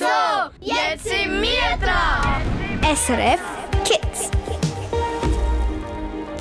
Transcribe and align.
So, 0.00 0.06
jetzt 0.62 1.04
sind 1.04 1.42
wir 1.42 1.76
dran. 1.78 2.40
SRF 2.96 3.38
Kids. 3.84 4.30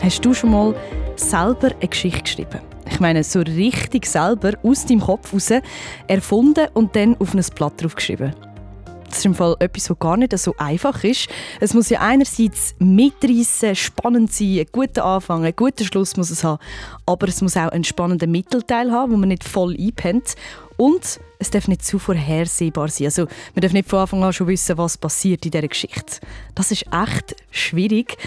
Hast 0.02 0.24
du 0.24 0.34
schon 0.34 0.52
mal 0.52 0.74
selber 1.18 1.68
eine 1.68 1.90
Geschichte 1.90 2.22
geschrieben? 2.22 2.62
Ich 2.90 3.02
meine, 3.02 3.22
so 3.22 3.42
richtig 3.42 4.06
selber 4.06 4.54
aus 4.64 4.86
deinem 4.86 5.02
Kopf 5.02 5.34
raus 5.34 5.52
erfunden 6.08 6.70
und 6.74 6.96
dann 6.96 7.18
auf 7.20 7.34
ein 7.34 7.44
Blatt 7.54 7.74
draufgeschrieben. 7.84 8.34
Das 9.10 9.20
ist 9.20 9.26
im 9.26 9.36
Fall 9.36 9.56
etwas, 9.60 9.90
was 9.90 10.00
gar 10.00 10.18
nicht 10.18 10.38
so 10.38 10.56
einfach 10.58 11.04
ist. 11.04 11.28
Es 11.60 11.74
muss 11.74 11.90
ja 11.90 12.00
einerseits 12.00 12.76
mitreißen, 12.80 13.76
spannend 13.76 14.32
sein, 14.32 14.60
einen 14.60 14.66
guten 14.72 15.00
Anfang, 15.00 15.44
einen 15.44 15.56
guten 15.56 15.84
Schluss 15.84 16.16
muss 16.16 16.30
es 16.30 16.44
haben. 16.44 16.62
Aber 17.06 17.28
es 17.28 17.42
muss 17.42 17.58
auch 17.58 17.70
einen 17.70 17.84
spannenden 17.84 18.32
Mittelteil 18.32 18.92
haben, 18.92 19.12
wo 19.12 19.18
man 19.18 19.30
nicht 19.30 19.44
voll 19.44 19.76
einpennt. 19.78 20.36
Und 20.78 21.20
es 21.40 21.50
darf 21.50 21.68
nicht 21.68 21.84
zu 21.84 22.00
vorhersehbar 22.00 22.88
sein. 22.88 23.08
Also, 23.08 23.26
man 23.56 23.62
darf 23.62 23.74
nicht 23.74 23.90
von 23.90 24.00
Anfang 24.00 24.24
an 24.24 24.32
schon 24.32 24.48
wissen, 24.48 24.78
was 24.78 24.98
passiert 24.98 25.44
in 25.46 25.52
dieser 25.52 25.68
Geschichte. 25.68 26.20
Das 26.56 26.72
ist 26.72 26.86
echt 26.94 27.36
schwierig. 27.52 28.18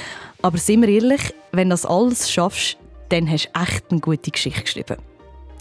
Aber 0.42 0.58
sind 0.58 0.82
wir 0.82 0.88
ehrlich, 0.88 1.32
wenn 1.52 1.68
du 1.68 1.74
das 1.74 1.86
alles 1.86 2.30
schaffst, 2.30 2.76
dann 3.08 3.30
hast 3.30 3.50
du 3.54 3.60
echt 3.60 3.84
eine 3.90 4.00
gute 4.00 4.30
Geschichte 4.30 4.62
geschrieben. 4.62 4.96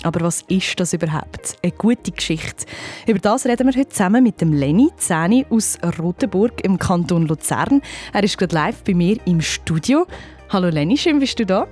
Aber 0.03 0.21
was 0.21 0.41
ist 0.47 0.79
das 0.79 0.93
überhaupt? 0.93 1.57
Eine 1.61 1.71
gute 1.73 2.11
Geschichte. 2.11 2.65
Über 3.05 3.19
das 3.19 3.45
reden 3.45 3.67
wir 3.67 3.79
heute 3.79 3.89
zusammen 3.89 4.23
mit 4.23 4.41
dem 4.41 4.51
Lenny 4.53 4.89
Zäni 4.97 5.45
aus 5.49 5.77
Rotenburg 5.99 6.63
im 6.63 6.79
Kanton 6.79 7.27
Luzern. 7.27 7.81
Er 8.11 8.23
ist 8.23 8.37
gerade 8.37 8.55
live 8.55 8.83
bei 8.83 8.93
mir 8.93 9.17
im 9.25 9.41
Studio. 9.41 10.07
Hallo 10.49 10.69
Lenny, 10.69 10.97
schön 10.97 11.19
bist 11.19 11.39
du 11.39 11.45
da. 11.45 11.67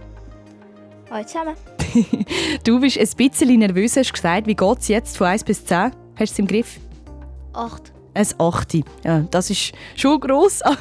Hallo 1.09 1.25
zusammen. 1.25 1.55
du 2.63 2.79
bist 2.79 2.99
ein 2.99 3.09
bisschen 3.17 3.59
nervös, 3.59 3.97
hast 3.97 4.13
gesagt. 4.13 4.45
Wie 4.45 4.55
geht 4.55 4.79
es 4.79 4.87
jetzt 4.89 5.17
von 5.17 5.27
1 5.27 5.43
bis 5.43 5.65
10? 5.65 5.77
Hast 5.77 5.93
du 6.19 6.23
es 6.23 6.39
im 6.39 6.47
Griff? 6.47 6.79
8. 7.53 7.91
Ein 8.13 8.27
8. 8.37 8.73
Ja, 9.03 9.19
das 9.31 9.49
ist 9.49 9.71
schon 9.95 10.19
gross, 10.19 10.61
aber 10.63 10.77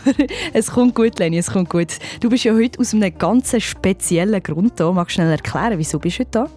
es 0.53 0.71
kommt 0.71 0.95
gut, 0.95 1.19
Lenny, 1.19 1.39
es 1.39 1.51
kommt 1.51 1.71
gut. 1.71 1.95
Du 2.21 2.29
bist 2.29 2.45
ja 2.45 2.53
heute 2.53 2.79
aus 2.79 2.93
einem 2.93 3.17
ganz 3.17 3.55
speziellen 3.63 4.43
Grund 4.43 4.79
da. 4.79 4.93
Magst 4.93 5.17
du 5.17 5.23
schnell 5.23 5.31
erklären, 5.31 5.79
wieso 5.79 5.99
bist 5.99 6.19
du 6.19 6.21
heute 6.21 6.31
da? 6.31 6.51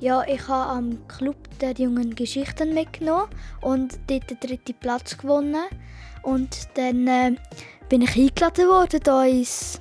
Ja, 0.00 0.22
ich 0.26 0.48
habe 0.48 0.70
am 0.70 1.08
Club 1.08 1.36
der 1.60 1.72
jungen 1.72 2.14
Geschichten 2.14 2.74
mitgenommen 2.74 3.30
und 3.60 3.98
dort 4.08 4.30
den 4.30 4.40
dritten 4.40 4.74
Platz 4.74 5.16
gewonnen. 5.16 5.64
Und 6.22 6.68
dann 6.74 7.06
äh, 7.06 7.36
bin 7.88 8.02
ich 8.02 8.16
eingeladen 8.16 8.68
worden, 8.68 9.00
hier 9.04 9.38
ins 9.38 9.80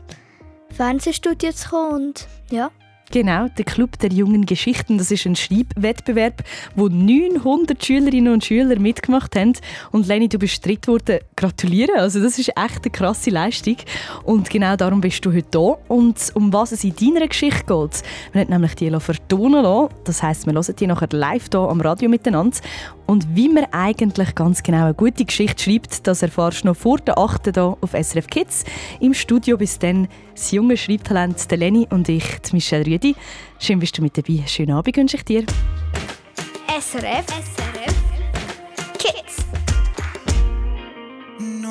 Fernsehstudio 0.70 1.52
zu 1.52 1.70
kommen. 1.70 1.94
Und 1.94 2.28
ja. 2.52 2.72
Genau, 3.14 3.48
der 3.48 3.66
Club 3.66 4.00
der 4.00 4.12
jungen 4.12 4.48
Geschichten. 4.48 4.98
Das 4.98 5.12
ist 5.12 5.28
ein 5.28 5.36
Schreibwettbewerb, 5.36 6.44
wo 6.76 6.88
900 6.88 7.86
Schülerinnen 7.86 8.34
und 8.34 8.44
Schüler 8.44 8.80
mitgemacht 8.80 9.36
haben. 9.36 9.54
Und 9.92 10.08
Leni, 10.08 10.30
du 10.30 10.40
bist 10.40 10.66
dritt 10.66 10.88
worden. 10.88 11.20
Gratuliere! 11.36 12.00
Also 12.00 12.24
das 12.24 12.40
ist 12.40 12.48
echt 12.48 12.58
eine 12.58 12.92
krasse 12.92 13.30
Leistung. 13.30 13.78
Und 14.24 14.50
genau 14.50 14.76
darum 14.78 15.00
bist 15.00 15.24
du 15.24 15.32
heute 15.32 15.60
hier. 15.60 15.78
Und 15.90 16.32
um 16.34 16.52
was 16.52 16.72
es 16.72 16.84
in 16.84 16.96
deiner 16.96 17.28
Geschichte 17.28 17.66
geht, 17.68 18.02
wir 18.32 18.42
haben 18.42 18.50
nämlich 18.50 18.74
die 18.74 18.90
vertonen 18.90 19.62
lassen. 19.62 19.94
Das 20.06 20.24
heisst, 20.24 20.48
wir 20.48 20.54
hören 20.54 20.76
die 20.76 20.88
nachher 20.88 21.10
live 21.12 21.50
hier 21.52 21.60
am 21.60 21.82
Radio 21.82 22.10
miteinander. 22.10 22.58
Und 23.06 23.36
wie 23.36 23.50
man 23.50 23.66
eigentlich 23.72 24.34
ganz 24.36 24.64
genau 24.64 24.86
eine 24.86 24.94
gute 24.94 25.26
Geschichte 25.26 25.64
schreibt, 25.64 26.08
das 26.08 26.22
erfährst 26.22 26.64
du 26.64 26.68
noch 26.68 26.76
vor 26.76 26.98
der 26.98 27.18
8. 27.18 27.54
hier 27.54 27.78
auf 27.82 27.92
SRF 27.92 28.28
Kids. 28.28 28.64
Im 29.00 29.14
Studio 29.14 29.58
bis 29.58 29.78
dann 29.80 30.08
das 30.34 30.52
junge 30.52 30.78
Schreibtalent 30.78 31.50
der 31.52 31.58
Leni 31.58 31.88
und 31.90 32.08
ich, 32.10 32.24
Michelle 32.52 32.86
Rüdi. 32.86 33.16
Schön 33.60 33.80
bist 33.80 33.98
du 33.98 34.02
mit 34.02 34.18
dabei. 34.18 34.44
Schönen 34.48 34.72
Abend 34.72 34.96
wünsche 34.96 35.18
ich 35.18 35.26
dir. 35.26 35.46
SRF. 36.80 37.26
SRF. 37.28 37.73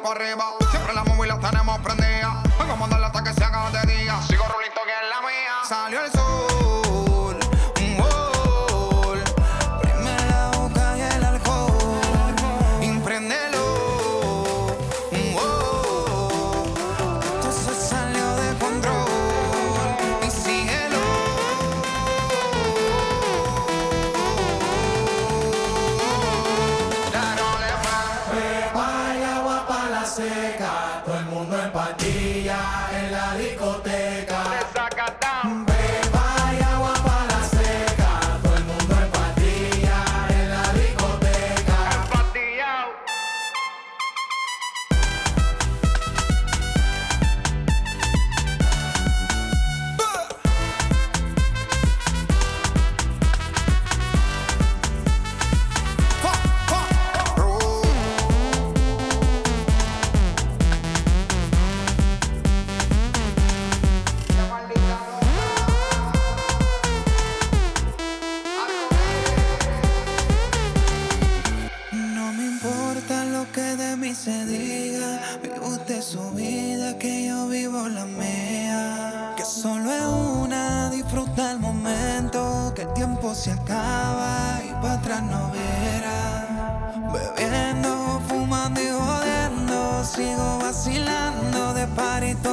Para 0.00 0.24
arriba. 0.24 0.71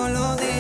lo 0.10 0.36
digo. 0.36 0.59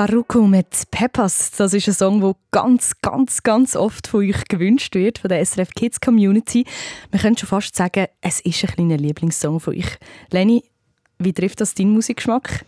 Farruko 0.00 0.46
mit 0.46 0.90
Peppers, 0.90 1.50
das 1.50 1.74
ist 1.74 1.86
ein 1.86 1.92
Song, 1.92 2.20
der 2.22 2.34
ganz, 2.52 2.92
ganz, 3.02 3.42
ganz 3.42 3.76
oft 3.76 4.06
von 4.06 4.20
euch 4.20 4.48
gewünscht 4.48 4.94
wird, 4.94 5.18
von 5.18 5.28
der 5.28 5.44
SRF 5.44 5.74
Kids 5.74 6.00
Community. 6.00 6.64
Man 7.12 7.20
könnte 7.20 7.40
schon 7.40 7.50
fast 7.50 7.76
sagen, 7.76 8.06
es 8.22 8.40
ist 8.40 8.64
ein 8.64 8.70
kleiner 8.70 8.96
Lieblingssong 8.96 9.60
von 9.60 9.74
euch. 9.74 9.98
Leni, 10.30 10.64
wie 11.18 11.34
trifft 11.34 11.60
das 11.60 11.74
deinen 11.74 11.92
Musikgeschmack? 11.92 12.64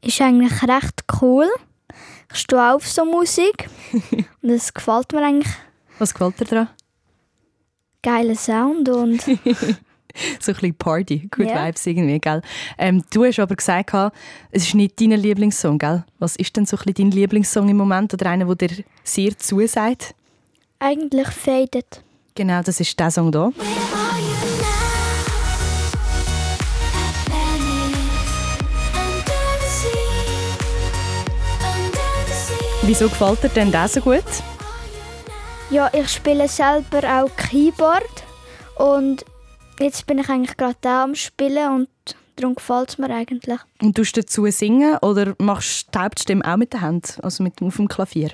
Ist 0.00 0.20
eigentlich 0.20 0.62
recht 0.62 1.06
cool. 1.20 1.48
Ich 2.30 2.38
stehe 2.38 2.62
auch 2.62 2.76
auf 2.76 2.86
so 2.86 3.04
Musik 3.04 3.68
und 4.42 4.50
es 4.50 4.72
gefällt 4.72 5.12
mir 5.12 5.24
eigentlich. 5.24 5.56
Was 5.98 6.14
gefällt 6.14 6.38
dir 6.38 6.44
daran? 6.44 6.68
Geiler 8.00 8.36
Sound 8.36 8.88
und 8.90 9.24
So 10.40 10.52
ein 10.52 10.54
bisschen 10.54 10.74
Party, 10.74 11.28
Good 11.30 11.48
Ja. 11.48 11.66
Vibes 11.66 11.86
irgendwie, 11.86 12.18
gell? 12.20 12.42
Ähm, 12.78 13.02
du 13.12 13.24
hast 13.24 13.38
aber 13.38 13.56
gesagt, 13.56 13.92
es 14.50 14.64
ist 14.64 14.74
nicht 14.74 15.00
dein 15.00 15.10
Lieblingssong, 15.12 15.78
gell? 15.78 16.04
Was 16.18 16.36
ist 16.36 16.56
denn 16.56 16.66
so 16.66 16.76
ein 16.76 16.82
bisschen 16.84 17.10
dein 17.10 17.18
Lieblingssong 17.18 17.68
im 17.68 17.76
Moment 17.76 18.14
oder 18.14 18.30
einer, 18.30 18.46
der 18.54 18.68
dir 18.68 18.84
sehr 19.02 19.36
zusagt? 19.38 20.14
eigentlich 20.84 21.28
faded. 21.28 22.02
Genau, 22.34 22.60
das 22.62 22.80
ist 22.80 22.98
der 22.98 23.10
Song 23.10 23.32
hier. 23.32 23.52
Wieso 32.82 33.08
gefällt 33.08 33.42
dir 33.42 33.48
denn 33.48 33.72
der 33.72 33.88
so 33.88 34.00
gut? 34.00 34.24
Ja, 35.70 35.88
ich 35.94 36.08
spiele 36.08 36.46
selber 36.48 37.02
auch 37.22 37.30
Keyboard 37.36 38.24
und 38.76 39.24
jetzt 39.80 40.06
bin 40.06 40.18
ich 40.18 40.28
eigentlich 40.28 40.56
gerade 40.56 40.76
da 40.80 41.04
am 41.04 41.14
Spielen 41.14 41.72
und 41.74 41.88
darum 42.36 42.54
gefällt 42.54 42.90
es 42.90 42.98
mir 42.98 43.10
eigentlich. 43.10 43.58
Und 43.82 43.96
tust 43.96 44.16
du 44.16 44.20
dazu 44.20 44.46
singen 44.46 44.98
oder 44.98 45.34
machst 45.38 45.88
du 45.88 45.90
die 45.92 46.04
Hauptstimme 46.04 46.44
auch 46.44 46.56
mit 46.56 46.72
der 46.72 46.80
Hand, 46.80 47.18
also 47.22 47.42
mit, 47.42 47.60
auf 47.62 47.76
dem 47.76 47.88
Klavier? 47.88 48.30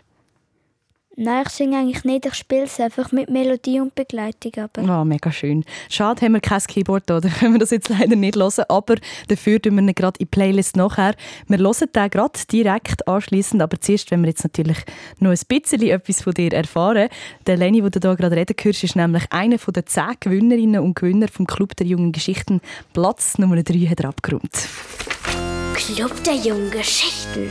Nein, 1.22 1.43
ich 1.46 1.52
singe 1.52 1.76
eigentlich 1.76 2.05
nicht, 2.05 2.25
ich 2.25 2.32
spiele 2.32 2.62
es 2.62 2.81
einfach 2.81 3.12
mit 3.12 3.28
Melodie 3.28 3.78
und 3.78 3.94
Begleitung. 3.94 4.52
Aber 4.56 5.02
Oh, 5.02 5.05
mega 5.05 5.31
schön. 5.31 5.67
Schade, 5.90 6.25
haben 6.25 6.32
wir 6.32 6.40
kein 6.40 6.62
Keyboard 6.62 7.02
da, 7.05 7.20
dann 7.20 7.31
können 7.31 7.52
wir 7.52 7.58
das 7.58 7.72
jetzt 7.72 7.90
leider 7.90 8.17
nicht 8.17 8.37
hören, 8.37 8.64
aber 8.70 8.94
dafür 9.28 9.61
tun 9.61 9.75
wir 9.75 9.82
ihn 9.82 9.94
gerade 9.94 10.19
in 10.19 10.25
die 10.25 10.31
Playlist 10.31 10.78
nachher. 10.78 11.14
Wir 11.46 11.58
hören 11.58 11.88
den 11.94 12.08
gerade 12.08 12.40
direkt 12.50 13.06
anschließend, 13.06 13.61
aber 13.61 13.78
zuerst, 13.78 14.11
wenn 14.11 14.22
wir 14.22 14.28
jetzt 14.28 14.44
natürlich 14.44 14.78
noch 15.19 15.31
ein 15.31 15.38
bisschen 15.46 15.82
etwas 15.82 16.22
von 16.22 16.32
dir 16.32 16.55
erfahren. 16.55 17.11
Der 17.46 17.58
Leni, 17.58 17.82
den 17.82 17.90
du 17.90 18.00
hier 18.00 18.17
gerade 18.17 18.37
reden 18.37 18.56
hörst, 18.58 18.82
ist 18.82 18.96
nämlich 18.96 19.25
einer 19.28 19.58
von 19.58 19.75
den 19.75 19.87
zehn 19.87 20.14
Gewinnerinnen 20.20 20.81
und 20.81 20.96
Gewinner 20.96 21.28
vom 21.28 21.46
Club 21.46 21.76
der 21.76 21.87
jungen 21.87 22.12
Geschichten. 22.12 22.62
Platz 22.94 23.37
Nummer 23.37 23.62
3 23.62 23.75
hat 23.90 24.00
er 24.00 24.08
abgeräumt. 24.08 24.69
Club 25.75 26.25
der 26.25 26.37
jungen 26.37 26.70
Geschichten. 26.70 27.50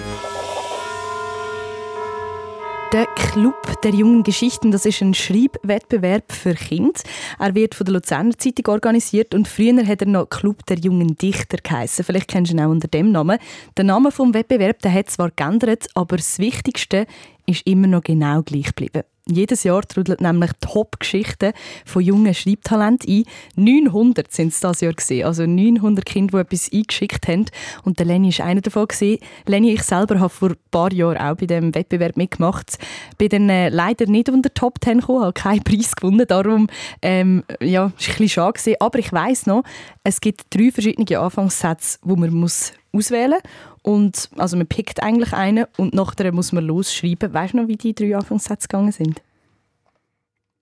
Der 2.92 3.06
Club 3.06 3.80
der 3.84 3.92
jungen 3.92 4.24
Geschichten, 4.24 4.72
das 4.72 4.84
ist 4.84 5.04
ein 5.04 5.14
Schreibwettbewerb 5.14 6.32
für 6.32 6.56
Kinder. 6.56 7.00
Er 7.38 7.54
wird 7.54 7.76
von 7.76 7.86
der 7.86 7.94
Luzerner 7.94 8.36
Zeitung 8.36 8.74
organisiert 8.74 9.36
und 9.36 9.48
früher 9.48 9.86
hat 9.86 10.02
er 10.02 10.08
noch 10.08 10.28
Club 10.28 10.66
der 10.66 10.80
jungen 10.80 11.16
Dichter 11.16 11.58
geheißen. 11.58 12.04
Vielleicht 12.04 12.28
kennst 12.28 12.52
du 12.52 12.56
ihn 12.56 12.62
auch 12.62 12.72
unter 12.72 12.88
dem 12.88 13.12
Namen. 13.12 13.38
Der 13.78 13.86
Name 13.86 14.12
vom 14.12 14.34
Wettbewerb, 14.34 14.80
der 14.80 14.92
hat 14.92 15.12
zwar 15.12 15.30
geändert, 15.30 15.86
aber 15.94 16.18
das 16.18 16.40
Wichtigste 16.40 17.06
ist 17.46 17.68
immer 17.68 17.86
noch 17.86 18.02
genau 18.02 18.42
gleich 18.42 18.66
geblieben. 18.66 19.04
Jedes 19.32 19.64
Jahr 19.64 19.82
trudeln 19.84 20.18
nämlich 20.20 20.52
Top-Geschichten 20.60 21.54
von 21.86 22.02
jungen 22.02 22.34
Schreibtalenten 22.34 23.10
ein. 23.10 23.24
900 23.56 24.32
sind 24.32 24.54
es 24.54 24.60
dieses 24.60 24.82
Jahr 24.82 24.94
gesehen, 24.94 25.26
also 25.26 25.46
900 25.46 26.06
Kinder, 26.06 26.44
die 26.44 26.56
etwas 26.56 26.72
eingeschickt 26.74 27.28
haben. 27.28 27.46
Und 27.84 28.00
der 28.00 28.08
Lenny 28.08 28.30
ist 28.30 28.42
einer 28.42 28.62
davon 28.62 28.88
gewesen. 28.88 29.20
Lenny, 29.46 29.74
ich 29.74 29.84
selber 29.84 30.20
habe 30.20 30.30
vor 30.30 30.50
ein 30.50 30.58
paar 30.72 30.92
Jahren 30.92 31.18
auch 31.18 31.36
bei 31.36 31.46
diesem 31.46 31.76
Wettbewerb 31.76 32.18
mitgemacht. 32.18 32.78
Bin 33.18 33.30
dann 33.30 33.50
äh, 33.50 33.70
leider 33.70 34.08
nicht 34.08 34.30
unter 34.30 34.54
Top 34.54 34.80
10 34.84 35.02
gekommen, 35.02 35.22
habe 35.24 35.34
keinen 35.34 35.64
Preis 35.64 35.96
gewonnen. 35.96 36.26
Darum 36.28 36.68
ähm, 37.02 37.44
ja, 37.62 37.86
ist 37.86 38.10
ein 38.10 38.14
bisschen 38.14 38.30
schade 38.30 38.54
gewesen. 38.54 38.78
Aber 38.80 39.00
ich 39.00 39.14
weiss 39.14 39.46
noch, 39.46 39.64
es 40.04 40.22
gibt 40.22 40.46
drei 40.50 40.72
verschiedene 40.72 41.20
Anfangssätze, 41.20 42.00
die 42.04 42.16
man 42.16 42.34
muss 42.34 42.74
auswählen 42.92 43.40
muss. 43.44 43.69
Und, 43.82 44.30
also 44.38 44.58
man 44.58 44.68
pickt 44.68 45.02
eigentlich 45.02 45.34
einen 45.34 45.66
und 45.78 45.94
nachher 45.94 46.32
muss 46.32 46.52
man 46.52 46.66
losschreiben. 46.66 47.34
Weißt 47.34 47.54
du 47.54 47.58
noch, 47.58 47.68
wie 47.68 47.78
die 47.78 47.96
drei 47.96 48.16
Anfangssätze 48.16 48.68
gegangen 48.68 48.92
sind? 48.92 49.22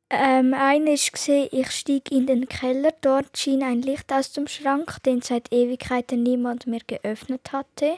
ähm, 0.09 0.53
einer 0.53 0.91
war, 0.91 1.53
ich 1.53 1.71
stieg 1.71 2.11
in 2.11 2.27
den 2.27 2.47
Keller, 2.47 2.93
dort 3.01 3.37
schien 3.37 3.61
ein 3.61 3.81
Licht 3.81 4.11
aus 4.13 4.31
dem 4.31 4.47
Schrank, 4.47 5.03
den 5.03 5.21
seit 5.21 5.51
Ewigkeiten 5.51 6.23
niemand 6.23 6.65
mehr 6.65 6.79
geöffnet 6.87 7.51
hatte. 7.51 7.97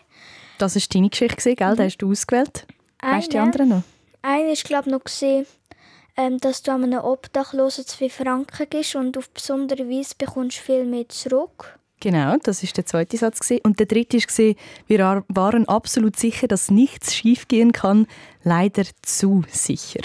Das 0.58 0.76
war 0.76 0.82
deine 0.92 1.10
Geschichte, 1.10 1.56
gell? 1.56 1.76
Den 1.76 1.86
hast 1.86 1.98
du 1.98 2.12
ausgewählt. 2.12 2.66
Weißt 3.02 3.28
du 3.28 3.32
die 3.32 3.38
anderen 3.38 3.70
noch? 3.70 3.84
Einer 4.22 4.52
ist, 4.52 4.66
glaube 4.66 4.90
noch, 4.90 5.04
gewesen, 5.04 5.46
ähm, 6.18 6.40
dass 6.40 6.64
du 6.64 6.72
an 6.72 6.84
einem 6.84 7.00
Obdachlosen 7.00 7.86
zwei 7.86 8.10
Franken 8.10 8.68
gibst 8.70 8.96
und 8.96 9.18
auf 9.18 9.30
besondere 9.30 9.88
Weise 9.88 10.16
bekommst 10.18 10.58
du 10.58 10.64
viel 10.64 10.86
mehr 10.86 11.08
zurück. 11.10 11.79
Genau, 12.02 12.38
das 12.42 12.64
ist 12.64 12.78
der 12.78 12.86
zweite 12.86 13.18
Satz. 13.18 13.52
Und 13.64 13.80
der 13.80 13.86
dritte 13.86 14.18
war, 14.18 14.56
wir 14.88 15.06
ar- 15.06 15.26
waren 15.28 15.68
absolut 15.68 16.16
sicher, 16.18 16.48
dass 16.48 16.72
nichts 16.72 17.14
schiefgehen 17.14 17.74
kann, 17.74 18.08
leider 18.44 18.84
zu 19.02 19.44
sicher. 19.50 20.02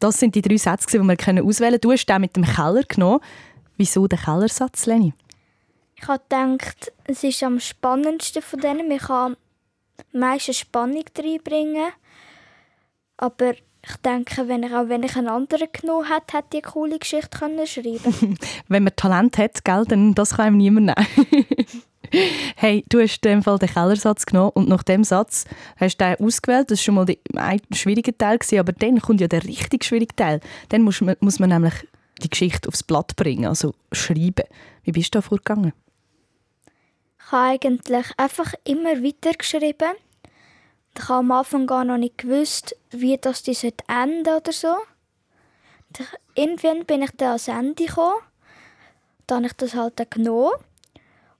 Das 0.00 0.18
sind 0.18 0.34
die 0.34 0.42
drei 0.42 0.56
Sätze, 0.56 0.98
die 0.98 1.04
wir 1.04 1.16
können 1.16 1.44
auswählen. 1.46 1.80
Du 1.80 1.92
hast 1.92 2.06
den 2.06 2.20
mit 2.20 2.34
dem 2.36 2.44
Keller 2.44 2.82
genommen. 2.82 3.20
Wieso 3.76 4.06
der 4.08 4.18
Kellersatz, 4.18 4.86
Leni? 4.86 5.12
Ich 5.96 6.06
habe 6.08 6.22
gedacht, 6.28 6.92
es 7.04 7.22
ist 7.24 7.42
am 7.42 7.58
spannendsten 7.60 8.42
von 8.42 8.60
denen. 8.60 8.88
Man 8.88 8.98
kann 8.98 9.36
am 10.12 10.20
meisten 10.20 10.54
Spannung 10.54 11.04
reinbringen. 11.16 11.90
Aber 13.16 13.54
ich 13.88 13.96
denke, 13.96 14.48
wenn 14.48 14.62
ich, 14.62 14.72
auch 14.72 14.88
wenn 14.88 15.02
ich 15.02 15.16
einen 15.16 15.28
anderen 15.28 15.68
genommen 15.72 16.06
hätte, 16.06 16.36
hätte 16.36 16.58
ich 16.58 16.64
eine 16.64 16.72
coole 16.72 16.98
Geschichte 16.98 17.38
können 17.38 17.66
schreiben 17.66 18.38
Wenn 18.68 18.84
man 18.84 18.96
Talent 18.96 19.38
hat, 19.38 19.64
gell, 19.64 19.84
dann 19.86 20.14
das 20.14 20.36
kann 20.36 20.46
einem 20.46 20.56
niemand 20.58 20.86
nehmen. 20.86 21.66
Hey, 22.56 22.84
du 22.88 23.00
hast 23.00 23.24
in 23.26 23.32
dem 23.32 23.42
Fall 23.42 23.58
den 23.58 23.68
Kellersatz 23.68 24.24
genommen 24.24 24.52
und 24.54 24.68
nach 24.68 24.82
dem 24.82 25.04
Satz 25.04 25.44
hast 25.76 25.98
du 25.98 26.04
den 26.04 26.26
ausgewählt. 26.26 26.70
Das 26.70 26.78
war 26.78 26.84
schon 26.84 26.94
mal 26.94 27.04
der 27.04 27.16
ein 27.34 27.60
schwierige 27.72 28.16
Teil, 28.16 28.38
gewesen, 28.38 28.58
aber 28.58 28.72
dann 28.72 29.00
kommt 29.00 29.20
ja 29.20 29.28
der 29.28 29.44
richtig 29.44 29.84
schwierige 29.84 30.16
Teil. 30.16 30.40
Dann 30.70 30.82
muss 30.82 31.02
man, 31.02 31.16
muss 31.20 31.38
man 31.38 31.50
nämlich 31.50 31.74
die 32.22 32.30
Geschichte 32.30 32.68
aufs 32.68 32.82
Blatt 32.82 33.14
bringen, 33.16 33.46
also 33.46 33.74
schreiben. 33.92 34.44
Wie 34.84 34.92
bist 34.92 35.14
du 35.14 35.18
da 35.18 35.22
vorgegangen? 35.22 35.72
Ich 37.18 37.32
habe 37.32 37.50
eigentlich 37.50 38.06
einfach 38.16 38.54
immer 38.64 39.02
weiter 39.02 39.32
geschrieben. 39.36 39.92
Ich 40.98 41.08
habe 41.08 41.20
am 41.20 41.30
Anfang 41.30 41.66
gar 41.68 41.84
noch 41.84 41.96
nicht 41.96 42.18
gewusst, 42.18 42.74
wie 42.90 43.16
das 43.16 43.44
die 43.44 43.56
enden 43.86 44.34
oder 44.34 44.52
so. 44.52 44.74
Irgendwann 46.34 46.84
bin 46.86 47.02
ich 47.02 47.10
dann 47.16 47.28
ans 47.28 47.48
Ende 47.48 47.86
gekommen. 47.86 48.20
Dann 49.28 49.38
habe 49.38 49.46
ich 49.46 49.52
das 49.54 49.74
halt 49.74 50.00
dann 50.00 50.10
genommen. 50.10 50.52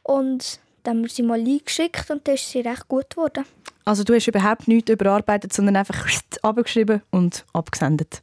Und 0.04 0.60
dann 0.84 0.98
haben 0.98 1.02
wir 1.02 1.10
sie 1.10 1.22
mal 1.22 1.40
eingeschickt 1.40 2.08
und 2.08 2.26
dann 2.28 2.36
ist 2.36 2.48
sie 2.50 2.60
recht 2.60 2.86
gut 2.88 3.10
geworden. 3.10 3.44
Also 3.84 4.04
du 4.04 4.14
hast 4.14 4.28
überhaupt 4.28 4.68
nichts 4.68 4.90
überarbeitet, 4.90 5.52
sondern 5.52 5.76
einfach 5.76 6.06
abgeschrieben 6.42 7.02
und 7.10 7.44
abgesendet. 7.52 8.22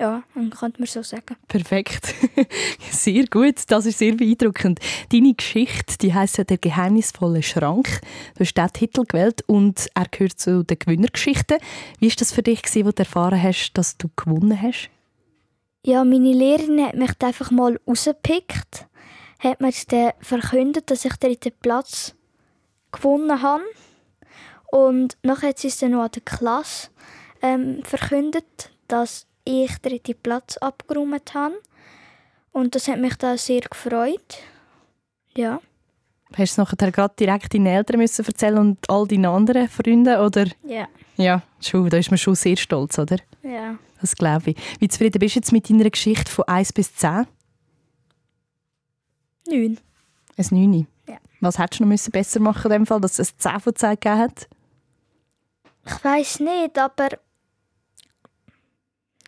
Ja, 0.00 0.22
dann 0.34 0.48
könnte 0.48 0.80
man 0.80 0.86
so 0.86 1.02
sagen. 1.02 1.36
Perfekt. 1.46 2.14
Sehr 2.90 3.26
gut, 3.26 3.56
das 3.68 3.84
ist 3.84 3.98
sehr 3.98 4.14
beeindruckend. 4.14 4.80
Deine 5.12 5.34
Geschichte, 5.34 5.98
die 5.98 6.14
heisst 6.14 6.38
ja 6.38 6.44
«Der 6.44 6.56
geheimnisvolle 6.56 7.42
Schrank». 7.42 8.00
Du 8.34 8.40
hast 8.40 8.54
diesen 8.54 8.72
Titel 8.72 9.04
gewählt 9.04 9.42
und 9.46 9.88
er 9.94 10.06
gehört 10.10 10.40
zu 10.40 10.64
den 10.64 10.78
Gewinnergeschichten. 10.78 11.58
Wie 11.98 12.08
war 12.08 12.16
das 12.18 12.32
für 12.32 12.42
dich, 12.42 12.62
als 12.64 12.72
du 12.72 12.92
erfahren 12.96 13.42
hast, 13.42 13.74
dass 13.74 13.98
du 13.98 14.08
gewonnen 14.16 14.60
hast? 14.60 14.88
Ja, 15.84 16.02
meine 16.04 16.32
Lehrerin 16.32 16.82
hat 16.82 16.94
mich 16.94 17.10
einfach 17.20 17.50
mal 17.50 17.78
rausgepickt, 17.86 18.86
hat 19.38 19.60
mir 19.60 19.72
dann 19.88 20.12
verkündet, 20.20 20.90
dass 20.90 21.04
ich 21.04 21.14
den 21.16 21.32
dritten 21.32 21.52
Platz 21.60 22.14
gewonnen 22.90 23.42
habe. 23.42 23.64
Und 24.70 25.18
nachher 25.22 25.50
hat 25.50 25.58
sie 25.58 25.68
es 25.68 25.76
dann 25.76 25.90
noch 25.90 26.04
an 26.04 26.10
der 26.14 26.22
Klasse 26.22 26.88
ähm, 27.42 27.82
verkündet, 27.84 28.70
dass 28.88 29.26
ich 29.50 29.78
den 29.78 29.90
dritten 29.90 30.20
Platz 30.22 30.56
abgeräumt 30.56 31.34
habe. 31.34 31.54
Und 32.52 32.74
das 32.74 32.88
hat 32.88 32.98
mich 32.98 33.14
da 33.16 33.36
sehr 33.36 33.60
gefreut. 33.60 34.38
Ja. 35.36 35.60
Hast 36.32 36.38
du 36.38 36.42
es 36.42 36.56
nachher 36.58 36.92
gerade 36.92 37.14
direkt 37.18 37.54
deinen 37.54 37.66
Eltern 37.66 37.98
müssen 37.98 38.24
erzählen 38.24 38.58
und 38.58 38.78
all 38.88 39.06
deinen 39.06 39.26
anderen 39.26 39.68
Freunden, 39.68 40.18
oder? 40.18 40.46
Ja. 40.64 40.88
Ja, 41.16 41.42
schon, 41.60 41.90
da 41.90 41.96
ist 41.96 42.10
man 42.10 42.18
schon 42.18 42.34
sehr 42.34 42.56
stolz, 42.56 42.98
oder? 42.98 43.16
Ja. 43.42 43.76
Das 44.00 44.14
glaube 44.14 44.50
ich. 44.50 44.56
Wie 44.78 44.88
zufrieden 44.88 45.18
bist 45.18 45.34
du 45.34 45.40
jetzt 45.40 45.52
mit 45.52 45.68
deiner 45.68 45.90
Geschichte 45.90 46.30
von 46.30 46.44
1 46.46 46.72
bis 46.72 46.94
10? 46.94 47.26
Neun. 49.48 49.78
Ein 50.36 50.46
9? 50.50 50.86
Ja. 51.08 51.16
Was 51.40 51.58
hättest 51.58 51.80
du 51.80 51.84
noch 51.84 51.88
müssen 51.88 52.10
besser 52.12 52.40
machen 52.40 52.70
in 52.70 52.78
dem 52.78 52.86
Fall, 52.86 53.00
dass 53.00 53.18
es 53.18 53.32
ein 53.32 53.38
10 53.38 53.60
von 53.60 53.76
10 53.76 53.90
gegeben 53.90 54.18
hat? 54.18 54.48
Ich 55.86 56.04
weiß 56.04 56.40
nicht, 56.40 56.78
aber 56.78 57.08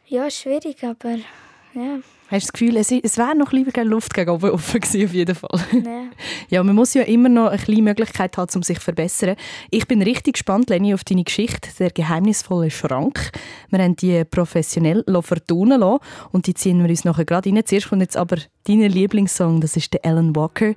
ja, 0.07 0.31
schwierig, 0.31 0.85
aber 0.85 1.19
ja. 1.75 2.01
Hast 2.33 2.47
du 2.47 2.47
das 2.47 2.53
Gefühl, 2.55 2.77
es, 2.79 2.91
es 2.91 3.19
wäre 3.19 3.37
noch 3.37 3.53
lieber 3.53 3.73
keine 3.73 3.91
Luft 3.91 4.15
gegen 4.15 4.31
oben 4.31 4.53
offen 4.53 4.81
gewesen, 4.81 5.05
auf 5.05 5.13
jeden 5.13 5.35
Fall? 5.35 5.61
ja. 5.73 6.05
Ja, 6.49 6.63
man 6.63 6.75
muss 6.75 6.95
ja 6.95 7.03
immer 7.03 7.29
noch 7.29 7.49
eine 7.49 7.59
kleine 7.59 7.83
Möglichkeit 7.83 8.39
haben, 8.39 8.51
um 8.55 8.63
sich 8.63 8.79
zu 8.79 8.85
verbessern. 8.85 9.37
Ich 9.71 9.87
bin 9.87 10.01
richtig 10.01 10.35
gespannt, 10.35 10.71
Leni, 10.71 10.95
auf 10.95 11.05
deine 11.05 11.25
Geschichte, 11.25 11.69
der 11.79 11.91
geheimnisvolle 11.91 12.71
Schrank. 12.71 13.33
Wir 13.69 13.81
haben 13.81 13.97
die 13.97 14.25
professionell 14.25 15.05
vertonen 15.21 15.81
lassen 15.81 16.01
und 16.33 16.47
die 16.47 16.55
ziehen 16.55 16.83
wir 16.83 16.89
uns 16.89 17.05
nachher 17.05 17.27
gerade 17.27 17.51
rein. 17.51 17.63
Zuerst 17.67 17.91
kommt 17.91 18.01
jetzt 18.01 18.17
aber 18.17 18.37
dein 18.65 18.81
Lieblingssong, 18.81 19.61
das 19.61 19.77
ist 19.77 19.93
der 19.93 20.05
Alan 20.05 20.35
Walker 20.35 20.73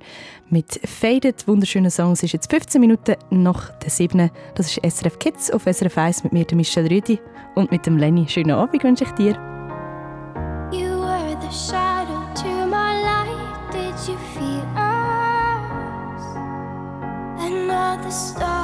mit 0.50 0.78
«Faded», 0.84 1.48
wunderschöner 1.48 1.90
Song. 1.90 2.12
Es 2.12 2.22
ist 2.22 2.32
jetzt 2.32 2.50
15 2.50 2.80
Minuten 2.80 3.16
nach 3.30 3.70
der 3.78 3.88
7. 3.88 4.30
Das 4.54 4.76
ist 4.76 4.84
SRF 4.84 5.18
Kids 5.18 5.50
auf 5.50 5.64
SRF 5.64 5.96
1 5.96 6.24
mit 6.24 6.32
mir, 6.34 6.46
Michelle 6.52 6.90
Rüdi 6.90 7.18
und 7.54 7.70
mit 7.70 7.86
dem 7.86 7.96
Lenny. 7.96 8.26
Schönen 8.28 8.52
Abend 8.52 8.84
wünsche 8.84 9.04
ich 9.04 9.10
dir. 9.12 9.55
The 11.46 11.52
shadow 11.52 12.26
to 12.42 12.66
my 12.66 12.92
light. 13.08 13.70
Did 13.70 13.94
you 14.08 14.18
feel 14.34 14.66
us? 14.74 16.24
Another 17.38 18.10
star, 18.10 18.55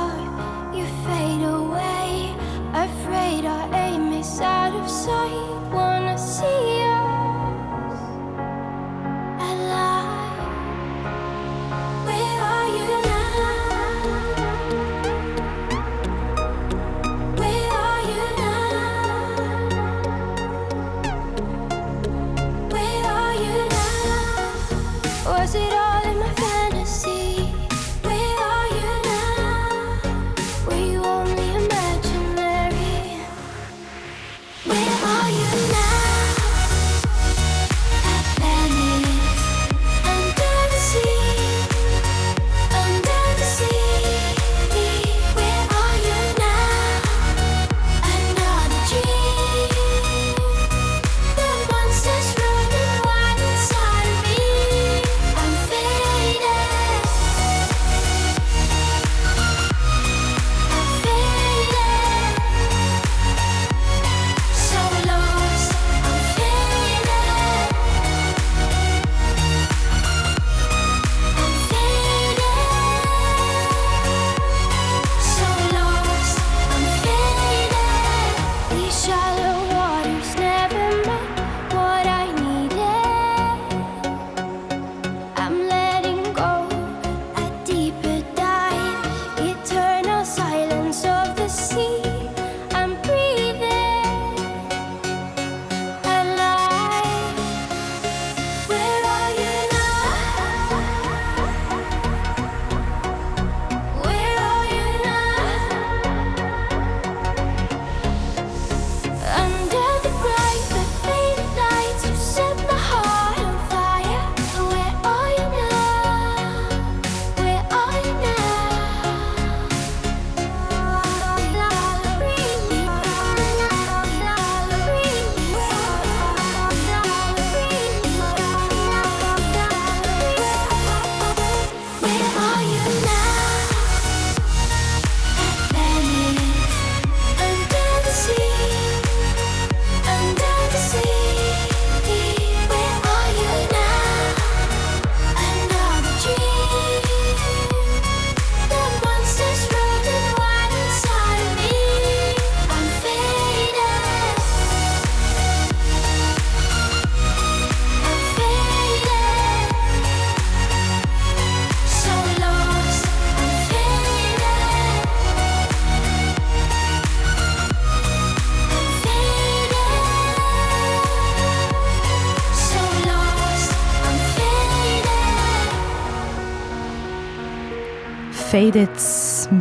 Faded 178.52 178.90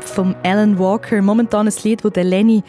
vom 0.01 0.36
Alan 0.43 0.77
Walker. 0.77 1.21
Momentan 1.21 1.65
ein 1.65 1.74
Lied, 1.81 2.03
das 2.03 2.25
Lenny 2.25 2.62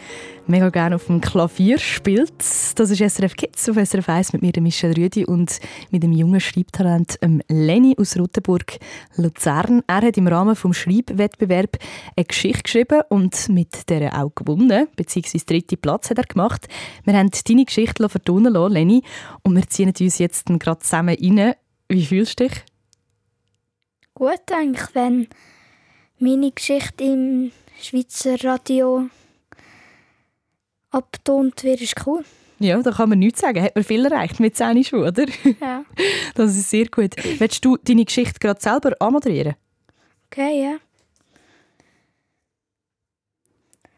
mega 0.47 0.69
gerne 0.69 0.95
auf 0.95 1.07
dem 1.07 1.19
Klavier 1.19 1.77
spielt. 1.77 2.31
Das 2.39 2.89
ist 2.89 2.99
SRF 2.99 3.35
Kids 3.35 3.67
auf 3.67 3.75
SRF 3.75 4.07
1 4.07 4.31
mit 4.31 4.41
mir, 4.41 4.53
Michel 4.61 4.93
Rüdi, 4.93 5.25
und 5.25 5.59
mit 5.91 6.01
dem 6.01 6.13
jungen 6.13 6.39
Schreibtalent 6.39 7.17
ähm, 7.21 7.41
Lenny 7.49 7.97
aus 7.99 8.17
Rotenburg, 8.17 8.77
Luzern. 9.17 9.81
Er 9.85 10.01
hat 10.01 10.15
im 10.15 10.27
Rahmen 10.27 10.55
des 10.55 10.77
Schreibwettbewerbs 10.77 11.79
eine 12.15 12.23
Geschichte 12.23 12.63
geschrieben 12.63 13.01
und 13.09 13.49
mit 13.49 13.89
der 13.89 14.17
auch 14.17 14.33
gewonnen, 14.33 14.87
beziehungsweise 14.95 15.45
dritten 15.45 15.77
Platz 15.77 16.09
hat 16.09 16.19
er 16.19 16.23
gemacht. 16.23 16.69
Wir 17.03 17.17
haben 17.17 17.31
deine 17.45 17.65
Geschichte 17.65 18.07
vertonen 18.07 18.53
lassen, 18.53 18.71
Lenny, 18.71 19.03
und 19.41 19.57
wir 19.57 19.67
ziehen 19.67 19.91
uns 19.99 20.19
jetzt 20.19 20.45
gerade 20.45 20.79
zusammen 20.79 21.17
rein. 21.21 21.55
Wie 21.89 22.05
fühlst 22.05 22.39
du 22.39 22.47
dich? 22.47 22.63
Gut, 24.13 24.39
eigentlich, 24.53 24.87
wenn 24.93 25.27
meine 26.23 26.51
Geschichte 26.51 27.03
im 27.03 27.51
Schweizer 27.81 28.41
Radio 28.43 29.09
abtont 30.89 31.63
wird, 31.63 31.81
ist 31.81 31.95
cool. 32.07 32.23
Ja, 32.59 32.81
da 32.81 32.91
kann 32.91 33.09
man 33.09 33.19
nichts 33.19 33.41
sagen. 33.41 33.61
Hat 33.61 33.75
man 33.75 33.83
viel 33.83 34.05
erreicht 34.05 34.39
mit 34.39 34.55
10 34.55 34.83
schon, 34.85 35.03
oder? 35.03 35.25
Ja. 35.59 35.83
Das 36.35 36.55
ist 36.55 36.69
sehr 36.69 36.85
gut. 36.85 37.15
Willst 37.39 37.65
du 37.65 37.77
deine 37.77 38.05
Geschichte 38.05 38.39
gerade 38.39 38.61
selber 38.61 38.93
anmoderieren? 38.99 39.55
Okay, 40.27 40.63
ja. 40.63 40.77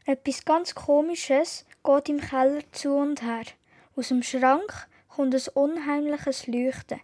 Etwas 0.05 0.43
ganz 0.45 0.73
Komisches 0.73 1.65
geht 1.83 2.09
im 2.09 2.19
Keller 2.19 2.61
zu 2.71 2.93
und 2.95 3.21
her. 3.21 3.45
Aus 3.95 4.07
dem 4.07 4.23
Schrank 4.23 4.87
kommt 5.09 5.35
ein 5.35 5.41
unheimliches 5.53 6.47
Leuchten. 6.47 6.99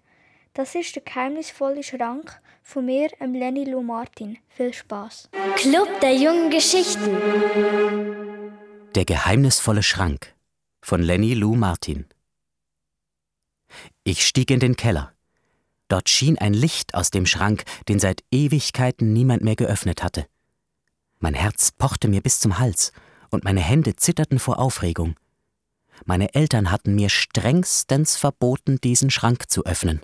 Das 0.54 0.74
ist 0.76 0.96
der 0.96 1.04
geheimnisvolle 1.04 1.84
Schrank 1.84 2.42
von 2.62 2.86
mir, 2.86 3.10
ähm 3.20 3.34
Lenny 3.34 3.66
Lou 3.66 3.82
Martin. 3.82 4.38
Viel 4.50 4.74
Spaß. 4.74 5.30
Club 5.56 5.88
der 6.02 6.16
jungen 6.16 6.50
Geschichten. 6.50 7.18
Der 8.96 9.06
geheimnisvolle 9.06 9.84
Schrank 9.84 10.34
von 10.82 11.02
Lenny 11.02 11.34
Lou 11.34 11.56
Martin. 11.56 12.06
Ich 14.04 14.26
stieg 14.26 14.52
in 14.52 14.60
den 14.60 14.76
Keller. 14.76 15.14
Dort 15.88 16.10
schien 16.10 16.38
ein 16.38 16.54
Licht 16.54 16.96
aus 16.96 17.12
dem 17.12 17.26
Schrank, 17.26 17.64
den 17.88 18.00
seit 18.00 18.24
Ewigkeiten 18.32 19.14
niemand 19.14 19.44
mehr 19.44 19.56
geöffnet 19.56 20.04
hatte. 20.04 20.26
Mein 21.20 21.34
Herz 21.34 21.72
pochte 21.72 22.08
mir 22.08 22.22
bis 22.22 22.40
zum 22.40 22.60
Hals 22.60 22.94
und 23.30 23.44
meine 23.44 23.62
Hände 23.62 23.96
zitterten 23.96 24.40
vor 24.40 24.60
Aufregung. 24.60 25.16
Meine 26.06 26.34
Eltern 26.34 26.72
hatten 26.72 26.96
mir 26.96 27.10
strengstens 27.10 28.18
verboten, 28.18 28.80
diesen 28.82 29.10
Schrank 29.12 29.50
zu 29.50 29.66
öffnen. 29.66 30.02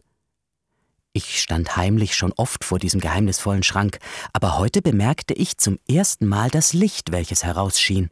Ich 1.17 1.41
stand 1.41 1.75
heimlich 1.75 2.13
schon 2.13 2.31
oft 2.33 2.63
vor 2.63 2.77
diesem 2.77 2.99
geheimnisvollen 2.99 3.63
Schrank, 3.63 3.97
aber 4.33 4.59
heute 4.59 4.83
bemerkte 4.83 5.33
ich 5.33 5.57
zum 5.57 5.79
ersten 5.89 6.27
Mal 6.27 6.51
das 6.51 6.73
Licht, 6.73 7.11
welches 7.11 7.43
herausschien. 7.43 8.11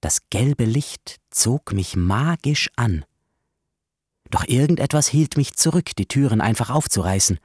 Das 0.00 0.20
gelbe 0.30 0.64
Licht 0.64 1.16
zog 1.30 1.72
mich 1.72 1.96
magisch 1.96 2.70
an. 2.76 3.04
Doch 4.30 4.46
irgendetwas 4.46 5.08
hielt 5.08 5.36
mich 5.36 5.54
zurück, 5.56 5.90
die 5.96 6.06
Türen 6.06 6.40
einfach 6.40 6.70
aufzureißen. 6.70 7.40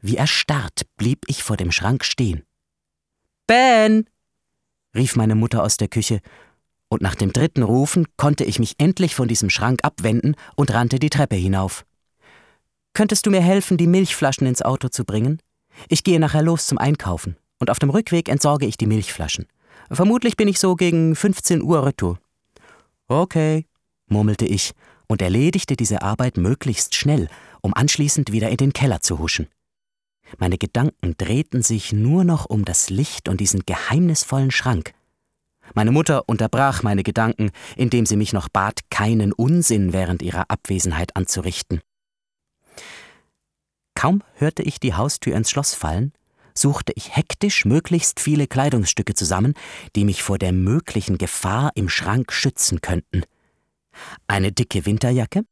Wie 0.00 0.18
erstarrt 0.18 0.82
blieb 0.96 1.24
ich 1.26 1.42
vor 1.42 1.56
dem 1.56 1.72
Schrank 1.72 2.04
stehen. 2.04 2.44
Ben! 3.48 4.08
rief 4.94 5.16
meine 5.16 5.34
Mutter 5.34 5.64
aus 5.64 5.78
der 5.78 5.88
Küche, 5.88 6.20
und 6.86 7.02
nach 7.02 7.16
dem 7.16 7.32
dritten 7.32 7.64
Rufen 7.64 8.06
konnte 8.16 8.44
ich 8.44 8.60
mich 8.60 8.76
endlich 8.78 9.16
von 9.16 9.26
diesem 9.26 9.50
Schrank 9.50 9.80
abwenden 9.82 10.36
und 10.54 10.72
rannte 10.72 11.00
die 11.00 11.10
Treppe 11.10 11.34
hinauf. 11.34 11.84
Könntest 12.94 13.26
du 13.26 13.30
mir 13.30 13.42
helfen, 13.42 13.76
die 13.76 13.88
Milchflaschen 13.88 14.46
ins 14.46 14.62
Auto 14.62 14.88
zu 14.88 15.04
bringen? 15.04 15.40
Ich 15.88 16.04
gehe 16.04 16.20
nachher 16.20 16.42
los 16.42 16.68
zum 16.68 16.78
Einkaufen 16.78 17.36
und 17.58 17.68
auf 17.68 17.80
dem 17.80 17.90
Rückweg 17.90 18.28
entsorge 18.28 18.66
ich 18.66 18.76
die 18.76 18.86
Milchflaschen. 18.86 19.46
Vermutlich 19.90 20.36
bin 20.36 20.46
ich 20.46 20.60
so 20.60 20.76
gegen 20.76 21.16
15 21.16 21.60
Uhr 21.60 21.84
retour. 21.84 22.18
Okay, 23.08 23.66
murmelte 24.06 24.46
ich 24.46 24.72
und 25.08 25.22
erledigte 25.22 25.74
diese 25.74 26.02
Arbeit 26.02 26.36
möglichst 26.36 26.94
schnell, 26.94 27.28
um 27.60 27.74
anschließend 27.74 28.30
wieder 28.30 28.48
in 28.50 28.58
den 28.58 28.72
Keller 28.72 29.00
zu 29.00 29.18
huschen. 29.18 29.48
Meine 30.38 30.56
Gedanken 30.56 31.14
drehten 31.18 31.62
sich 31.62 31.92
nur 31.92 32.22
noch 32.22 32.46
um 32.46 32.64
das 32.64 32.90
Licht 32.90 33.28
und 33.28 33.40
diesen 33.40 33.64
geheimnisvollen 33.66 34.52
Schrank. 34.52 34.94
Meine 35.74 35.90
Mutter 35.90 36.28
unterbrach 36.28 36.82
meine 36.84 37.02
Gedanken, 37.02 37.50
indem 37.76 38.06
sie 38.06 38.16
mich 38.16 38.32
noch 38.32 38.48
bat, 38.48 38.80
keinen 38.90 39.32
Unsinn 39.32 39.92
während 39.92 40.22
ihrer 40.22 40.44
Abwesenheit 40.48 41.16
anzurichten. 41.16 41.80
Kaum 44.04 44.22
hörte 44.34 44.62
ich 44.62 44.80
die 44.80 44.92
Haustür 44.92 45.34
ins 45.34 45.48
Schloss 45.48 45.72
fallen, 45.72 46.12
suchte 46.52 46.92
ich 46.94 47.16
hektisch 47.16 47.64
möglichst 47.64 48.20
viele 48.20 48.46
Kleidungsstücke 48.46 49.14
zusammen, 49.14 49.54
die 49.96 50.04
mich 50.04 50.22
vor 50.22 50.36
der 50.36 50.52
möglichen 50.52 51.16
Gefahr 51.16 51.72
im 51.74 51.88
Schrank 51.88 52.30
schützen 52.30 52.82
könnten. 52.82 53.22
Eine 54.26 54.52
dicke 54.52 54.84
Winterjacke, 54.84 55.46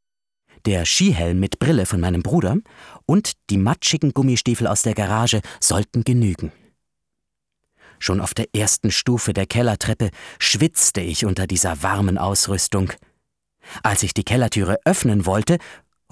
der 0.66 0.84
Skihelm 0.84 1.40
mit 1.40 1.60
Brille 1.60 1.86
von 1.86 1.98
meinem 2.00 2.22
Bruder 2.22 2.58
und 3.06 3.32
die 3.48 3.56
matschigen 3.56 4.12
Gummistiefel 4.12 4.66
aus 4.66 4.82
der 4.82 4.92
Garage 4.92 5.40
sollten 5.58 6.04
genügen. 6.04 6.52
Schon 7.98 8.20
auf 8.20 8.34
der 8.34 8.54
ersten 8.54 8.90
Stufe 8.90 9.32
der 9.32 9.46
Kellertreppe 9.46 10.10
schwitzte 10.38 11.00
ich 11.00 11.24
unter 11.24 11.46
dieser 11.46 11.82
warmen 11.82 12.18
Ausrüstung. 12.18 12.92
Als 13.82 14.02
ich 14.02 14.12
die 14.12 14.24
Kellertüre 14.24 14.78
öffnen 14.84 15.24
wollte, 15.24 15.56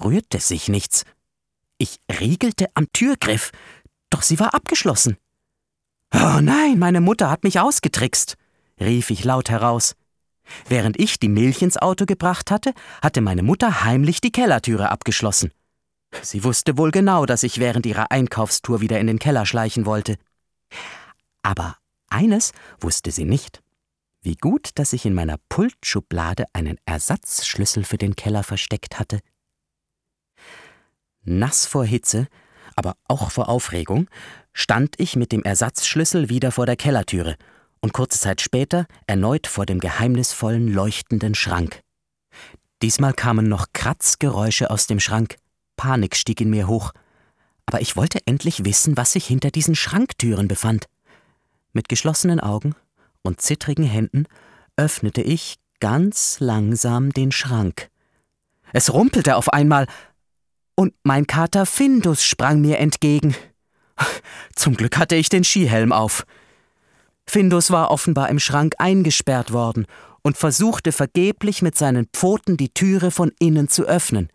rührte 0.03 0.39
sich 0.39 0.69
nichts 0.69 1.05
ich 1.81 1.99
riegelte 2.19 2.67
am 2.75 2.87
Türgriff, 2.93 3.51
doch 4.11 4.21
sie 4.21 4.39
war 4.39 4.53
abgeschlossen. 4.53 5.17
Oh 6.13 6.39
nein, 6.41 6.77
meine 6.77 7.01
Mutter 7.01 7.29
hat 7.29 7.43
mich 7.43 7.59
ausgetrickst, 7.59 8.37
rief 8.79 9.09
ich 9.09 9.23
laut 9.23 9.49
heraus. 9.49 9.95
Während 10.67 10.99
ich 10.99 11.19
die 11.19 11.29
Milch 11.29 11.61
ins 11.61 11.77
Auto 11.77 12.05
gebracht 12.05 12.51
hatte, 12.51 12.73
hatte 13.01 13.21
meine 13.21 13.41
Mutter 13.41 13.83
heimlich 13.83 14.21
die 14.21 14.31
Kellertüre 14.31 14.91
abgeschlossen. 14.91 15.51
Sie 16.21 16.43
wusste 16.43 16.77
wohl 16.77 16.91
genau, 16.91 17.25
dass 17.25 17.43
ich 17.43 17.59
während 17.59 17.85
ihrer 17.85 18.11
Einkaufstour 18.11 18.81
wieder 18.81 18.99
in 18.99 19.07
den 19.07 19.17
Keller 19.17 19.45
schleichen 19.45 19.85
wollte. 19.85 20.17
Aber 21.41 21.77
eines 22.09 22.51
wusste 22.79 23.11
sie 23.11 23.25
nicht. 23.25 23.63
Wie 24.21 24.35
gut, 24.35 24.71
dass 24.75 24.93
ich 24.93 25.05
in 25.05 25.15
meiner 25.15 25.37
Pultschublade 25.49 26.45
einen 26.53 26.77
Ersatzschlüssel 26.85 27.85
für 27.85 27.97
den 27.97 28.15
Keller 28.15 28.43
versteckt 28.43 28.99
hatte. 28.99 29.19
Nass 31.23 31.65
vor 31.65 31.85
Hitze, 31.85 32.27
aber 32.75 32.95
auch 33.07 33.31
vor 33.31 33.49
Aufregung, 33.49 34.07
stand 34.53 34.95
ich 34.97 35.15
mit 35.15 35.31
dem 35.31 35.43
Ersatzschlüssel 35.43 36.29
wieder 36.29 36.51
vor 36.51 36.65
der 36.65 36.75
Kellertüre 36.75 37.35
und 37.81 37.93
kurze 37.93 38.19
Zeit 38.19 38.41
später 38.41 38.85
erneut 39.07 39.47
vor 39.47 39.65
dem 39.65 39.79
geheimnisvollen 39.79 40.67
leuchtenden 40.67 41.35
Schrank. 41.35 41.81
Diesmal 42.81 43.13
kamen 43.13 43.47
noch 43.47 43.67
Kratzgeräusche 43.73 44.69
aus 44.69 44.87
dem 44.87 44.99
Schrank. 44.99 45.35
Panik 45.75 46.15
stieg 46.15 46.41
in 46.41 46.49
mir 46.49 46.67
hoch. 46.67 46.91
Aber 47.65 47.81
ich 47.81 47.95
wollte 47.95 48.19
endlich 48.25 48.65
wissen, 48.65 48.97
was 48.97 49.13
sich 49.13 49.25
hinter 49.25 49.51
diesen 49.51 49.75
Schranktüren 49.75 50.47
befand. 50.47 50.85
Mit 51.73 51.89
geschlossenen 51.89 52.39
Augen 52.39 52.75
und 53.21 53.39
zittrigen 53.41 53.85
Händen 53.85 54.25
öffnete 54.77 55.21
ich 55.21 55.57
ganz 55.79 56.39
langsam 56.39 57.11
den 57.11 57.31
Schrank. 57.31 57.89
Es 58.73 58.93
rumpelte 58.93 59.35
auf 59.35 59.53
einmal 59.53 59.85
und 60.81 60.95
mein 61.03 61.27
Kater 61.27 61.67
Findus 61.67 62.23
sprang 62.23 62.59
mir 62.59 62.79
entgegen. 62.79 63.35
Zum 64.55 64.75
Glück 64.75 64.97
hatte 64.97 65.15
ich 65.15 65.29
den 65.29 65.43
Skihelm 65.43 65.91
auf. 65.91 66.25
Findus 67.27 67.69
war 67.69 67.91
offenbar 67.91 68.29
im 68.29 68.39
Schrank 68.39 68.73
eingesperrt 68.79 69.53
worden 69.53 69.85
und 70.23 70.37
versuchte 70.37 70.91
vergeblich 70.91 71.61
mit 71.61 71.77
seinen 71.77 72.07
Pfoten 72.07 72.57
die 72.57 72.73
Türe 72.73 73.11
von 73.11 73.31
innen 73.37 73.69
zu 73.69 73.83
öffnen. 73.83 74.29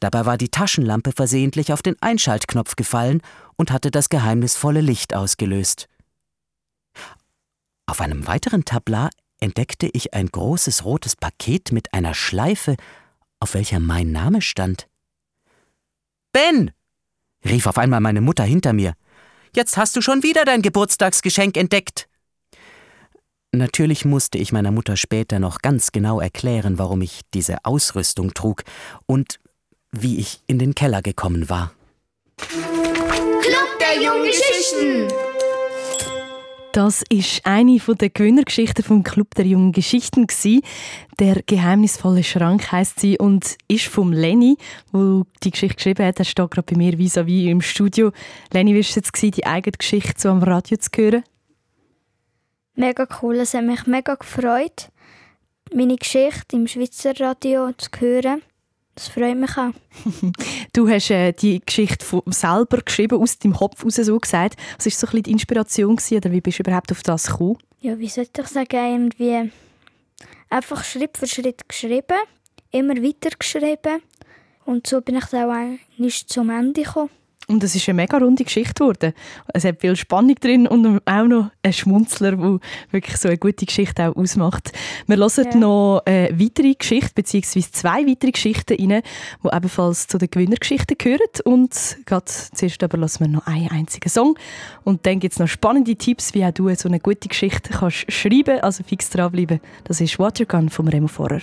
Dabei 0.00 0.24
war 0.24 0.38
die 0.38 0.48
Taschenlampe 0.48 1.12
versehentlich 1.12 1.70
auf 1.70 1.82
den 1.82 2.00
Einschaltknopf 2.00 2.74
gefallen 2.74 3.20
und 3.56 3.70
hatte 3.70 3.90
das 3.90 4.08
geheimnisvolle 4.08 4.80
Licht 4.80 5.14
ausgelöst. 5.14 5.86
Auf 7.84 8.00
einem 8.00 8.26
weiteren 8.26 8.64
Tablat 8.64 9.12
entdeckte 9.38 9.90
ich 9.92 10.14
ein 10.14 10.28
großes 10.28 10.86
rotes 10.86 11.14
Paket 11.14 11.72
mit 11.72 11.92
einer 11.92 12.14
Schleife, 12.14 12.76
auf 13.38 13.52
welcher 13.52 13.80
mein 13.80 14.12
Name 14.12 14.40
stand. 14.40 14.87
Ben! 16.32 16.70
rief 17.44 17.66
auf 17.66 17.78
einmal 17.78 18.00
meine 18.00 18.20
Mutter 18.20 18.44
hinter 18.44 18.72
mir. 18.72 18.94
Jetzt 19.54 19.76
hast 19.76 19.96
du 19.96 20.00
schon 20.02 20.22
wieder 20.22 20.44
dein 20.44 20.62
Geburtstagsgeschenk 20.62 21.56
entdeckt. 21.56 22.08
Natürlich 23.52 24.04
musste 24.04 24.36
ich 24.36 24.52
meiner 24.52 24.70
Mutter 24.70 24.96
später 24.96 25.38
noch 25.38 25.60
ganz 25.60 25.90
genau 25.90 26.20
erklären, 26.20 26.78
warum 26.78 27.00
ich 27.00 27.22
diese 27.32 27.64
Ausrüstung 27.64 28.34
trug 28.34 28.62
und 29.06 29.40
wie 29.90 30.18
ich 30.18 30.42
in 30.46 30.58
den 30.58 30.74
Keller 30.74 31.00
gekommen 31.00 31.48
war. 31.48 31.72
Club 32.36 33.78
der 33.80 34.02
jungen 34.02 34.26
Geschichten. 34.26 35.27
Das 36.72 37.02
ist 37.08 37.46
eine 37.46 37.78
der 37.78 38.10
Gewinnergeschichten 38.10 38.84
vom 38.84 39.02
Club 39.02 39.34
der 39.34 39.46
jungen 39.46 39.72
Geschichten 39.72 40.26
Der 41.18 41.42
geheimnisvolle 41.46 42.22
Schrank 42.22 42.70
heißt 42.70 43.00
sie 43.00 43.18
und 43.18 43.56
ist 43.68 43.86
vom 43.86 44.12
Lenny, 44.12 44.56
wo 44.92 45.24
die 45.42 45.50
Geschichte 45.50 45.76
geschrieben 45.76 46.04
hat. 46.06 46.18
Er 46.18 46.24
steht 46.24 46.50
gerade 46.50 46.72
bei 46.72 46.76
mir 46.76 46.92
vis-à-vis 46.98 47.46
-vis 47.46 47.50
im 47.50 47.60
Studio. 47.62 48.12
Lenny, 48.52 48.72
wie 48.72 48.76
war 48.76 48.80
es 48.80 48.94
jetzt, 48.94 49.20
die 49.20 49.46
eigene 49.46 49.76
Geschichte 49.78 50.14
so 50.20 50.28
am 50.28 50.42
Radio 50.42 50.76
zu 50.76 50.90
hören? 50.94 51.24
Mega 52.74 53.08
cool, 53.22 53.36
es 53.36 53.54
hat 53.54 53.64
mich 53.64 53.86
mega 53.86 54.14
gefreut, 54.14 54.90
meine 55.74 55.96
Geschichte 55.96 56.54
im 56.54 56.68
Schweizer 56.68 57.18
Radio 57.18 57.72
zu 57.72 57.88
hören. 57.98 58.42
Das 58.98 59.06
freut 59.06 59.36
mich 59.36 59.56
auch. 59.56 59.70
du 60.72 60.88
hast 60.88 61.10
äh, 61.10 61.30
die 61.30 61.60
Geschichte 61.64 62.04
von 62.04 62.22
selber 62.26 62.78
geschrieben, 62.78 63.20
aus 63.20 63.38
deinem 63.38 63.54
Kopf 63.54 63.78
heraus 63.78 63.94
so 63.94 64.18
gesagt. 64.18 64.56
Was 64.76 64.86
war 64.86 64.90
so 64.92 65.06
ein 65.06 65.10
bisschen 65.10 65.22
die 65.22 65.30
Inspiration 65.30 65.94
gewesen, 65.94 66.16
oder 66.16 66.32
wie 66.32 66.40
bist 66.40 66.58
du 66.58 66.64
überhaupt 66.64 66.90
auf 66.90 67.04
das 67.04 67.28
gekommen? 67.28 67.58
Ja, 67.80 67.96
wie 67.96 68.08
soll 68.08 68.24
ich 68.24 68.46
sagen, 68.48 68.66
irgendwie 69.12 69.52
einfach 70.50 70.82
Schritt 70.82 71.16
für 71.16 71.28
Schritt 71.28 71.68
geschrieben, 71.68 72.18
immer 72.72 72.96
weiter 72.96 73.30
geschrieben 73.38 74.02
und 74.64 74.88
so 74.88 75.00
bin 75.00 75.16
ich 75.16 75.26
dann 75.26 75.48
auch 75.48 75.54
eigentlich 75.54 76.26
zum 76.26 76.50
Ende 76.50 76.82
gekommen. 76.82 77.10
Und 77.50 77.64
es 77.64 77.74
ist 77.74 77.88
eine 77.88 77.96
mega 77.96 78.18
runde 78.18 78.44
Geschichte 78.44 78.74
geworden. 78.74 79.14
Es 79.54 79.64
hat 79.64 79.80
viel 79.80 79.96
Spannung 79.96 80.34
drin 80.34 80.68
und 80.68 81.00
auch 81.06 81.24
noch 81.24 81.50
ein 81.62 81.72
Schmunzler, 81.72 82.32
der 82.32 82.58
wirklich 82.90 83.16
so 83.16 83.26
eine 83.26 83.38
gute 83.38 83.64
Geschichte 83.64 84.06
auch 84.06 84.16
ausmacht. 84.16 84.70
Wir 85.06 85.16
hören 85.16 85.46
ja. 85.52 85.56
noch 85.56 86.02
eine 86.04 86.38
weitere 86.38 86.74
Geschichte, 86.74 87.12
beziehungsweise 87.14 87.72
zwei 87.72 88.06
weitere 88.06 88.32
Geschichten 88.32 88.76
rein, 88.78 89.02
die 89.42 89.48
ebenfalls 89.56 90.06
zu 90.08 90.18
den 90.18 90.30
Gewinnergeschichten 90.30 90.98
gehören. 90.98 91.20
Und 91.44 91.96
gerade 92.04 92.26
zuerst 92.26 92.82
aber 92.82 92.98
lassen 92.98 93.20
wir 93.20 93.28
noch 93.28 93.46
einen 93.46 93.70
einzigen 93.70 94.10
Song. 94.10 94.38
Und 94.84 95.06
dann 95.06 95.18
gibt 95.18 95.32
es 95.32 95.38
noch 95.38 95.48
spannende 95.48 95.96
Tipps, 95.96 96.34
wie 96.34 96.44
auch 96.44 96.52
du 96.52 96.68
so 96.74 96.90
eine 96.90 97.00
gute 97.00 97.28
Geschichte 97.28 97.70
kannst 97.70 98.12
schreiben 98.12 98.44
kannst. 98.44 98.64
Also 98.64 98.84
fix 98.84 99.08
dranbleiben. 99.08 99.60
Das 99.84 100.02
ist 100.02 100.18
Watergun 100.18 100.68
von 100.68 100.86
Remo 100.86 101.08
Forer. 101.08 101.40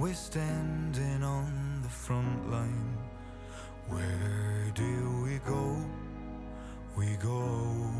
We're 0.00 0.14
standing 0.14 1.22
on 1.22 1.82
the 1.82 1.88
front 1.90 2.50
line. 2.50 2.96
Where 3.86 4.72
do 4.74 5.22
we 5.24 5.36
go? 5.46 5.76
We 6.96 7.16
go. 7.16 7.90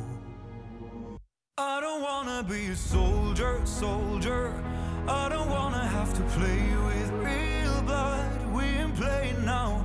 I 1.58 1.78
don't 1.82 2.00
wanna 2.00 2.42
be 2.42 2.68
a 2.68 2.74
soldier, 2.74 3.60
soldier. 3.66 4.54
I 5.06 5.28
don't 5.28 5.50
wanna 5.50 5.84
have 5.86 6.14
to 6.14 6.22
play 6.38 6.62
with 6.86 7.10
real 7.20 7.82
blood. 7.82 8.50
We 8.54 8.64
ain't 8.80 8.96
playing 8.96 9.44
now. 9.44 9.84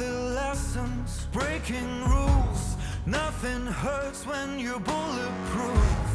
Adolescence, 0.00 1.26
breaking 1.30 2.04
rules 2.08 2.76
Nothing 3.04 3.66
hurts 3.66 4.26
when 4.26 4.58
you're 4.58 4.80
bulletproof. 4.80 6.06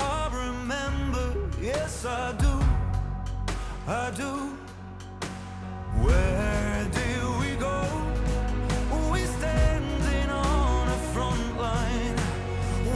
I 0.00 0.28
remember, 0.32 1.34
yes, 1.60 2.04
I 2.04 2.32
do. 2.32 2.60
I 3.86 4.10
do. 4.10 4.56
Where 6.02 6.88
do 6.90 7.38
we 7.38 7.54
go? 7.56 7.78
We 9.12 9.20
standing 9.20 10.30
on 10.30 10.88
a 10.88 10.98
front 11.12 11.58
line. 11.58 12.16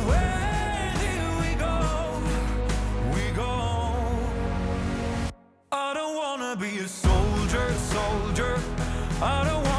Where 0.09 0.93
do 1.07 1.15
we 1.43 1.55
go? 1.55 1.77
We 3.15 3.25
go. 3.37 3.53
I 5.71 5.95
don't 5.95 6.17
wanna 6.17 6.57
be 6.57 6.79
a 6.79 6.89
soldier, 6.89 7.73
soldier. 7.95 8.59
I 9.21 9.45
don't 9.45 9.72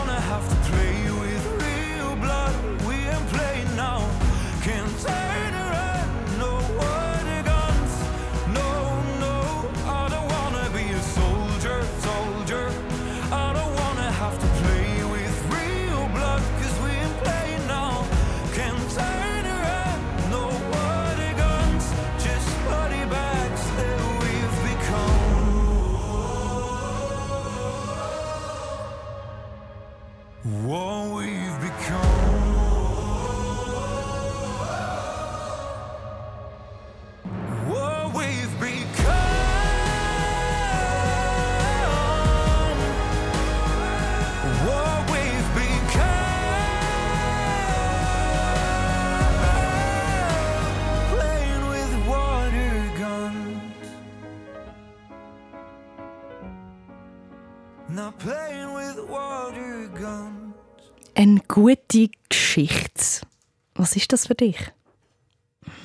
gute 61.53 62.09
Geschichte. 62.29 63.27
Was 63.75 63.95
ist 63.95 64.11
das 64.11 64.25
für 64.25 64.33
dich? 64.33 64.57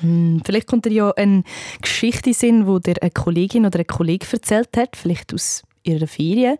Hm, 0.01 0.41
vielleicht 0.43 0.65
kommt 0.65 0.85
dir 0.85 0.91
ja 0.91 1.11
eine 1.11 1.43
Geschichte 1.79 2.31
in 2.31 2.33
Sinn, 2.33 2.65
die 2.65 2.81
dir 2.81 3.01
eine 3.01 3.11
Kollegin 3.11 3.67
oder 3.67 3.77
ein 3.77 3.85
Kollege 3.85 4.25
erzählt 4.31 4.75
hat, 4.75 4.95
vielleicht 4.95 5.31
aus 5.31 5.61
ihrer 5.83 6.07
Ferien. 6.07 6.57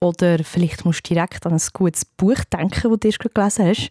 Oder 0.00 0.42
vielleicht 0.42 0.86
musst 0.86 1.06
du 1.06 1.14
direkt 1.14 1.44
an 1.44 1.52
ein 1.52 1.60
gutes 1.74 2.06
Buch 2.06 2.38
denken, 2.50 2.98
das 2.98 3.18
du 3.18 3.28
gelesen 3.28 3.66
hast. 3.66 3.90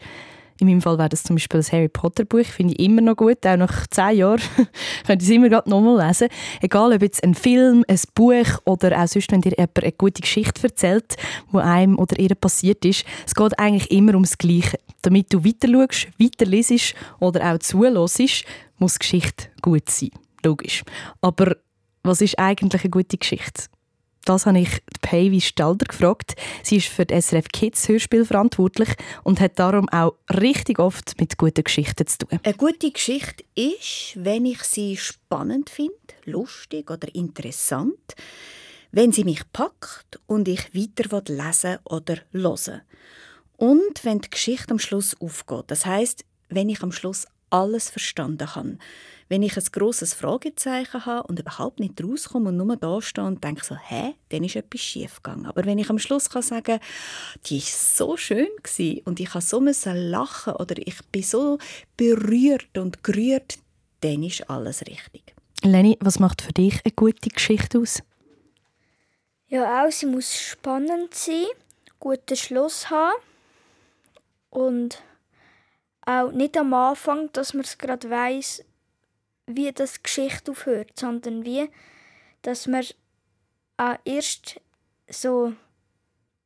In 0.60 0.68
meinem 0.68 0.82
Fall 0.82 0.98
wäre 0.98 1.10
das 1.10 1.24
zum 1.24 1.36
Beispiel 1.36 1.60
das 1.60 1.74
Harry 1.74 1.90
Potter 1.90 2.24
Buch, 2.24 2.46
finde 2.46 2.74
ich 2.74 2.80
immer 2.80 3.02
noch 3.02 3.18
gut, 3.18 3.46
auch 3.46 3.58
nach 3.58 3.88
zehn 3.88 4.18
Jahren 4.18 4.42
könnt 5.06 5.22
ihr 5.22 5.28
es 5.28 5.30
immer 5.30 5.50
gerade 5.50 5.70
nochmal 5.70 6.08
lesen. 6.08 6.30
Egal 6.62 6.94
ob 6.94 7.02
jetzt 7.02 7.24
ein 7.24 7.36
Film, 7.36 7.84
ein 7.88 8.00
Buch 8.14 8.62
oder 8.64 8.98
auch 8.98 9.08
sonst, 9.08 9.32
wenn 9.32 9.42
dir 9.42 9.52
jemand 9.52 9.84
eine 9.84 9.92
gute 9.92 10.22
Geschichte 10.22 10.64
erzählt, 10.64 11.18
die 11.52 11.58
einem 11.58 12.00
oder 12.00 12.18
ihr 12.18 12.34
passiert 12.36 12.86
ist, 12.86 13.04
es 13.26 13.36
geht 13.36 13.60
eigentlich 13.60 13.92
immer 13.92 14.14
ums 14.14 14.38
Gleiche. 14.38 14.80
Damit 15.02 15.34
du 15.34 15.44
weiter 15.44 15.68
schaust, 15.68 16.08
weiter 16.18 16.46
lesest 16.46 16.96
oder 17.20 17.54
auch 17.54 17.60
zuhörst, 17.60 18.46
muss 18.80 18.94
die 18.94 19.00
Geschichte 19.00 19.48
gut 19.62 19.90
sein. 19.90 20.12
Logisch. 20.44 20.84
Aber 21.22 21.58
was 22.04 22.22
ist 22.22 22.40
eigentlich 22.40 22.84
eine 22.84 22.92
gute 22.92 23.18
Geschichte? 23.18 23.64
Das 24.26 24.48
habe 24.48 24.60
ich 24.60 24.82
Pavy 25.02 25.40
Stalder 25.40 25.86
gefragt. 25.86 26.36
Sie 26.64 26.78
ist 26.78 26.88
für 26.88 27.06
das 27.06 27.28
SRF 27.28 27.48
Kids 27.54 27.88
Hörspiel 27.88 28.26
verantwortlich 28.26 28.90
und 29.24 29.40
hat 29.40 29.60
darum 29.60 29.88
auch 29.90 30.16
richtig 30.30 30.80
oft 30.80 31.20
mit 31.20 31.38
guten 31.38 31.64
Geschichten 31.64 32.08
zu 32.08 32.18
tun. 32.20 32.40
Eine 32.44 32.56
gute 32.56 32.92
Geschichte 32.92 33.44
ist, 33.54 34.14
wenn 34.16 34.46
ich 34.46 34.64
sie 34.64 34.98
spannend 34.98 35.70
finde, 35.70 35.94
lustig 36.26 36.90
oder 36.90 37.14
interessant, 37.14 38.16
wenn 38.92 39.12
sie 39.12 39.24
mich 39.24 39.44
packt 39.54 40.20
und 40.26 40.48
ich 40.48 40.74
weiter 40.74 41.22
lesen 41.32 41.78
oder 41.84 42.18
hören 42.32 42.82
und 43.58 44.04
wenn 44.04 44.22
die 44.22 44.30
Geschichte 44.32 44.72
am 44.72 44.80
Schluss 44.80 45.16
aufgeht. 45.22 45.66
Das 45.68 45.86
heißt, 45.86 46.26
wenn 46.50 46.70
ich 46.70 46.82
am 46.82 46.92
Schluss 46.92 47.28
alles 47.50 47.90
verstanden 47.90 48.56
habe. 48.56 48.78
Wenn 49.28 49.42
ich 49.42 49.58
ein 49.58 49.64
grosses 49.72 50.14
Fragezeichen 50.14 51.06
habe 51.06 51.28
und 51.28 51.40
überhaupt 51.40 51.80
nicht 51.80 52.02
rauskomme 52.04 52.50
und 52.50 52.58
nur 52.58 52.78
da 52.78 53.02
stehe 53.02 53.26
und 53.26 53.44
denke 53.44 53.66
so, 53.66 53.76
hä, 53.76 54.14
dann 54.30 54.44
ist 54.44 54.56
etwas 54.56 54.82
schief 54.82 55.24
gegangen. 55.24 55.48
Aber 55.48 55.66
wenn 55.66 55.80
ich 55.80 55.90
am 55.90 55.98
Schluss 55.98 56.30
kann 56.30 56.44
sagen, 56.44 56.80
die 57.48 57.60
war 57.60 57.66
so 57.66 58.18
schön 58.18 58.48
und 59.06 59.20
ich 59.20 59.34
musste 59.34 59.74
so 59.74 59.90
lachen 59.92 60.54
oder 60.54 60.76
ich 60.78 60.98
bin 61.12 61.24
so 61.24 61.58
berührt 61.98 62.78
und 62.78 63.04
gerührt, 63.04 63.58
dann 64.02 64.22
ist 64.22 64.48
alles 64.50 64.82
richtig. 64.82 65.34
Leni, 65.64 65.98
was 66.00 66.20
macht 66.20 66.44
für 66.44 66.54
dich 66.54 66.82
eine 66.86 66.94
gute 66.94 67.30
Geschichte 67.30 67.80
aus? 67.80 68.04
Ja, 69.48 69.84
auch 69.86 69.92
sie 69.92 70.06
muss 70.06 70.40
spannend 70.40 71.14
sein, 71.14 71.46
guten 72.00 72.36
Schluss 72.36 72.90
haben 72.90 73.16
und 74.50 75.02
auch 76.06 76.32
nicht 76.32 76.58
am 76.58 76.74
Anfang, 76.74 77.32
dass 77.34 77.54
man 77.54 77.64
es 77.64 77.78
gerade 77.78 78.10
weiß, 78.10 78.64
wie 79.48 79.72
das 79.72 80.02
Geschichte 80.02 80.52
aufhört, 80.52 80.92
sondern 81.00 81.46
wie, 81.46 81.70
dass 82.42 82.68
man 82.68 82.84
erst 84.04 84.60
so 85.10 85.54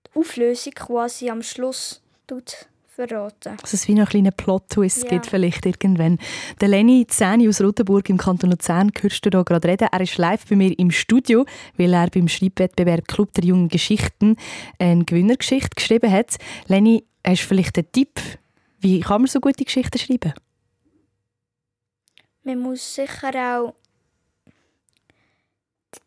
die 0.08 0.20
Auflösung 0.20 0.74
quasi 0.74 1.30
am 1.30 1.42
Schluss 1.42 2.02
tut 2.28 2.68
verraten. 2.88 3.56
Dass 3.62 3.74
es 3.74 3.88
wie 3.88 3.94
noch 3.94 4.02
einen 4.02 4.10
kleinen 4.10 4.34
Plot-Twist 4.34 5.04
Ja. 5.04 5.10
gibt 5.10 5.28
vielleicht 5.28 5.66
irgendwann. 5.66 6.18
Der 6.60 6.68
Lenny 6.68 7.08
Zäni 7.08 7.48
aus 7.48 7.62
Rotenburg 7.62 8.10
im 8.10 8.18
Kanton 8.18 8.52
Luzern, 8.52 8.92
hörst 9.00 9.26
du 9.26 9.30
da 9.30 9.44
gerade 9.44 9.70
reden. 9.70 9.88
Er 9.92 10.02
ist 10.02 10.18
live 10.18 10.46
bei 10.48 10.56
mir 10.58 10.78
im 10.78 10.92
Studio, 10.92 11.46
weil 11.78 11.94
er 11.94 12.10
beim 12.10 12.28
Schreibwettbewerb 12.28 13.08
Club 13.08 13.34
der 13.34 13.46
jungen 13.46 13.70
Geschichten 13.70 14.36
eine 14.80 15.06
Gewinnergeschichte 15.06 15.70
geschrieben 15.76 16.12
hat. 16.12 16.36
Lenny, 16.68 17.06
hast 17.26 17.44
du 17.44 17.48
vielleicht 17.48 17.78
einen 17.78 17.92
Tipp, 17.92 18.20
wie 18.80 19.00
kann 19.00 19.22
man 19.22 19.28
so 19.28 19.40
gute 19.40 19.64
Geschichten 19.64 19.98
schreiben? 19.98 20.34
Man 22.50 22.62
muss 22.62 22.96
sicher 22.96 23.30
auch 23.36 23.76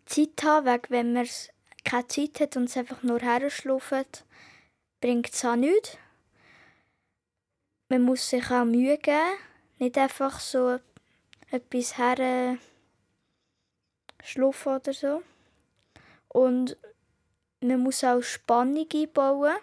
Zeit 0.06 0.42
haben, 0.42 0.66
wegen 0.66 0.90
wenn 0.90 1.12
man 1.12 1.28
keine 1.84 2.08
Zeit 2.08 2.40
hat 2.40 2.56
und 2.56 2.64
es 2.64 2.76
einfach 2.76 3.04
nur 3.04 3.20
herschlafen, 3.20 4.06
bringt 5.00 5.32
es 5.32 5.44
auch 5.44 5.54
nichts. 5.54 5.96
Man 7.88 8.02
muss 8.02 8.28
sich 8.28 8.50
auch 8.50 8.64
Mühe 8.64 8.98
geben, 8.98 9.38
nicht 9.78 9.96
einfach 9.96 10.40
so 10.40 10.80
etwas 11.52 11.96
her 11.96 12.58
oder 14.66 14.92
so. 14.92 15.22
Und 16.26 16.76
man 17.60 17.78
muss 17.78 18.02
auch 18.02 18.20
Spannung 18.20 18.88
einbauen. 18.92 19.54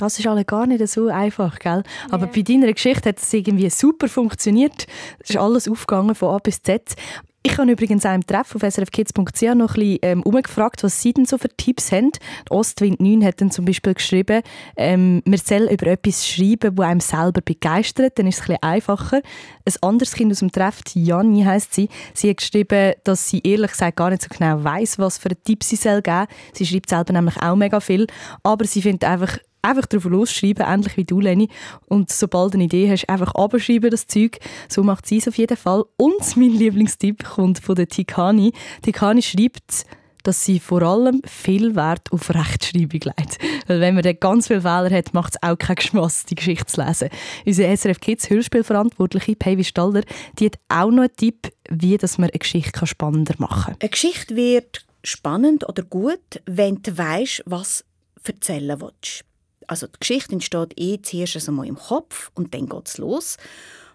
Das 0.00 0.18
ist 0.18 0.26
alle 0.26 0.44
gar 0.44 0.66
nicht 0.66 0.86
so 0.88 1.08
einfach, 1.08 1.58
gell? 1.58 1.82
Aber 2.10 2.26
Ja. 2.26 2.32
bei 2.34 2.42
deiner 2.42 2.72
Geschichte 2.72 3.08
hat 3.10 3.18
es 3.18 3.32
irgendwie 3.32 3.68
super 3.70 4.08
funktioniert. 4.08 4.86
Es 5.20 5.30
ist 5.30 5.36
alles 5.36 5.68
aufgegangen 5.68 6.14
von 6.14 6.34
A 6.34 6.38
bis 6.38 6.62
Z. 6.62 6.94
Ich 7.42 7.56
habe 7.56 7.72
übrigens 7.72 8.04
auch 8.04 8.14
im 8.14 8.26
Treff 8.26 8.54
auf 8.54 8.60
srfkids.ch 8.62 9.42
noch 9.54 9.70
ein 9.70 9.74
bisschen 9.74 9.98
ähm, 10.02 10.22
umgefragt, 10.24 10.82
was 10.82 11.00
sie 11.00 11.14
denn 11.14 11.24
so 11.24 11.38
für 11.38 11.48
Tipps 11.48 11.90
haben. 11.90 12.10
Die 12.12 12.50
Ostwind 12.50 13.00
9 13.00 13.24
hat 13.24 13.40
dann 13.40 13.50
zum 13.50 13.64
Beispiel 13.64 13.94
geschrieben, 13.94 14.42
ähm, 14.76 15.22
man 15.24 15.38
soll 15.38 15.62
über 15.72 15.86
etwas 15.86 16.28
schreiben, 16.28 16.76
das 16.76 16.86
einem 16.86 17.00
selber 17.00 17.40
begeistert, 17.40 18.18
dann 18.18 18.26
ist 18.26 18.34
es 18.36 18.40
ein 18.42 18.46
bisschen 18.48 18.62
einfacher. 18.62 19.22
Ein 19.64 19.72
anderes 19.80 20.12
Kind 20.12 20.32
aus 20.32 20.40
dem 20.40 20.52
Treff, 20.52 20.80
Janni 20.92 21.42
heisst 21.44 21.72
sie, 21.72 21.88
sie 22.12 22.28
hat 22.28 22.36
geschrieben, 22.36 22.92
dass 23.04 23.30
sie 23.30 23.40
ehrlich 23.42 23.70
gesagt 23.70 23.96
gar 23.96 24.10
nicht 24.10 24.20
so 24.20 24.28
genau 24.28 24.62
weiß, 24.62 24.98
was 24.98 25.16
für 25.16 25.30
einen 25.30 25.42
Tipp 25.42 25.64
sie 25.64 25.76
soll 25.76 26.02
geben 26.02 26.26
soll. 26.28 26.56
Sie 26.56 26.66
schreibt 26.66 26.90
selber 26.90 27.14
nämlich 27.14 27.38
auch 27.40 27.56
mega 27.56 27.80
viel, 27.80 28.06
aber 28.42 28.66
sie 28.66 28.82
findet 28.82 29.04
einfach, 29.08 29.38
einfach 29.62 29.86
drauf 29.86 30.04
losschreiben, 30.04 30.66
ähnlich 30.66 30.96
wie 30.96 31.04
du, 31.04 31.20
Leni. 31.20 31.48
Und 31.86 32.10
sobald 32.10 32.54
du 32.54 32.58
eine 32.58 32.64
Idee 32.64 32.90
hast, 32.90 33.08
einfach 33.08 33.34
abschreiben 33.34 33.90
das 33.90 34.06
Zeug. 34.06 34.38
So 34.68 34.82
macht 34.82 35.06
sie 35.06 35.18
es 35.18 35.28
auf 35.28 35.36
jeden 35.36 35.56
Fall. 35.56 35.84
Und 35.96 36.36
mein 36.36 36.50
Lieblingstipp 36.50 37.24
kommt 37.24 37.58
von 37.58 37.74
der 37.74 37.88
Tikani. 37.88 38.52
Tikani 38.82 39.22
schreibt, 39.22 39.86
dass 40.22 40.44
sie 40.44 40.60
vor 40.60 40.82
allem 40.82 41.22
viel 41.24 41.74
Wert 41.74 42.12
auf 42.12 42.30
Rechtschreibung 42.30 43.00
legt. 43.00 43.38
Weil 43.66 43.80
wenn 43.80 43.94
man 43.94 44.02
dann 44.02 44.18
ganz 44.20 44.48
viele 44.48 44.60
Fehler 44.60 44.90
hat, 44.90 45.14
macht 45.14 45.34
es 45.34 45.42
auch 45.42 45.56
keinen 45.56 45.80
Spass, 45.80 46.24
die 46.26 46.34
Geschichte 46.34 46.66
zu 46.66 46.82
lesen. 46.82 47.08
Unsere 47.46 47.76
SRF 47.76 48.00
Kids 48.00 48.30
Hörspielverantwortliche, 48.30 49.36
Peivi 49.36 49.64
Stalder, 49.64 50.02
die 50.38 50.46
hat 50.46 50.58
auch 50.68 50.90
noch 50.90 51.04
einen 51.04 51.16
Tipp, 51.16 51.52
wie 51.68 51.96
dass 51.96 52.18
man 52.18 52.30
eine 52.30 52.38
Geschichte 52.38 52.86
spannender 52.86 53.34
machen 53.38 53.74
kann. 53.74 53.76
Eine 53.80 53.88
Geschichte 53.88 54.36
wird 54.36 54.84
spannend 55.02 55.68
oder 55.68 55.82
gut, 55.82 56.42
wenn 56.46 56.82
du 56.82 56.96
weißt, 56.96 57.44
was 57.46 57.84
du 58.24 58.32
erzählen 58.32 58.80
willst. 58.80 59.24
Also 59.70 59.86
die 59.86 60.00
Geschichte 60.00 60.32
entsteht 60.32 60.72
eh 60.80 61.00
zuerst 61.00 61.48
einmal 61.48 61.68
im 61.68 61.76
Kopf 61.76 62.32
und 62.34 62.54
dann 62.54 62.68
geht 62.68 62.88
es 62.88 62.98
los. 62.98 63.36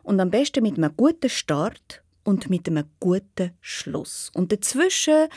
Und 0.03 0.21
am 0.21 0.31
besten 0.31 0.63
mit 0.63 0.77
einem 0.77 0.95
guten 0.95 1.29
Start 1.29 2.01
und 2.23 2.49
mit 2.49 2.69
einem 2.69 2.85
guten 3.01 3.51
Schluss. 3.59 4.31
Und 4.33 4.53
dazwischen 4.53 5.27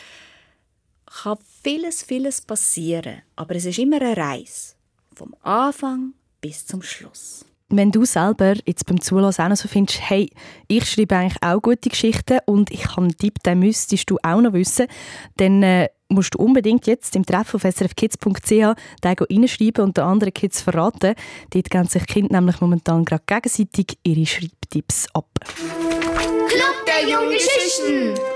kann 1.06 1.38
vieles, 1.64 2.04
vieles 2.04 2.40
passieren. 2.40 3.22
Aber 3.34 3.56
es 3.56 3.64
ist 3.64 3.80
immer 3.80 4.00
eine 4.00 4.16
Reise. 4.16 4.76
Vom 5.12 5.34
Anfang 5.42 6.14
bis 6.40 6.64
zum 6.64 6.82
Schluss. 6.82 7.44
Wenn 7.70 7.92
du 7.92 8.06
selber 8.06 8.54
jetzt 8.64 8.86
beim 8.86 8.98
Zulassen 8.98 9.42
auch 9.42 9.48
noch 9.50 9.56
so 9.56 9.68
findest, 9.68 10.00
hey, 10.08 10.30
ich 10.68 10.90
schreibe 10.90 11.16
eigentlich 11.16 11.42
auch 11.42 11.60
gute 11.60 11.90
Geschichten 11.90 12.38
und 12.46 12.70
ich 12.70 12.86
habe 12.88 13.02
einen 13.02 13.16
Tipp, 13.16 13.42
den 13.42 13.58
müsstest 13.58 14.08
du 14.08 14.16
auch 14.22 14.40
noch 14.40 14.54
wissen, 14.54 14.86
dann 15.36 15.62
äh, 15.62 15.88
musst 16.08 16.34
du 16.34 16.38
unbedingt 16.38 16.86
jetzt 16.86 17.14
im 17.14 17.26
Treff 17.26 17.54
auf 17.54 17.62
srfkids.ch 17.62 18.48
den 18.48 18.74
reinschreiben 19.04 19.84
und 19.84 19.98
den 19.98 20.04
anderen 20.04 20.32
Kids 20.32 20.62
verraten. 20.62 21.14
Dort 21.50 21.70
geben 21.70 21.86
sich 21.86 22.06
Kinder 22.06 22.40
nämlich 22.40 22.62
momentan 22.62 23.04
gerade 23.04 23.24
gegenseitig 23.26 23.98
ihre 24.02 24.24
Schreibtipps 24.24 25.06
ab. 25.12 25.28
Club 25.44 26.86
der 26.86 27.06
jungen 27.06 27.32
Geschichten. 27.32 28.27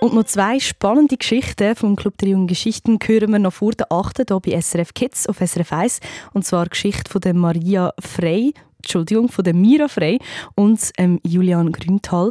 Und 0.00 0.14
noch 0.14 0.24
zwei 0.24 0.58
spannende 0.58 1.18
Geschichten 1.18 1.76
vom 1.76 1.94
Club 1.94 2.16
der 2.18 2.30
jungen 2.30 2.46
Geschichten 2.46 2.98
hören 3.04 3.32
wir 3.32 3.38
noch 3.38 3.52
vor 3.52 3.72
der 3.72 3.92
8. 3.92 4.24
hier 4.26 4.40
bei 4.40 4.58
SRF 4.58 4.94
Kids 4.94 5.28
auf 5.28 5.38
SRF 5.38 5.72
1. 5.72 6.00
Und 6.32 6.46
zwar 6.46 6.64
die 6.64 6.70
Geschichte 6.70 7.10
von 7.10 7.20
der 7.20 7.34
Maria 7.34 7.92
Frey, 7.98 8.54
Entschuldigung, 8.78 9.28
von 9.28 9.44
der 9.44 9.52
Mira 9.52 9.88
Frey 9.88 10.18
und 10.54 10.90
ähm, 10.96 11.20
Julian 11.22 11.70
Grünthal. 11.70 12.30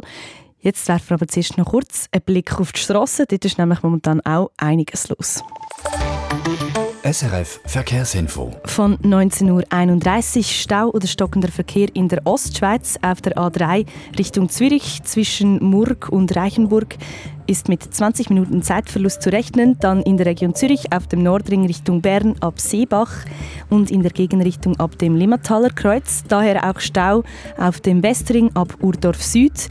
Jetzt 0.58 0.88
werfen 0.88 1.10
wir 1.10 1.14
aber 1.14 1.28
zuerst 1.28 1.58
noch 1.58 1.66
kurz 1.66 2.08
einen 2.10 2.24
Blick 2.24 2.58
auf 2.58 2.72
die 2.72 2.80
Straße. 2.80 3.26
Dort 3.26 3.44
ist 3.44 3.56
nämlich 3.56 3.84
momentan 3.84 4.20
auch 4.22 4.50
einiges 4.56 5.08
los. 5.08 5.44
SRF 7.02 7.60
Verkehrsinfo. 7.64 8.52
Von 8.66 8.98
19.31 8.98 10.36
Uhr 10.36 10.44
Stau 10.44 10.90
oder 10.90 11.06
stockender 11.06 11.48
Verkehr 11.48 11.88
in 11.94 12.08
der 12.08 12.26
Ostschweiz 12.26 12.98
auf 13.00 13.22
der 13.22 13.36
A3 13.36 13.86
Richtung 14.18 14.48
Zürich 14.50 15.02
zwischen 15.04 15.64
Murg 15.64 16.08
und 16.10 16.36
Reichenburg 16.36 16.96
ist 17.50 17.68
mit 17.68 17.82
20 17.82 18.30
Minuten 18.30 18.62
Zeitverlust 18.62 19.22
zu 19.22 19.32
rechnen. 19.32 19.76
Dann 19.80 20.02
in 20.02 20.16
der 20.16 20.26
Region 20.26 20.54
Zürich 20.54 20.92
auf 20.92 21.08
dem 21.08 21.24
Nordring 21.24 21.66
Richtung 21.66 22.00
Bern 22.00 22.36
ab 22.40 22.60
Seebach 22.60 23.10
und 23.68 23.90
in 23.90 24.02
der 24.02 24.12
Gegenrichtung 24.12 24.78
ab 24.78 24.96
dem 24.98 25.16
Limmataler 25.16 25.70
Kreuz. 25.70 26.22
Daher 26.28 26.70
auch 26.70 26.78
Stau 26.78 27.24
auf 27.58 27.80
dem 27.80 28.04
Westring 28.04 28.54
ab 28.54 28.76
Urdorf 28.80 29.20
Süd. 29.20 29.68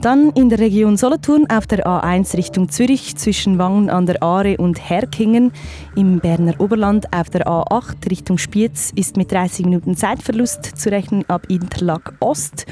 Dann 0.00 0.30
in 0.30 0.48
der 0.48 0.58
Region 0.58 0.96
Solothurn 0.96 1.46
auf 1.50 1.66
der 1.66 1.86
A1 1.86 2.36
Richtung 2.36 2.70
Zürich 2.70 3.16
zwischen 3.16 3.58
Wangen 3.58 3.90
an 3.90 4.06
der 4.06 4.22
Aare 4.22 4.56
und 4.56 4.88
Herkingen. 4.88 5.52
Im 5.96 6.20
Berner 6.20 6.54
Oberland 6.58 7.12
auf 7.12 7.28
der 7.28 7.46
A8 7.46 8.10
Richtung 8.10 8.38
Spiez 8.38 8.90
ist 8.96 9.18
mit 9.18 9.32
30 9.32 9.66
Minuten 9.66 9.96
Zeitverlust 9.96 10.64
zu 10.64 10.90
rechnen 10.90 11.24
ab 11.28 11.46
Interlaken 11.48 12.16
Ost. 12.20 12.64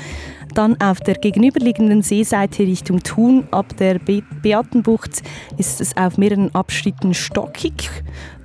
Dann 0.54 0.80
auf 0.80 1.00
der 1.00 1.16
gegenüberliegenden 1.16 2.00
Seeseite 2.00 2.62
Richtung 2.62 3.02
Thun 3.02 3.46
ab 3.50 3.76
der 3.76 3.98
Be 3.98 4.22
Beatenbucht 4.46 5.24
ist 5.58 5.80
es 5.80 5.96
auf 5.96 6.18
mehreren 6.18 6.54
Abschnitten 6.54 7.14
stockig. 7.14 7.90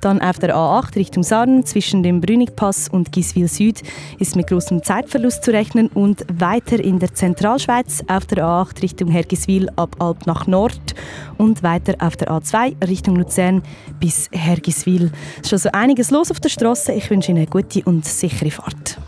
Dann 0.00 0.20
auf 0.20 0.40
der 0.40 0.56
A8 0.56 0.96
Richtung 0.96 1.22
Sarnen 1.22 1.64
zwischen 1.64 2.02
dem 2.02 2.20
Brünigpass 2.20 2.88
und 2.88 3.12
Giswil 3.12 3.46
Süd 3.46 3.84
ist 4.18 4.34
mit 4.34 4.48
großem 4.48 4.82
Zeitverlust 4.82 5.44
zu 5.44 5.52
rechnen 5.52 5.86
und 5.86 6.26
weiter 6.40 6.82
in 6.82 6.98
der 6.98 7.14
Zentralschweiz 7.14 8.02
auf 8.08 8.26
der 8.26 8.44
A8 8.44 8.82
Richtung 8.82 9.12
Hergiswil 9.12 9.68
ab 9.76 9.94
Alp 10.00 10.26
nach 10.26 10.48
Nord 10.48 10.96
und 11.38 11.62
weiter 11.62 11.94
auf 12.04 12.16
der 12.16 12.32
A2 12.32 12.84
Richtung 12.88 13.14
Luzern 13.14 13.62
bis 14.00 14.28
Hergiswil. 14.32 15.12
Es 15.36 15.52
ist 15.52 15.52
also 15.52 15.68
einiges 15.72 16.10
los 16.10 16.32
auf 16.32 16.40
der 16.40 16.48
Straße. 16.48 16.92
Ich 16.94 17.08
wünsche 17.10 17.30
Ihnen 17.30 17.42
eine 17.42 17.46
gute 17.46 17.80
und 17.84 18.04
sichere 18.04 18.50
Fahrt. 18.50 18.98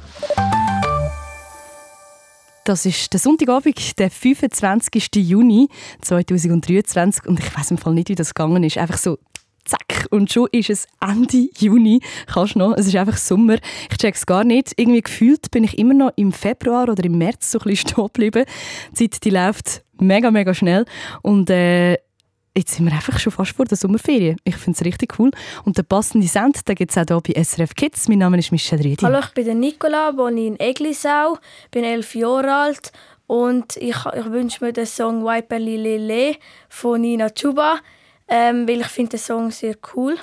Das 2.65 2.87
ist 2.87 3.13
der 3.13 3.21
Sonntagabend, 3.21 3.99
der 3.99 4.11
25. 4.11 5.17
Juni 5.17 5.69
2023 6.01 7.27
und 7.27 7.39
ich 7.39 7.55
weiß 7.55 7.73
im 7.73 7.77
Fall 7.77 7.93
nicht, 7.93 8.09
wie 8.09 8.15
das 8.15 8.33
gegangen 8.33 8.65
ist. 8.65 8.79
Einfach 8.79 8.97
so 8.97 9.19
zack 9.67 10.07
und 10.11 10.33
schon 10.33 10.49
ist 10.51 10.71
es 10.71 10.87
Ende 10.99 11.49
Juni. 11.59 12.01
Kannst 12.27 12.57
noch, 12.57 12.73
es 12.75 12.87
ist 12.87 12.97
einfach 12.97 13.19
Sommer. 13.19 13.59
Ich 13.91 13.99
check's 13.99 14.25
gar 14.25 14.45
nicht. 14.45 14.73
Irgendwie 14.79 15.03
gefühlt 15.03 15.51
bin 15.51 15.65
ich 15.65 15.79
immer 15.79 15.93
noch 15.93 16.13
im 16.17 16.33
Februar 16.33 16.89
oder 16.89 17.05
im 17.05 17.19
März 17.19 17.51
so 17.51 17.59
ein 17.59 17.65
bisschen 17.65 17.91
stehen 17.91 18.05
geblieben. 18.07 18.47
Die 18.99 19.11
Zeit 19.11 19.25
die 19.25 19.31
läuft 19.31 19.85
mega, 20.01 20.31
mega 20.31 20.55
schnell 20.55 20.87
und 21.21 21.51
äh, 21.51 21.99
Jetzt 22.57 22.75
sind 22.77 22.87
wir 22.87 22.93
einfach 22.93 23.19
schon 23.19 23.33
fast 23.33 23.51
vor 23.51 23.65
der 23.65 23.77
Sommerferien. 23.77 24.37
Ich 24.45 24.55
finde 24.55 24.79
es 24.79 24.85
richtig 24.85 25.19
cool. 25.19 25.33
Und 25.65 25.77
der 25.77 25.83
passende 25.83 26.29
Sound 26.29 26.65
gibt 26.65 26.97
es 26.97 26.97
auch 26.97 27.21
hier 27.27 27.35
bei 27.35 27.43
SRF 27.43 27.75
Kids. 27.75 28.07
Mein 28.07 28.19
Name 28.19 28.39
ist 28.39 28.53
Michelle 28.53 28.85
Rüdi. 28.85 29.05
Hallo, 29.05 29.19
ich 29.19 29.35
bin 29.35 29.45
der 29.45 29.57
Nicola, 29.57 30.17
wohne 30.17 30.47
in 30.47 30.61
Eglisau, 30.61 31.39
bin 31.73 31.83
elf 31.83 32.15
Jahre 32.15 32.55
alt 32.55 32.93
und 33.27 33.77
ich, 33.79 33.97
ich 33.97 34.25
wünsche 34.27 34.65
mir 34.65 34.73
den 34.73 34.87
Song 34.87 35.25
Wiperli 35.25 35.77
Lele 35.77 36.37
von 36.69 37.01
Nina 37.01 37.29
Chuba, 37.31 37.81
ähm, 38.29 38.69
weil 38.69 38.83
ich 38.83 38.87
finde 38.87 39.11
den 39.11 39.21
Song 39.21 39.51
sehr 39.51 39.75
cool. 39.97 40.17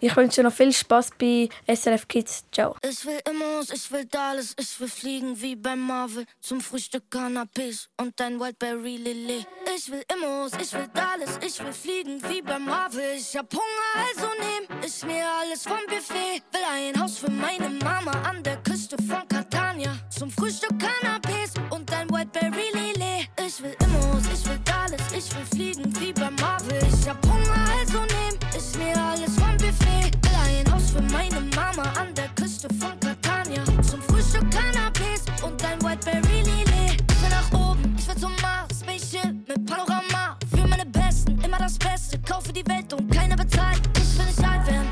Ich 0.00 0.14
wünsche 0.16 0.42
noch 0.42 0.52
viel 0.52 0.72
Spaß 0.72 1.10
bei 1.18 1.48
SRF 1.66 2.06
Kids. 2.08 2.44
Ciao. 2.52 2.76
Ich 2.82 3.04
will 3.04 3.20
Immos, 3.28 3.70
ich 3.70 3.90
will 3.90 4.04
Dallas, 4.04 4.54
ich 4.58 4.80
will 4.80 4.88
fliegen 4.88 5.40
wie 5.40 5.56
bei 5.56 5.76
Marvel. 5.76 6.24
Zum 6.40 6.60
Frühstück 6.60 7.10
Cannabis 7.10 7.88
und 8.00 8.20
ein 8.20 8.38
Wildberry 8.38 8.96
Lilly. 8.96 9.46
Ich 9.76 9.90
will 9.90 10.02
Immos, 10.14 10.52
ich 10.60 10.72
will 10.72 10.88
Dallas, 10.92 11.38
ich 11.44 11.58
will 11.64 11.72
fliegen 11.72 12.22
wie 12.28 12.42
bei 12.42 12.58
Marvel. 12.58 13.16
Ich 13.16 13.36
hab 13.36 13.52
Hunger, 13.52 14.08
also 14.08 14.26
nehm 14.38 14.80
ich 14.84 15.04
mir 15.04 15.24
alles 15.40 15.62
vom 15.62 15.80
Buffet. 15.88 16.42
Will 16.52 16.60
ein 16.70 17.00
Haus 17.00 17.18
für 17.18 17.30
meine 17.30 17.68
Mama 17.68 18.12
an 18.28 18.42
der 18.42 18.56
Küste 18.62 18.96
von 18.98 19.26
Catania. 19.28 19.96
Zum 20.10 20.30
Frühstück 20.30 20.78
Cannabis 20.78 21.54
und 21.70 21.92
ein 21.92 22.08
Wildberry 22.10 22.70
Lilly. 22.72 23.28
Ich 23.46 23.62
will 23.62 23.76
Immos, 23.80 24.24
ich 24.32 24.46
will 24.48 24.60
Dallas, 24.64 25.12
ich 25.12 25.34
will 25.34 25.46
fliegen 25.46 26.00
wie 26.00 26.12
bei 26.12 26.30
Marvel. 26.30 26.78
Ich 26.82 27.08
hab 27.08 27.24
Hunger, 27.26 27.64
also 27.78 28.00
nehm 28.00 28.45
mir 28.78 28.96
alles 28.96 29.34
vom 29.34 29.56
Buffet. 29.56 30.10
Will 30.22 30.36
ein 30.44 30.72
Haus 30.72 30.90
für 30.90 31.02
meine 31.02 31.40
Mama 31.54 31.82
an 31.98 32.14
der 32.14 32.28
Küste 32.34 32.68
von 32.80 32.98
Catania. 33.00 33.64
Zum 33.82 34.00
Frühstück 34.02 34.50
Cannabis 34.50 35.24
und 35.42 35.62
ein 35.64 35.80
Whiteberry 35.82 36.42
Lilly. 36.42 36.96
Ich 37.10 37.22
will 37.22 37.30
nach 37.30 37.52
oben, 37.52 37.94
ich 37.98 38.08
will 38.08 38.16
zum 38.16 38.32
Mars. 38.42 38.80
Spaceship 38.80 39.48
mit 39.48 39.66
Panorama. 39.66 40.36
Für 40.50 40.66
meine 40.66 40.86
Besten, 40.86 41.40
immer 41.42 41.58
das 41.58 41.78
Beste. 41.78 42.18
Kaufe 42.20 42.52
die 42.52 42.66
Welt 42.66 42.92
und 42.92 43.10
keiner 43.10 43.36
bezahlt. 43.36 43.80
Ich 43.96 44.18
will 44.18 44.26
nicht 44.26 44.44
alt 44.44 44.66
werden. 44.66 44.88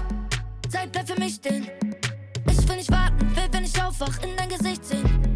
Zeit 0.69 0.93
bleibt 0.93 1.11
für 1.11 1.21
mich 1.21 1.35
stehen. 1.35 1.69
Ich 2.51 2.69
will 2.69 2.77
nicht 2.77 2.91
warten, 2.91 3.21
will, 3.37 3.49
wenn 3.51 3.65
ich 3.65 3.83
aufwach, 3.83 4.23
in 4.23 4.37
dein 4.37 4.49
Gesicht 4.49 4.85
sehen. 4.85 5.34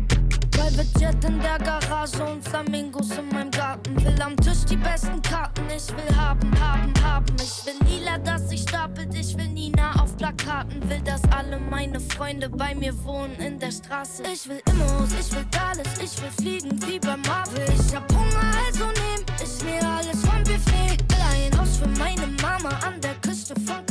Private 0.68 1.00
Jet 1.00 1.24
in 1.24 1.40
der 1.40 1.58
Garage 1.58 2.22
und 2.22 2.46
Flamingos 2.46 3.10
in 3.16 3.26
meinem 3.30 3.50
Garten. 3.50 3.96
Will 4.04 4.20
am 4.20 4.36
Tisch 4.36 4.66
die 4.68 4.76
besten 4.76 5.22
Karten. 5.22 5.62
Ich 5.74 5.88
will 5.88 6.14
haben, 6.14 6.50
haben, 6.60 6.92
haben. 7.02 7.34
Ich 7.36 7.64
will 7.64 7.88
Lila, 7.88 8.18
dass 8.18 8.50
sich 8.50 8.60
stapelt. 8.60 9.14
Ich 9.14 9.34
will 9.38 9.48
Nina 9.48 9.92
auf 9.94 10.14
Plakaten. 10.18 10.86
Will, 10.90 11.00
dass 11.00 11.22
alle 11.34 11.58
meine 11.58 11.98
Freunde 11.98 12.50
bei 12.50 12.74
mir 12.74 12.92
wohnen 13.04 13.34
in 13.36 13.58
der 13.58 13.72
Straße. 13.72 14.24
Ich 14.30 14.46
will 14.46 14.60
Immos, 14.70 15.08
ich 15.18 15.34
will 15.34 15.46
Dallas. 15.50 15.98
Ich 16.02 16.20
will 16.20 16.32
fliegen 16.32 16.78
wie 16.86 16.98
bei 16.98 17.16
Marvel. 17.16 17.64
Ich 17.72 17.96
hab 17.96 18.12
Hunger, 18.12 18.52
also 18.66 18.84
nehm 18.84 19.24
ich 19.42 19.64
mir 19.64 19.82
alles 19.82 20.20
vom 20.20 20.42
Buffet. 20.44 20.98
Will 21.08 21.46
ein 21.46 21.58
Haus 21.58 21.78
für 21.78 21.88
meine 21.98 22.26
Mama 22.42 22.68
an 22.86 23.00
der 23.00 23.14
Küste 23.22 23.54
von 23.54 23.87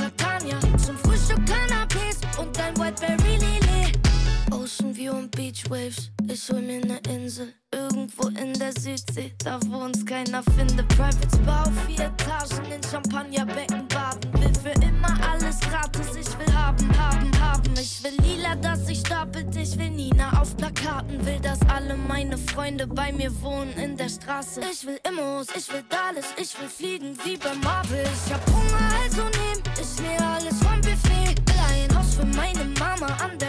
Ocean 4.68 4.94
View 4.94 5.14
und 5.14 5.32
Beach 5.32 5.64
Waves. 5.70 6.12
Ich 6.28 6.50
hol 6.50 6.62
mir 6.62 6.86
ne 6.86 7.00
Insel. 7.08 7.54
Irgendwo 7.72 8.28
in 8.28 8.52
der 8.60 8.74
Südsee, 8.74 9.34
da 9.42 9.60
wo 9.68 9.78
uns 9.78 10.06
keiner 10.06 10.44
findet. 10.44 10.90
Private 10.90 11.30
Spa 11.34 11.64
auf 11.64 11.72
vier 11.86 12.08
Etagen 12.08 12.70
in 12.70 12.84
Champagnerbecken 12.84 13.88
baden. 13.88 14.34
Will 14.34 14.54
für 14.56 14.78
immer 14.86 15.16
alles 15.32 15.62
gratis. 15.62 16.08
Ich 16.20 16.38
will 16.38 16.54
haben, 16.54 16.86
haben, 17.00 17.32
haben. 17.40 17.74
Ich 17.80 18.04
will 18.04 18.18
lila, 18.22 18.56
dass 18.56 18.86
sich 18.88 19.00
stapelt. 19.00 19.56
Ich 19.56 19.78
will 19.78 19.90
Nina 19.90 20.42
auf 20.42 20.58
Plakaten. 20.58 21.26
Will, 21.26 21.40
dass 21.40 21.60
alle 21.70 21.96
meine 21.96 22.38
Freunde 22.38 22.88
bei 22.88 23.14
mir 23.14 23.32
wohnen 23.42 23.72
in 23.78 23.96
der 23.96 24.10
Straße. 24.10 24.60
Ich 24.70 24.86
will 24.86 25.00
Immos, 25.08 25.48
ich 25.56 25.72
will 25.72 25.86
Dallas. 25.88 26.26
Ich 26.36 26.60
will 26.60 26.68
fliegen 26.68 27.18
wie 27.24 27.38
bei 27.38 27.54
Marvel. 27.64 28.04
Ich 28.04 28.34
hab 28.34 28.46
Hunger, 28.48 28.90
also 29.02 29.24
nehm 29.24 29.64
ich 29.80 30.02
mir 30.02 30.22
alles 30.28 30.60
vom 30.60 30.82
Buffet. 30.82 31.36
Will 31.48 31.64
ein 31.72 31.98
Haus 31.98 32.16
für 32.16 32.26
meine 32.26 32.66
Mama 32.78 33.08
an 33.24 33.38
der 33.40 33.47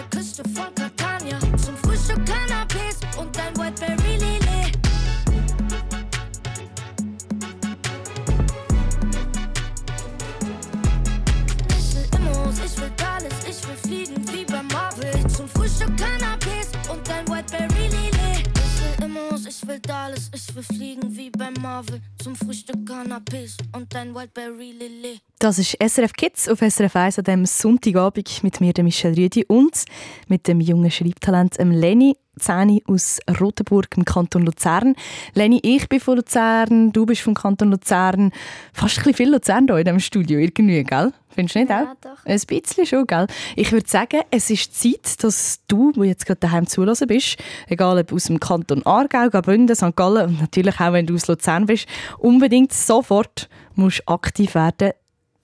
Will 20.59 20.65
fliegen 20.65 21.17
wie 21.17 21.31
bei 21.31 21.53
Marvel. 21.61 22.01
Zum 22.29 22.37
Frühstück 22.37 22.85
Cannabis 22.85 23.57
und 23.75 23.97
ein 23.97 24.15
Whiteberry 24.15 24.73
Lilly. 24.73 25.19
Das 25.39 25.59
ist 25.59 25.79
SRF 25.83 26.13
Kids 26.13 26.47
auf 26.51 26.59
SRF 26.59 26.95
1 26.95 27.19
an 27.21 27.25
diesem 27.25 27.47
Sonntagabend 27.47 28.45
mit 28.45 28.61
mir, 28.61 28.75
der 28.75 28.85
Michelle 28.85 29.17
Rüdi, 29.17 29.47
und 29.47 29.87
mit 30.27 30.47
dem 30.47 30.61
jungen 30.61 30.91
Schreibtalent 30.91 31.59
ähm, 31.59 31.71
Lenny 31.71 32.19
Zähni 32.39 32.83
aus 32.87 33.19
Rotenburg 33.41 33.89
im 33.97 34.05
Kanton 34.05 34.43
Luzern. 34.43 34.95
Lenny, 35.35 35.61
ich 35.63 35.89
bin 35.89 36.01
von 36.01 36.17
Luzern, 36.17 36.93
du 36.93 37.07
bist 37.07 37.23
vom 37.23 37.35
Kanton 37.35 37.71
Luzern. 37.71 38.31
Fast 38.73 38.99
ein 38.99 39.05
bisschen 39.05 39.15
viel 39.15 39.33
Luzern 39.33 39.67
hier 39.67 39.79
in 39.79 39.85
diesem 39.85 40.01
Studio, 40.01 40.39
irgendwie, 40.39 40.85
gell? 40.85 41.13
Findest 41.31 41.55
du 41.55 41.59
nicht 41.61 41.71
Ja, 41.71 41.83
auch? 41.83 41.95
doch. 42.01 42.25
Ein 42.25 42.41
bisschen 42.41 42.87
schon, 42.87 43.07
gell? 43.07 43.27
Ich 43.55 43.71
würde 43.71 43.89
sagen, 43.89 44.23
es 44.31 44.51
ist 44.51 44.75
Zeit, 44.81 45.23
dass 45.23 45.61
du, 45.69 45.93
wo 45.95 46.03
jetzt 46.03 46.27
gerade 46.27 46.41
daheim 46.41 46.67
zulassen 46.67 47.07
bist, 47.07 47.37
egal 47.69 47.99
ob 47.99 48.13
aus 48.13 48.25
dem 48.25 48.41
Kanton 48.41 48.85
Aargau, 48.85 49.29
Graubünden, 49.29 49.77
St. 49.77 49.95
Gallen 49.95 50.29
und 50.29 50.41
natürlich 50.41 50.81
auch, 50.81 50.93
wenn 50.93 51.07
du 51.07 51.15
aus 51.15 51.29
Luzern 51.29 51.67
bist, 51.67 51.87
unbedingt 52.19 52.73
sofort 52.73 53.49
musst 53.75 54.03
aktiv 54.07 54.55
werden 54.55 54.93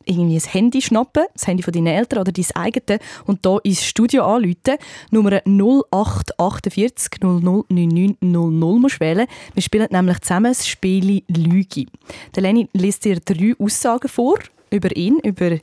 irgendwie 0.06 0.36
ein 0.36 0.52
Handy 0.52 0.82
schnappen, 0.82 1.24
das 1.32 1.46
Handy 1.46 1.62
von 1.62 1.72
deinen 1.72 1.86
Eltern 1.86 2.20
oder 2.20 2.32
dein 2.32 2.44
eigene 2.54 2.98
und 3.26 3.40
hier 3.42 3.60
ins 3.64 3.84
Studio 3.84 4.24
anrufen. 4.24 4.76
Nummer 5.10 5.40
0848 5.46 7.22
00 7.22 7.64
99 7.68 8.16
00 8.20 8.78
musst 8.78 9.00
wählen. 9.00 9.26
Wir 9.54 9.62
spielen 9.62 9.88
nämlich 9.90 10.20
zusammen 10.20 10.52
das 10.52 10.66
Spiel 10.66 11.22
Lüge. 11.28 11.86
Der 12.34 12.42
Lenny 12.42 12.68
liest 12.72 13.04
dir 13.04 13.18
drei 13.20 13.54
Aussagen 13.58 14.08
vor 14.08 14.38
über 14.74 14.94
ihn, 14.96 15.18
über, 15.22 15.52
ich 15.52 15.62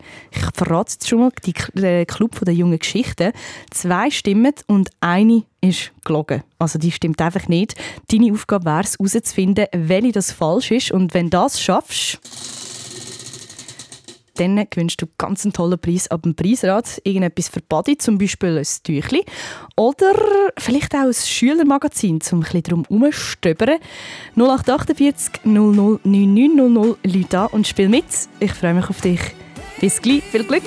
verrate 0.54 0.96
es 1.00 1.08
schon 1.08 1.20
mal, 1.20 1.32
die, 1.46 1.54
den 1.74 2.08
Club 2.08 2.40
der 2.44 2.54
jungen 2.54 2.80
Geschichten. 2.80 3.32
Zwei 3.70 4.10
stimmen 4.10 4.54
und 4.68 4.90
eine 5.02 5.44
ist 5.62 5.92
gelogen. 6.04 6.44
Also 6.58 6.80
die 6.80 6.92
stimmt 6.92 7.22
einfach 7.22 7.48
nicht. 7.48 7.76
Deine 8.10 8.32
Aufgabe 8.32 8.66
wäre 8.66 8.82
es, 8.82 8.98
herauszufinden, 8.98 9.68
welche 9.74 10.12
das 10.14 10.32
falsch 10.32 10.72
ist. 10.72 10.92
Und 10.92 11.14
wenn 11.14 11.30
das 11.30 11.62
schaffst, 11.62 12.20
dann 14.36 14.66
gewinnst 14.70 15.02
du 15.02 15.08
ganz 15.18 15.46
einen 15.46 15.54
tollen 15.54 15.80
Preis 15.80 16.08
ab 16.10 16.24
dem 16.24 16.36
Preisrat. 16.36 17.02
Irgendetwas 17.04 17.50
für 17.50 17.62
Body, 17.62 17.98
zum 17.98 18.18
Beispiel 18.18 18.58
ein 18.58 18.68
Tüchli. 18.84 19.24
Oder 19.76 20.14
vielleicht 20.58 20.94
auch 20.96 21.02
ein 21.02 21.14
Schülermagazin, 21.14 22.20
um 22.32 22.40
ein 22.40 22.42
bisschen 22.42 22.64
drum 22.64 22.84
herumzustöbern. 22.90 23.80
0848 24.36 25.46
00 25.46 26.00
99 26.04 26.56
00 26.56 26.98
Leute 27.04 27.40
an 27.40 27.48
und 27.48 27.68
spiel 27.68 27.90
mit. 27.90 28.06
Ich 28.40 28.54
freue 28.54 28.74
mich 28.74 28.90
auf 28.90 29.02
dich. 29.02 29.22
Bis 29.80 30.02
gleich. 30.02 30.24
Viel 30.24 30.44
Glück! 30.44 30.64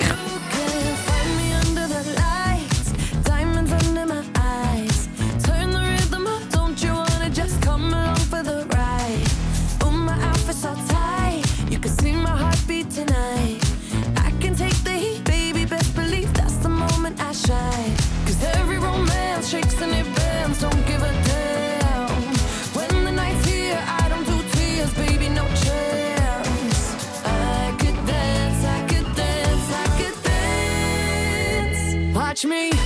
touch 32.35 32.45
me. 32.45 32.84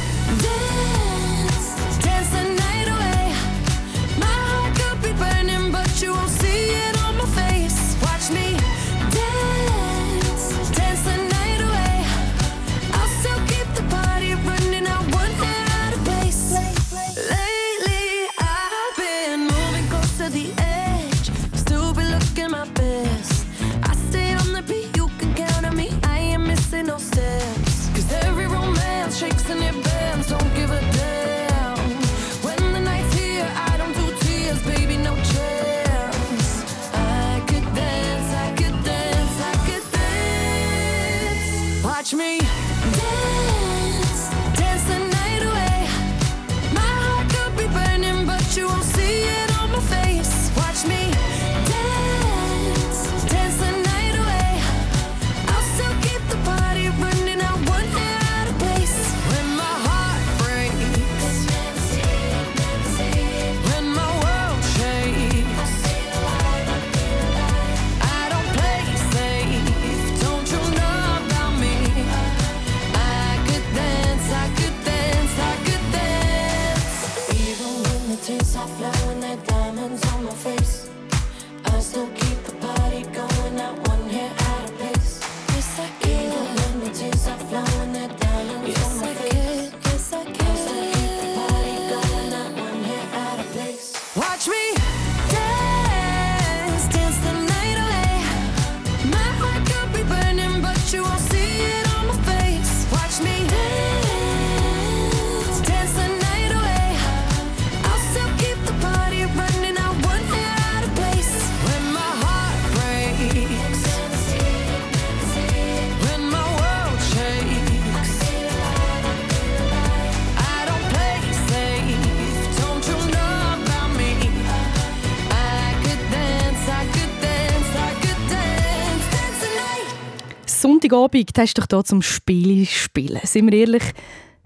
Freitagabend, 130.90 131.37
der 131.37 131.44
ist 131.44 131.58
doch 131.58 131.67
hier 131.69 131.83
zum 131.83 132.02
Spiele 132.02 132.65
spielen. 132.65 133.19
Sind 133.23 133.52
wir 133.52 133.60
ehrlich, 133.60 133.83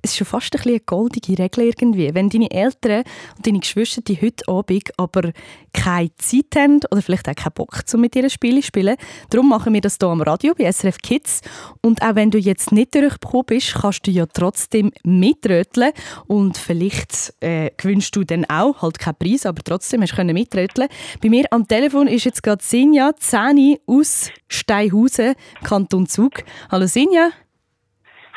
es 0.04 0.12
ist 0.12 0.18
schon 0.18 0.28
fast 0.28 0.54
ein 0.54 0.62
eine 0.66 0.80
goldige 0.82 1.40
Regel 1.40 1.64
irgendwie. 1.64 2.14
Wenn 2.14 2.30
deine 2.30 2.52
Eltern 2.52 3.04
und 3.38 3.48
deine 3.48 3.60
Geschwister 3.60 4.02
die 4.02 4.22
heute 4.22 4.48
Abend 4.50 4.92
aber 4.98 5.32
keine 5.72 6.16
Zeit 6.18 6.56
haben 6.58 6.82
oder 6.92 7.02
vielleicht 7.02 7.28
auch 7.30 7.36
keinen 7.36 7.54
Bock, 7.54 7.80
um 7.94 8.02
mit 8.02 8.16
ihren 8.16 8.30
Spielen 8.30 8.62
zu 8.62 8.68
spielen, 8.68 8.98
darum 9.30 9.48
machen 9.50 9.74
wir 9.74 9.80
das 9.80 9.98
hier 10.00 10.10
am 10.10 10.22
Radio 10.22 10.54
bei 10.56 10.70
SRF 10.70 10.98
Kids. 10.98 11.42
Und 11.82 12.02
auch 12.02 12.16
wenn 12.16 12.32
du 12.32 12.38
jetzt 12.38 12.74
nicht 12.74 12.94
durchgekommen 12.94 13.46
bist, 13.46 13.76
kannst 13.76 14.06
du 14.06 14.12
ja 14.12 14.26
trotzdem 14.26 14.92
mitröteln 15.04 15.94
und 16.28 16.58
vielleicht 16.58 17.34
äh, 17.40 17.72
gewinnst 17.78 18.14
du 18.16 18.26
dann 18.26 18.46
auch, 18.46 18.82
halt 18.82 19.00
keinen 19.00 19.16
Preis, 19.16 19.46
aber 19.46 19.64
trotzdem 19.64 20.02
hast 20.02 20.18
du 20.18 20.24
mitröteln 20.26 20.90
Bei 21.22 21.30
mir 21.30 21.46
am 21.52 21.66
Telefon 21.66 22.08
ist 22.08 22.26
jetzt 22.26 22.44
gerade 22.44 22.64
Sinja 22.64 23.16
Zeni 23.18 23.80
aus 23.88 24.30
Steinhausen, 24.50 25.36
Kanton 25.64 26.08
Zug. 26.08 26.44
Hallo 26.70 26.88
Sinja. 26.88 27.32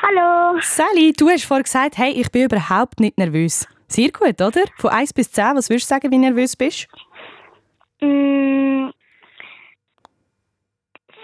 Hallo. 0.01 0.59
Sally, 0.61 1.13
du 1.13 1.29
hast 1.29 1.45
vorhin 1.45 1.63
gesagt, 1.63 1.97
hey, 1.97 2.11
ich 2.11 2.31
bin 2.31 2.43
überhaupt 2.45 2.99
nicht 2.99 3.17
nervös. 3.17 3.67
Sehr 3.87 4.11
gut, 4.11 4.39
oder? 4.41 4.63
Von 4.77 4.91
1 4.91 5.13
bis 5.13 5.31
10, 5.31 5.55
was 5.55 5.69
würdest 5.69 5.89
du 5.89 5.95
sagen, 5.95 6.11
wie 6.11 6.17
nervös 6.17 6.55
bist 6.55 6.87
Mm, 7.99 8.89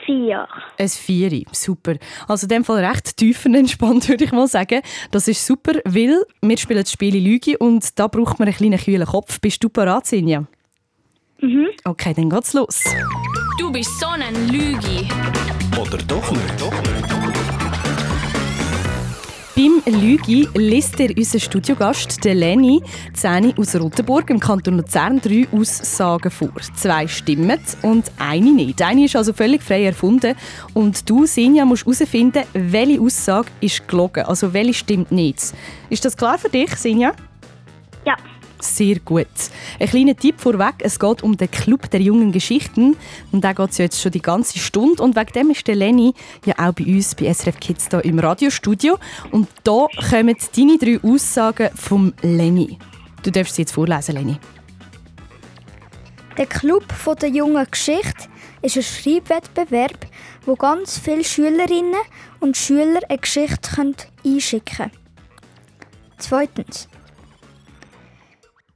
vier. 0.05 0.47
Ein 0.79 0.89
Vieri, 0.89 1.45
super. 1.51 1.97
Also 2.27 2.45
in 2.45 2.49
dem 2.49 2.63
Fall 2.65 2.83
recht 2.83 3.15
tiefenentspannt, 3.15 4.09
würde 4.09 4.23
ich 4.23 4.31
mal 4.31 4.47
sagen. 4.47 4.81
Das 5.11 5.27
ist 5.27 5.45
super, 5.45 5.73
weil 5.85 6.23
wir 6.41 6.57
spielen 6.57 6.81
das 6.81 6.91
Spiel 6.91 7.15
Lüge 7.15 7.59
und 7.59 7.99
da 7.99 8.07
braucht 8.07 8.39
man 8.39 8.47
einen 8.47 8.57
kleinen 8.57 8.79
kühlen 8.79 9.05
Kopf. 9.05 9.39
Bist 9.39 9.63
du 9.63 9.69
bereit, 9.69 10.07
Sinja? 10.07 10.45
Mhm. 11.41 11.67
Okay, 11.83 12.13
dann 12.15 12.31
geht's 12.31 12.53
los. 12.53 12.83
Du 13.59 13.71
bist 13.71 13.99
so 13.99 14.07
ein 14.07 14.47
Lügi. 14.47 15.07
Oder 15.79 15.99
doch 15.99 16.31
nicht? 16.31 16.59
Doch 16.59 16.73
nicht. 16.81 17.22
Beim 19.55 19.83
Lügi 19.85 20.47
liest 20.55 20.99
er 20.99 21.15
unser 21.15 21.39
Studiogast, 21.39 22.25
der 22.25 22.33
Lenny, 22.33 22.81
10 23.13 23.55
aus 23.55 23.75
Rotenburg 23.75 24.31
im 24.31 24.39
Kanton 24.39 24.77
Luzern, 24.77 25.21
drei 25.21 25.47
Aussagen 25.51 26.31
vor. 26.31 26.49
Zwei 26.75 27.07
stimmen 27.07 27.59
und 27.83 28.05
eine 28.17 28.51
nicht. 28.51 28.81
Eine 28.81 29.05
ist 29.05 29.15
also 29.15 29.31
völlig 29.31 29.61
frei 29.61 29.85
erfunden. 29.85 30.33
Und 30.73 31.07
du, 31.07 31.27
Sinja, 31.27 31.65
musst 31.65 31.85
herausfinden, 31.85 32.45
welche 32.53 32.99
Aussage 32.99 33.47
ist 33.61 33.87
gelogen, 33.87 34.25
also 34.25 34.53
welche 34.53 34.73
stimmt 34.73 35.11
nicht. 35.11 35.53
Ist 35.87 36.03
das 36.03 36.17
klar 36.17 36.39
für 36.39 36.49
dich, 36.49 36.75
Sinja? 36.75 37.13
Sehr 38.63 38.99
gut. 38.99 39.27
Ein 39.77 39.89
kleiner 39.89 40.15
Tipp 40.15 40.39
vorweg, 40.39 40.75
es 40.79 40.97
geht 40.97 41.21
um 41.21 41.35
den 41.35 41.51
Club 41.51 41.89
der 41.91 41.99
jungen 41.99 42.31
Geschichten. 42.31 42.95
Und 43.33 43.43
da 43.43 43.51
geht 43.51 43.71
es 43.71 43.77
jetzt 43.77 44.01
schon 44.01 44.13
die 44.13 44.21
ganze 44.21 44.57
Stunde. 44.57 45.03
Und 45.03 45.17
wegen 45.17 45.33
dem 45.33 45.49
ist 45.51 45.67
der 45.67 45.75
Lenny 45.75 46.13
ja 46.45 46.53
auch 46.57 46.71
bei 46.71 46.85
uns, 46.85 47.13
bei 47.13 47.31
SRF 47.31 47.59
Kids, 47.59 47.89
hier 47.91 48.05
im 48.05 48.19
Radiostudio. 48.19 48.97
Und 49.31 49.49
da 49.65 49.87
kommen 50.09 50.37
deine 50.55 50.77
drei 50.77 50.97
Aussagen 51.03 51.71
vom 51.75 52.13
Lenny. 52.21 52.79
Du 53.21 53.31
darfst 53.31 53.55
sie 53.55 53.63
jetzt 53.63 53.73
vorlesen, 53.73 54.15
Lenny. 54.15 54.37
Der 56.37 56.45
Club 56.45 56.85
der 57.19 57.29
jungen 57.29 57.67
Geschichte 57.69 58.29
ist 58.61 58.77
ein 58.77 58.83
Schreibwettbewerb, 58.83 60.07
wo 60.45 60.55
ganz 60.55 60.97
viele 60.97 61.25
Schülerinnen 61.25 61.99
und 62.39 62.55
Schüler 62.55 63.01
eine 63.09 63.17
Geschichte 63.17 63.93
einschicken 64.25 64.77
können. 64.77 64.91
Zweitens. 66.17 66.87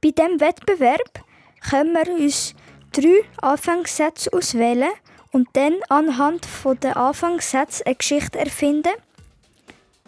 Bei 0.00 0.10
diesem 0.10 0.40
Wettbewerb 0.40 1.24
können 1.68 1.92
wir 1.92 2.08
uns 2.14 2.54
drei 2.92 3.22
Anfangssätze 3.42 4.32
auswählen 4.32 4.90
und 5.32 5.48
dann 5.54 5.74
anhand 5.88 6.46
der 6.82 6.96
Anfangssätze 6.96 7.84
eine 7.84 7.96
Geschichte 7.96 8.38
erfinden. 8.38 8.92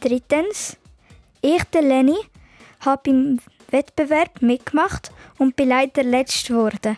Drittens. 0.01 0.76
Ich, 1.43 1.64
der 1.64 1.82
Lenny, 1.82 2.16
habe 2.80 3.03
beim 3.05 3.41
Wettbewerb 3.70 4.43
mitgemacht 4.43 5.11
und 5.38 5.57
bin 5.57 5.68
leider 5.68 6.03
letzt 6.03 6.49
geworden. 6.49 6.97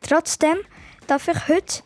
Trotzdem 0.00 0.58
darf 1.06 1.28
ich 1.28 1.48
heute 1.48 1.82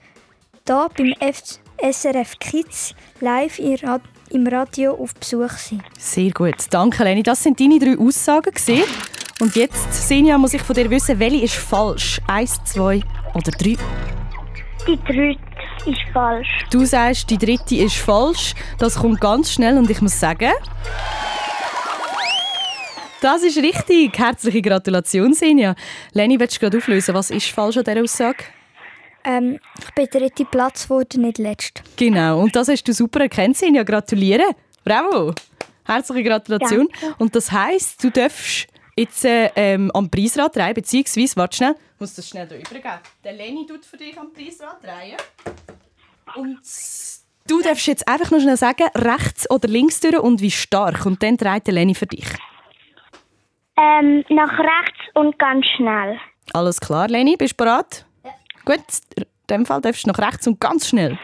hier 0.66 0.88
beim 0.97 1.14
F 1.20 1.42
SRF 1.82 2.38
Kids 2.38 2.94
live 3.20 3.59
im 3.59 4.47
Radio 4.47 4.94
auf 4.94 5.14
Besuch 5.14 5.51
sein. 5.51 5.82
Sehr 5.99 6.30
gut. 6.30 6.55
Danke, 6.70 7.05
Lenny. 7.05 7.22
Das 7.22 7.42
sind 7.42 7.61
deine 7.61 7.78
drei 7.78 7.99
Aussagen. 7.99 8.53
Gewesen. 8.53 8.82
Und 9.39 9.55
jetzt, 9.55 9.93
Sinja, 9.93 10.39
muss 10.39 10.55
ich 10.55 10.62
von 10.62 10.74
dir 10.74 10.89
wissen, 10.89 11.18
welche 11.18 11.45
ist 11.45 11.57
falsch? 11.57 12.20
Eins, 12.26 12.59
zwei 12.64 13.03
oder 13.34 13.51
drei? 13.51 13.76
Die 14.87 14.97
dritte 15.05 15.39
ist 15.84 16.01
falsch. 16.12 16.49
Du 16.70 16.87
sagst, 16.87 17.28
die 17.28 17.37
dritte 17.37 17.76
ist 17.76 17.97
falsch. 17.97 18.55
Das 18.78 18.95
kommt 18.97 19.20
ganz 19.20 19.53
schnell 19.53 19.76
und 19.76 19.91
ich 19.91 20.01
muss 20.01 20.18
sagen... 20.18 20.53
Das 23.20 23.43
ist 23.43 23.57
richtig. 23.57 24.16
Herzliche 24.18 24.62
Gratulation, 24.62 25.34
Sinja. 25.34 25.74
Leni, 26.12 26.39
willst 26.39 26.57
du 26.57 26.61
gerade 26.61 26.78
auflösen, 26.78 27.14
was 27.14 27.30
ist 27.30 27.49
falsch 27.49 27.76
an 27.76 27.84
dieser 27.84 28.03
Aussage? 28.03 28.45
Ähm, 29.24 29.59
ich 29.78 29.95
bin 29.95 30.07
dritte 30.07 30.45
Platz 30.45 30.84
geworden, 30.84 31.22
nicht 31.22 31.39
letzt. 31.39 31.82
Genau, 31.97 32.41
und 32.41 32.55
das 32.55 32.68
hast 32.68 32.84
du 32.84 32.93
super 32.93 33.20
erkannt, 33.20 33.57
Sinja. 33.57 33.82
Gratuliere. 33.82 34.45
Bravo. 34.84 35.34
Herzliche 35.84 36.28
Gratulation. 36.28 36.89
Danke. 37.01 37.16
Und 37.18 37.34
das 37.34 37.51
heisst, 37.51 38.03
du 38.05 38.11
darfst 38.11 38.68
jetzt 38.97 39.24
äh, 39.24 39.51
ähm, 39.55 39.90
am 39.92 40.11
Preisrad 40.11 40.57
drehen, 40.57 40.74
beziehungsweise, 40.74 41.36
warte 41.36 41.57
schnell, 41.57 41.74
ich 41.94 42.01
muss 42.01 42.14
das 42.14 42.28
schnell 42.28 42.49
hier 42.49 42.59
übergeben. 42.59 42.99
Der 43.24 43.32
Leni 43.32 43.66
tut 43.66 43.84
für 43.84 43.97
dich 43.97 44.18
am 44.18 44.32
Preisrad 44.32 44.82
drehen. 44.82 45.16
Und 46.34 46.61
du 47.49 47.62
darfst 47.62 47.86
jetzt 47.86 48.09
einfach 48.09 48.30
noch 48.30 48.40
schnell 48.40 48.57
sagen, 48.57 48.88
rechts 48.94 49.49
oder 49.51 49.68
links 49.68 50.01
durch 50.01 50.18
und 50.18 50.40
wie 50.40 50.51
stark. 50.51 51.07
Und 51.07 51.22
dann 51.22 51.36
dreht 51.36 51.66
der 51.66 51.74
Leni 51.74 51.94
für 51.94 52.07
dich. 52.07 52.26
Ähm, 53.78 54.24
nach 54.30 54.59
rechts 54.59 55.01
und 55.14 55.38
ganz 55.38 55.66
schnell. 55.76 56.18
Alles 56.53 56.80
klar, 56.80 57.09
Leni, 57.09 57.36
bist 57.36 57.53
du 57.53 57.64
bereit? 57.64 58.07
Ja. 58.24 58.30
Gut, 58.64 58.84
in 59.16 59.24
dem 59.51 59.66
Fall 59.66 59.80
darfst 59.80 60.05
du 60.05 60.09
nach 60.09 60.18
rechts 60.18 60.47
und 60.47 60.59
ganz 60.61 60.88
schnell. 60.88 61.18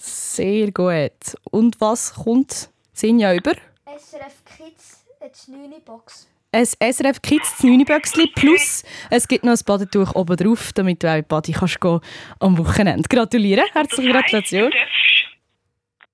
Sehr 0.00 0.70
gut. 0.72 1.36
Und 1.50 1.80
was 1.80 2.14
kommt 2.14 2.70
Sinja 2.92 3.34
über? 3.34 3.52
SRF 4.00 4.42
Kids, 4.56 5.04
jetzt 5.20 5.48
9 5.48 5.70
Box. 5.84 6.26
Ein 6.52 6.64
SRF 6.64 7.20
Kids 7.20 7.62
9 7.62 7.84
Böckchen 7.84 8.30
plus 8.34 8.82
es 9.10 9.28
gibt 9.28 9.44
noch 9.44 9.52
ein 9.52 9.58
Badetuch 9.64 10.14
oben 10.14 10.36
drauf, 10.36 10.72
damit 10.72 11.02
du 11.02 11.12
auch 11.12 11.16
in 11.16 11.24
Bade 11.26 11.52
kannst 11.52 11.80
gehen 11.80 12.00
am 12.38 12.56
Wochenende. 12.56 13.06
Gratuliere, 13.08 13.62
herzliche 13.72 14.10
Gratulation. 14.10 14.72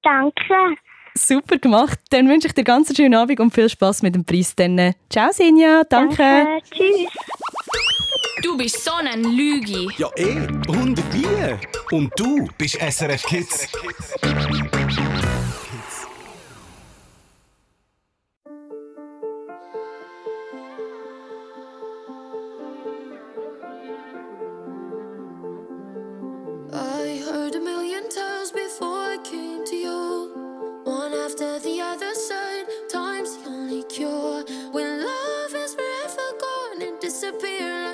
Danke. 0.02 0.76
Super 1.14 1.58
gemacht. 1.58 2.00
Dann 2.10 2.28
wünsche 2.28 2.48
ich 2.48 2.54
dir 2.54 2.64
ganz 2.64 2.88
einen 2.88 2.96
schönen 2.96 3.14
Abend 3.14 3.38
und 3.38 3.54
viel 3.54 3.68
Spaß 3.68 4.02
mit 4.02 4.16
dem 4.16 4.24
Preis. 4.24 4.54
Dann. 4.56 4.94
Ciao, 5.08 5.30
Sinja. 5.32 5.84
Danke. 5.88 6.16
Danke. 6.16 6.62
Tschüss. 6.70 7.06
Du 8.42 8.56
bist 8.56 8.84
so 8.84 8.92
ein 8.92 9.22
Lügi. 9.22 9.88
Ja, 9.96 10.10
eh. 10.16 10.46
Und 10.68 10.98
wie? 11.14 11.94
Und 11.94 12.12
du 12.16 12.48
bist 12.58 12.78
SRF 12.80 13.22
Kids. 13.22 13.68
I 14.24 15.15
disappear 37.38 37.85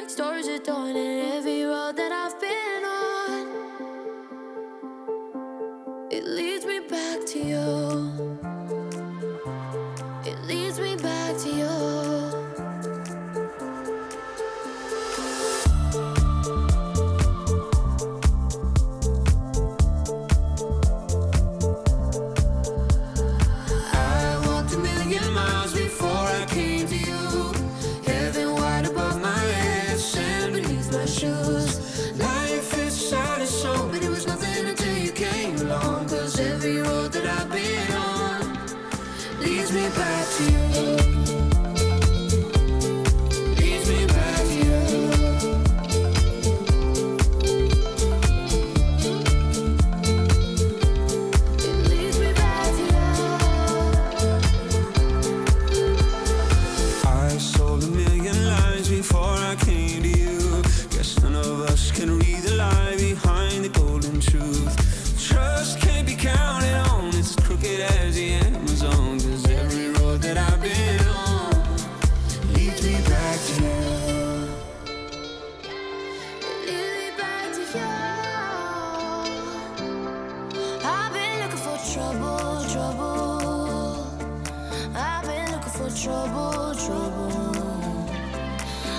trouble, 86.33 86.75
trouble. 86.75 88.07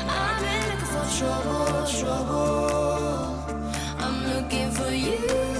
I've 0.07 0.39
been 0.39 0.63
looking 0.69 0.85
for 0.85 1.05
trouble, 1.17 1.87
trouble. 1.99 3.35
I'm 3.99 4.23
looking 4.27 4.71
for 4.71 4.91
you. 4.91 5.52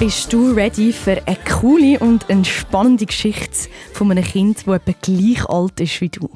Bist 0.00 0.32
du 0.32 0.52
ready 0.52 0.94
für 0.94 1.20
eine 1.26 1.36
coole 1.46 1.98
und 1.98 2.24
spannende 2.46 3.04
Geschichte 3.04 3.68
von 3.92 4.10
einem 4.10 4.24
Kind, 4.24 4.66
das 4.66 4.76
etwa 4.76 4.92
gleich 5.02 5.44
alt 5.44 5.78
ist 5.78 6.00
wie 6.00 6.08
du? 6.08 6.30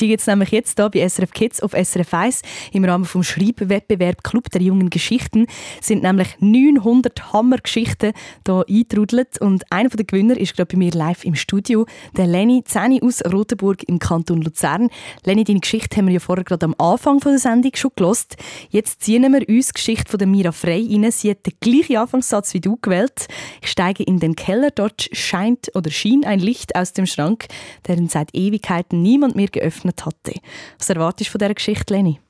Die 0.00 0.06
gibt 0.06 0.20
es 0.20 0.28
nämlich 0.28 0.50
jetzt 0.52 0.78
hier 0.78 0.88
bei 0.90 1.08
SRF 1.08 1.32
Kids 1.32 1.60
auf 1.60 1.72
SRF 1.72 2.14
1 2.14 2.42
im 2.72 2.84
Rahmen 2.84 3.04
des 3.12 3.26
Schreibwettbewerb 3.26 4.22
Club 4.22 4.48
der 4.50 4.62
jungen 4.62 4.90
Geschichten 4.90 5.46
sind 5.80 6.04
nämlich 6.04 6.28
900 6.38 7.32
Hammergeschichten 7.32 8.12
hier 8.46 8.64
eingetrudelt 8.68 9.40
und 9.40 9.64
einer 9.72 9.88
der 9.88 10.04
Gewinner 10.04 10.36
ist 10.36 10.54
gerade 10.54 10.72
bei 10.72 10.78
mir 10.78 10.92
live 10.92 11.24
im 11.24 11.34
Studio, 11.34 11.84
der 12.16 12.28
Lenny 12.28 12.62
Zeni 12.64 13.02
aus 13.02 13.24
Rotenburg 13.24 13.82
im 13.88 13.98
Kanton 13.98 14.40
Luzern. 14.40 14.88
Lenny, 15.24 15.42
deine 15.42 15.58
Geschichte 15.58 15.96
haben 15.96 16.06
wir 16.06 16.14
ja 16.14 16.20
vorher 16.20 16.44
gerade 16.44 16.66
am 16.66 16.76
Anfang 16.78 17.18
der 17.18 17.38
Sendung 17.38 17.72
schon 17.74 17.90
gelost. 17.96 18.36
Jetzt 18.70 19.02
ziehen 19.02 19.32
wir 19.32 19.48
uns 19.48 19.66
die 19.68 19.72
Geschichte 19.72 20.08
von 20.08 20.18
der 20.18 20.28
Mira 20.28 20.52
Frey 20.52 20.88
rein. 20.92 21.10
Sie 21.10 21.30
hat 21.30 21.44
den 21.44 21.54
gleichen 21.58 21.96
Anfangssatz 21.96 22.54
wie 22.54 22.60
du 22.60 22.78
gewählt. 22.80 23.26
Ich 23.62 23.70
steige 23.70 24.04
in 24.04 24.20
den 24.20 24.36
Keller, 24.36 24.70
dort 24.70 25.08
scheint 25.12 25.74
oder 25.74 25.90
schien 25.90 26.24
ein 26.24 26.38
Licht 26.38 26.76
aus 26.76 26.92
dem 26.92 27.06
Schrank, 27.06 27.46
deren 27.88 28.08
seit 28.08 28.32
Ewigkeiten 28.32 29.02
niemand 29.02 29.34
mehr 29.34 29.48
geöffnet 29.48 29.87
hatte. 30.04 30.34
Was 30.78 30.90
erwartest 30.90 31.28
du 31.28 31.32
von 31.32 31.38
dieser 31.38 31.54
Geschichte, 31.54 31.94
Lenny? 31.94 32.20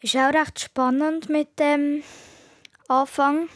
Ist 0.00 0.16
auch 0.16 0.32
recht 0.32 0.60
spannend 0.60 1.28
mit 1.28 1.58
dem 1.58 2.02
Anfang. 2.88 3.48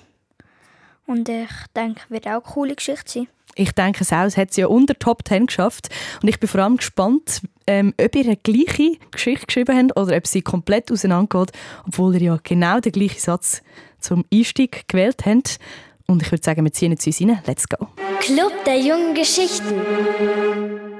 Und 1.06 1.28
ich 1.28 1.50
denke, 1.74 2.02
wird 2.08 2.26
auch 2.26 2.32
eine 2.32 2.40
coole 2.40 2.74
Geschichte 2.74 3.10
sein. 3.10 3.28
Ich 3.56 3.72
denke 3.72 4.02
es 4.02 4.12
auch. 4.12 4.24
Es 4.24 4.36
hat 4.36 4.52
sie 4.52 4.62
ja 4.62 4.68
unter 4.68 4.98
Top 4.98 5.26
10 5.26 5.46
geschafft. 5.46 5.88
Und 6.22 6.28
ich 6.28 6.38
bin 6.38 6.48
vor 6.48 6.60
allem 6.60 6.76
gespannt, 6.76 7.42
ähm, 7.66 7.94
ob 8.00 8.14
ihr 8.14 8.24
eine 8.24 8.36
gleiche 8.36 8.96
Geschichte 9.10 9.46
geschrieben 9.46 9.76
habt 9.76 9.98
oder 9.98 10.16
ob 10.16 10.26
sie 10.26 10.42
komplett 10.42 10.90
auseinandergeht, 10.90 11.52
obwohl 11.86 12.14
ihr 12.14 12.22
ja 12.22 12.38
genau 12.42 12.80
den 12.80 12.92
gleichen 12.92 13.20
Satz 13.20 13.62
zum 13.98 14.24
Einstieg 14.32 14.88
gewählt 14.88 15.26
habt. 15.26 15.58
Und 16.06 16.22
ich 16.22 16.30
würde 16.32 16.44
sagen, 16.44 16.64
wir 16.64 16.72
ziehen 16.72 16.92
jetzt 16.92 17.06
uns 17.06 17.20
rein. 17.20 17.40
Let's 17.46 17.68
go. 17.68 17.88
Club 18.20 18.52
der 18.64 18.80
jungen 18.80 19.14
Geschichten. 19.14 20.99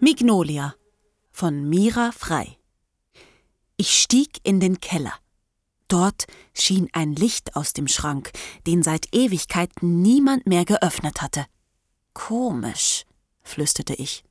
Mignolia 0.00 0.74
von 1.30 1.68
Mira 1.68 2.10
Frei. 2.12 2.58
Ich 3.76 3.98
stieg 3.98 4.38
in 4.42 4.60
den 4.60 4.80
Keller. 4.80 5.14
Dort 5.88 6.26
schien 6.52 6.88
ein 6.92 7.14
Licht 7.14 7.56
aus 7.56 7.72
dem 7.72 7.88
Schrank, 7.88 8.32
den 8.66 8.82
seit 8.82 9.14
Ewigkeiten 9.14 10.02
niemand 10.02 10.46
mehr 10.46 10.64
geöffnet 10.64 11.22
hatte. 11.22 11.46
Komisch, 12.12 13.04
flüsterte 13.42 13.94
ich. 13.94 14.24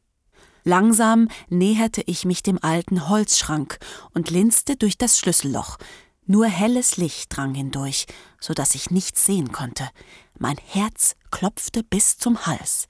Langsam 0.64 1.28
näherte 1.50 2.02
ich 2.06 2.26
mich 2.26 2.44
dem 2.44 2.60
alten 2.62 3.10
Holzschrank 3.10 3.80
und 4.14 4.30
linste 4.30 4.76
durch 4.76 4.98
das 4.98 5.18
Schlüsselloch. 5.18 5.78
Nur 6.26 6.46
helles 6.48 6.98
Licht 6.98 7.36
drang 7.36 7.54
hindurch, 7.54 8.06
so 8.40 8.54
dass 8.54 8.76
ich 8.76 8.92
nichts 8.92 9.26
sehen 9.26 9.52
konnte. 9.52 9.90
Mein 10.38 10.58
Herz 10.58 11.16
klopfte 11.32 11.84
bis 11.84 12.18
zum 12.18 12.46
Hals. 12.46 12.88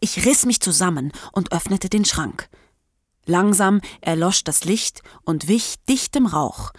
Ich 0.00 0.24
riss 0.24 0.46
mich 0.46 0.60
zusammen 0.60 1.12
und 1.32 1.52
öffnete 1.52 1.88
den 1.88 2.04
Schrank. 2.04 2.48
Langsam 3.26 3.80
erlosch 4.00 4.44
das 4.44 4.64
Licht 4.64 5.02
und 5.24 5.48
wich 5.48 5.74
dichtem 5.88 6.26
Rauch. 6.26 6.72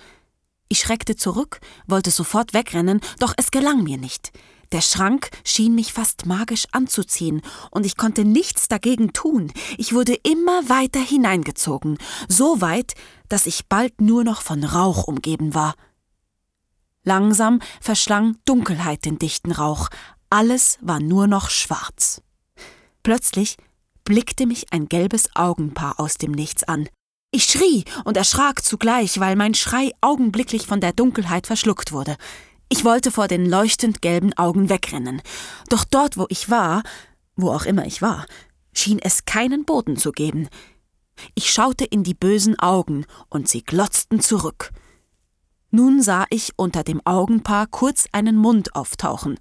Ich 0.68 0.80
schreckte 0.80 1.16
zurück, 1.16 1.60
wollte 1.88 2.12
sofort 2.12 2.54
wegrennen, 2.54 3.02
doch 3.20 3.34
es 3.38 3.52
gelang 3.52 3.84
mir 3.84 3.98
nicht. 3.98 4.32
Der 4.72 4.82
Schrank 4.82 5.30
schien 5.44 5.74
mich 5.74 5.94
fast 5.94 6.28
magisch 6.28 6.66
anzuziehen, 6.72 7.42
und 7.72 7.88
ich 7.88 7.98
konnte 7.98 8.24
nichts 8.24 8.68
dagegen 8.68 9.14
tun. 9.14 9.52
Ich 9.78 9.94
wurde 9.94 10.14
immer 10.14 10.70
weiter 10.70 11.00
hineingezogen, 11.00 11.98
so 12.28 12.62
weit, 12.62 12.94
dass 13.30 13.48
ich 13.48 13.68
bald 13.68 14.00
nur 14.00 14.24
noch 14.24 14.42
von 14.42 14.64
Rauch 14.64 15.06
umgeben 15.06 15.56
war. 15.56 15.74
Langsam 17.04 17.62
verschlang 17.82 18.38
Dunkelheit 18.46 19.06
den 19.06 19.18
dichten 19.18 19.52
Rauch, 19.52 19.90
alles 20.30 20.78
war 20.82 21.00
nur 21.00 21.26
noch 21.26 21.50
schwarz. 21.50 22.22
Plötzlich 23.04 23.58
blickte 24.04 24.46
mich 24.46 24.72
ein 24.72 24.88
gelbes 24.88 25.30
Augenpaar 25.36 26.00
aus 26.00 26.16
dem 26.16 26.32
Nichts 26.32 26.64
an. 26.64 26.90
Ich 27.32 27.44
schrie 27.44 27.86
und 28.06 28.18
erschrak 28.18 28.64
zugleich, 28.64 29.20
weil 29.20 29.36
mein 29.36 29.54
Schrei 29.54 29.92
augenblicklich 30.02 30.66
von 30.66 30.82
der 30.82 30.94
Dunkelheit 30.94 31.46
verschluckt 31.46 31.92
wurde. 31.92 32.18
Ich 32.70 32.86
wollte 32.86 33.12
vor 33.12 33.28
den 33.28 33.46
leuchtend 33.48 34.02
gelben 34.02 34.34
Augen 34.34 34.70
wegrennen. 34.70 35.22
Doch 35.70 35.86
dort, 35.86 36.18
wo 36.18 36.26
ich 36.30 36.50
war, 36.50 36.84
wo 37.36 37.52
auch 37.52 37.66
immer 37.66 37.86
ich 37.86 38.02
war, 38.02 38.26
schien 38.74 39.00
es 39.00 39.26
keinen 39.26 39.66
Boden 39.66 39.98
zu 39.98 40.12
geben. 40.12 40.48
Ich 41.36 41.52
schaute 41.52 41.86
in 41.86 42.04
die 42.04 42.14
bösen 42.14 42.58
Augen, 42.60 43.06
und 43.30 43.48
sie 43.48 43.64
glotzten 43.64 44.22
zurück. 44.22 44.72
Nun 45.72 46.02
sah 46.02 46.26
ich 46.30 46.54
unter 46.56 46.84
dem 46.84 47.02
Augenpaar 47.06 47.68
kurz 47.68 48.08
einen 48.12 48.38
Mund 48.38 48.76
auftauchen. 48.76 49.38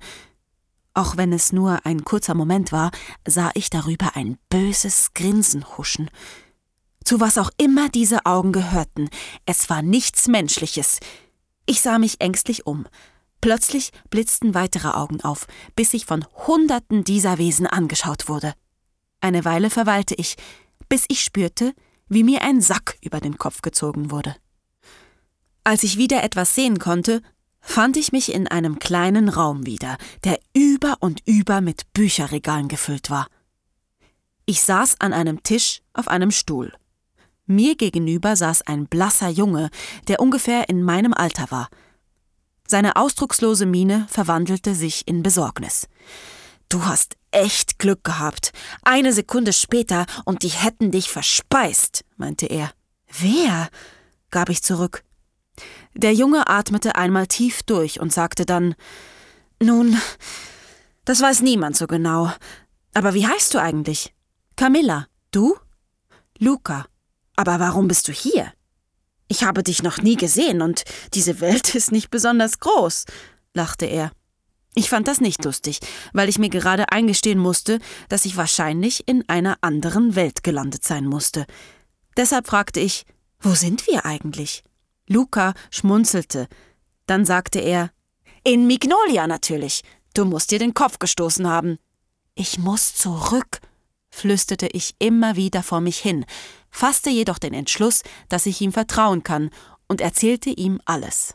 Auch 0.98 1.16
wenn 1.16 1.32
es 1.32 1.52
nur 1.52 1.86
ein 1.86 2.02
kurzer 2.02 2.34
Moment 2.34 2.72
war, 2.72 2.90
sah 3.24 3.52
ich 3.54 3.70
darüber 3.70 4.16
ein 4.16 4.36
böses 4.50 5.14
Grinsen 5.14 5.64
huschen. 5.78 6.10
Zu 7.04 7.20
was 7.20 7.38
auch 7.38 7.52
immer 7.56 7.88
diese 7.88 8.26
Augen 8.26 8.50
gehörten, 8.50 9.08
es 9.46 9.70
war 9.70 9.80
nichts 9.80 10.26
Menschliches. 10.26 10.98
Ich 11.66 11.82
sah 11.82 12.00
mich 12.00 12.20
ängstlich 12.20 12.66
um. 12.66 12.84
Plötzlich 13.40 13.92
blitzten 14.10 14.54
weitere 14.54 14.88
Augen 14.88 15.20
auf, 15.20 15.46
bis 15.76 15.94
ich 15.94 16.04
von 16.04 16.24
Hunderten 16.48 17.04
dieser 17.04 17.38
Wesen 17.38 17.68
angeschaut 17.68 18.28
wurde. 18.28 18.54
Eine 19.20 19.44
Weile 19.44 19.70
verweilte 19.70 20.16
ich, 20.16 20.34
bis 20.88 21.04
ich 21.06 21.20
spürte, 21.20 21.74
wie 22.08 22.24
mir 22.24 22.42
ein 22.42 22.60
Sack 22.60 22.98
über 23.02 23.20
den 23.20 23.38
Kopf 23.38 23.62
gezogen 23.62 24.10
wurde. 24.10 24.34
Als 25.62 25.84
ich 25.84 25.96
wieder 25.96 26.24
etwas 26.24 26.56
sehen 26.56 26.80
konnte, 26.80 27.22
fand 27.60 27.96
ich 27.96 28.12
mich 28.12 28.32
in 28.32 28.48
einem 28.48 28.78
kleinen 28.78 29.28
Raum 29.28 29.66
wieder, 29.66 29.96
der 30.24 30.38
über 30.54 30.96
und 31.00 31.22
über 31.26 31.60
mit 31.60 31.92
Bücherregalen 31.92 32.68
gefüllt 32.68 33.10
war. 33.10 33.26
Ich 34.46 34.62
saß 34.62 35.00
an 35.00 35.12
einem 35.12 35.42
Tisch 35.42 35.82
auf 35.92 36.08
einem 36.08 36.30
Stuhl. 36.30 36.72
Mir 37.46 37.76
gegenüber 37.76 38.36
saß 38.36 38.62
ein 38.62 38.86
blasser 38.86 39.28
Junge, 39.28 39.70
der 40.06 40.20
ungefähr 40.20 40.68
in 40.68 40.82
meinem 40.82 41.14
Alter 41.14 41.50
war. 41.50 41.68
Seine 42.66 42.96
ausdruckslose 42.96 43.64
Miene 43.64 44.06
verwandelte 44.10 44.74
sich 44.74 45.08
in 45.08 45.22
Besorgnis. 45.22 45.88
Du 46.68 46.84
hast 46.84 47.16
echt 47.30 47.78
Glück 47.78 48.04
gehabt. 48.04 48.52
Eine 48.82 49.14
Sekunde 49.14 49.54
später 49.54 50.04
und 50.26 50.42
die 50.42 50.48
hätten 50.48 50.90
dich 50.90 51.10
verspeist, 51.10 52.04
meinte 52.16 52.46
er. 52.46 52.72
Wer? 53.18 53.68
gab 54.30 54.50
ich 54.50 54.62
zurück. 54.62 55.02
Der 55.98 56.14
Junge 56.14 56.46
atmete 56.46 56.94
einmal 56.94 57.26
tief 57.26 57.64
durch 57.64 57.98
und 57.98 58.12
sagte 58.12 58.46
dann 58.46 58.76
Nun, 59.60 60.00
das 61.04 61.20
weiß 61.20 61.42
niemand 61.42 61.76
so 61.76 61.88
genau. 61.88 62.32
Aber 62.94 63.14
wie 63.14 63.26
heißt 63.26 63.52
du 63.52 63.60
eigentlich? 63.60 64.14
Camilla. 64.54 65.08
Du? 65.32 65.56
Luca. 66.38 66.86
Aber 67.34 67.58
warum 67.58 67.88
bist 67.88 68.06
du 68.06 68.12
hier? 68.12 68.52
Ich 69.26 69.42
habe 69.42 69.64
dich 69.64 69.82
noch 69.82 69.98
nie 69.98 70.14
gesehen 70.14 70.62
und 70.62 70.84
diese 71.14 71.40
Welt 71.40 71.74
ist 71.74 71.90
nicht 71.90 72.10
besonders 72.10 72.60
groß, 72.60 73.04
lachte 73.52 73.86
er. 73.86 74.12
Ich 74.76 74.90
fand 74.90 75.08
das 75.08 75.20
nicht 75.20 75.44
lustig, 75.44 75.80
weil 76.12 76.28
ich 76.28 76.38
mir 76.38 76.48
gerade 76.48 76.92
eingestehen 76.92 77.40
musste, 77.40 77.80
dass 78.08 78.24
ich 78.24 78.36
wahrscheinlich 78.36 79.08
in 79.08 79.28
einer 79.28 79.58
anderen 79.62 80.14
Welt 80.14 80.44
gelandet 80.44 80.84
sein 80.84 81.06
musste. 81.06 81.44
Deshalb 82.16 82.46
fragte 82.46 82.78
ich, 82.78 83.04
wo 83.40 83.54
sind 83.54 83.88
wir 83.88 84.06
eigentlich? 84.06 84.62
Luca 85.08 85.54
schmunzelte. 85.70 86.48
Dann 87.06 87.24
sagte 87.24 87.58
er, 87.58 87.90
in 88.44 88.66
Mignolia 88.66 89.26
natürlich. 89.26 89.82
Du 90.14 90.24
musst 90.24 90.50
dir 90.50 90.58
den 90.58 90.74
Kopf 90.74 90.98
gestoßen 90.98 91.48
haben. 91.48 91.78
Ich 92.34 92.58
muss 92.58 92.94
zurück, 92.94 93.60
flüsterte 94.10 94.68
ich 94.68 94.94
immer 94.98 95.36
wieder 95.36 95.62
vor 95.62 95.80
mich 95.80 95.98
hin, 95.98 96.24
fasste 96.70 97.10
jedoch 97.10 97.38
den 97.38 97.54
Entschluss, 97.54 98.02
dass 98.28 98.46
ich 98.46 98.60
ihm 98.60 98.72
vertrauen 98.72 99.22
kann, 99.22 99.50
und 99.88 100.00
erzählte 100.00 100.50
ihm 100.50 100.80
alles. 100.84 101.34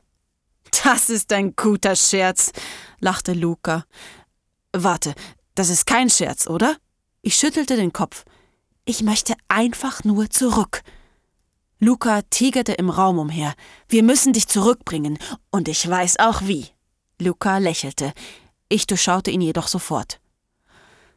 Das 0.83 1.09
ist 1.09 1.31
ein 1.33 1.55
guter 1.55 1.95
Scherz, 1.95 2.51
lachte 2.99 3.33
Luca. 3.33 3.85
Warte, 4.71 5.13
das 5.55 5.69
ist 5.69 5.85
kein 5.85 6.09
Scherz, 6.09 6.47
oder? 6.47 6.77
Ich 7.21 7.35
schüttelte 7.35 7.75
den 7.75 7.93
Kopf. 7.93 8.25
Ich 8.85 9.01
möchte 9.01 9.33
einfach 9.47 10.03
nur 10.03 10.29
zurück. 10.29 10.81
Luca 11.79 12.21
tigerte 12.29 12.73
im 12.73 12.89
Raum 12.89 13.19
umher. 13.19 13.53
Wir 13.87 14.03
müssen 14.03 14.33
dich 14.33 14.47
zurückbringen, 14.47 15.17
und 15.51 15.67
ich 15.67 15.87
weiß 15.87 16.19
auch 16.19 16.41
wie. 16.43 16.67
Luca 17.19 17.57
lächelte. 17.57 18.13
Ich 18.69 18.87
durchschaute 18.87 19.31
ihn 19.31 19.41
jedoch 19.41 19.67
sofort. 19.67 20.19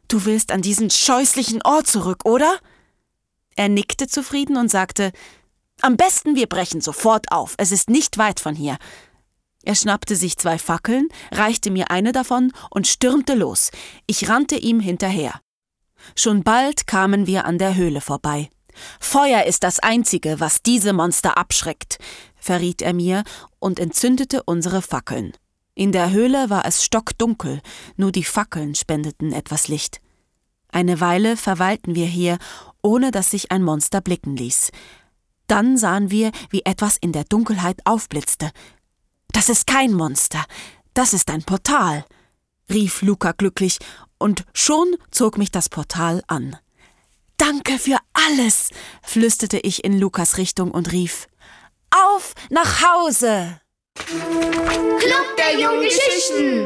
Du 0.07 0.25
willst 0.25 0.51
an 0.51 0.61
diesen 0.61 0.89
scheußlichen 0.89 1.61
Ort 1.63 1.87
zurück, 1.87 2.25
oder? 2.25 2.59
Er 3.55 3.69
nickte 3.69 4.07
zufrieden 4.07 4.57
und 4.57 4.69
sagte, 4.69 5.11
am 5.81 5.97
besten 5.97 6.35
wir 6.35 6.47
brechen 6.47 6.81
sofort 6.81 7.31
auf, 7.31 7.55
es 7.57 7.71
ist 7.71 7.89
nicht 7.89 8.17
weit 8.17 8.39
von 8.39 8.55
hier. 8.55 8.77
Er 9.63 9.75
schnappte 9.75 10.15
sich 10.15 10.37
zwei 10.37 10.57
Fackeln, 10.57 11.09
reichte 11.31 11.71
mir 11.71 11.91
eine 11.91 12.13
davon 12.13 12.53
und 12.69 12.87
stürmte 12.87 13.33
los. 13.35 13.71
Ich 14.05 14.29
rannte 14.29 14.55
ihm 14.55 14.79
hinterher. 14.79 15.41
Schon 16.15 16.43
bald 16.43 16.87
kamen 16.87 17.27
wir 17.27 17.45
an 17.45 17.57
der 17.57 17.75
Höhle 17.75 18.01
vorbei. 18.01 18.49
Feuer 18.99 19.43
ist 19.43 19.63
das 19.63 19.79
Einzige, 19.79 20.39
was 20.39 20.61
diese 20.61 20.93
Monster 20.93 21.37
abschreckt, 21.37 21.97
verriet 22.35 22.81
er 22.81 22.93
mir 22.93 23.23
und 23.59 23.79
entzündete 23.79 24.43
unsere 24.43 24.81
Fackeln. 24.81 25.33
In 25.75 25.91
der 25.91 26.11
Höhle 26.11 26.49
war 26.49 26.65
es 26.65 26.83
stockdunkel, 26.83 27.61
nur 27.97 28.11
die 28.11 28.23
Fackeln 28.23 28.73
spendeten 28.73 29.31
etwas 29.31 29.67
Licht. 29.67 30.01
Eine 30.71 30.99
Weile 30.99 31.37
verweilten 31.37 31.95
wir 31.95 32.07
hier, 32.07 32.37
ohne 32.81 33.11
dass 33.11 33.31
sich 33.31 33.51
ein 33.51 33.63
Monster 33.63 34.01
blicken 34.01 34.35
ließ. 34.35 34.71
Dann 35.47 35.77
sahen 35.77 36.11
wir, 36.11 36.31
wie 36.49 36.63
etwas 36.65 36.97
in 36.97 37.11
der 37.11 37.23
Dunkelheit 37.23 37.79
aufblitzte. 37.85 38.51
Das 39.31 39.49
ist 39.49 39.67
kein 39.67 39.93
Monster, 39.93 40.43
das 40.93 41.13
ist 41.13 41.29
ein 41.29 41.43
Portal, 41.43 42.05
rief 42.71 43.01
Luca 43.01 43.31
glücklich, 43.31 43.77
und 44.17 44.45
schon 44.53 44.95
zog 45.11 45.37
mich 45.37 45.51
das 45.51 45.69
Portal 45.69 46.23
an. 46.27 46.57
Danke 47.37 47.77
für 47.77 47.97
alles, 48.13 48.69
flüsterte 49.03 49.59
ich 49.59 49.83
in 49.83 49.99
Lukas 49.99 50.37
Richtung 50.37 50.71
und 50.71 50.91
rief 50.91 51.27
Auf 51.91 52.33
nach 52.49 52.81
Hause! 52.81 53.61
Club 53.95 55.37
der 55.37 55.59
jungen 55.59 55.81
Geschichten. 55.81 56.65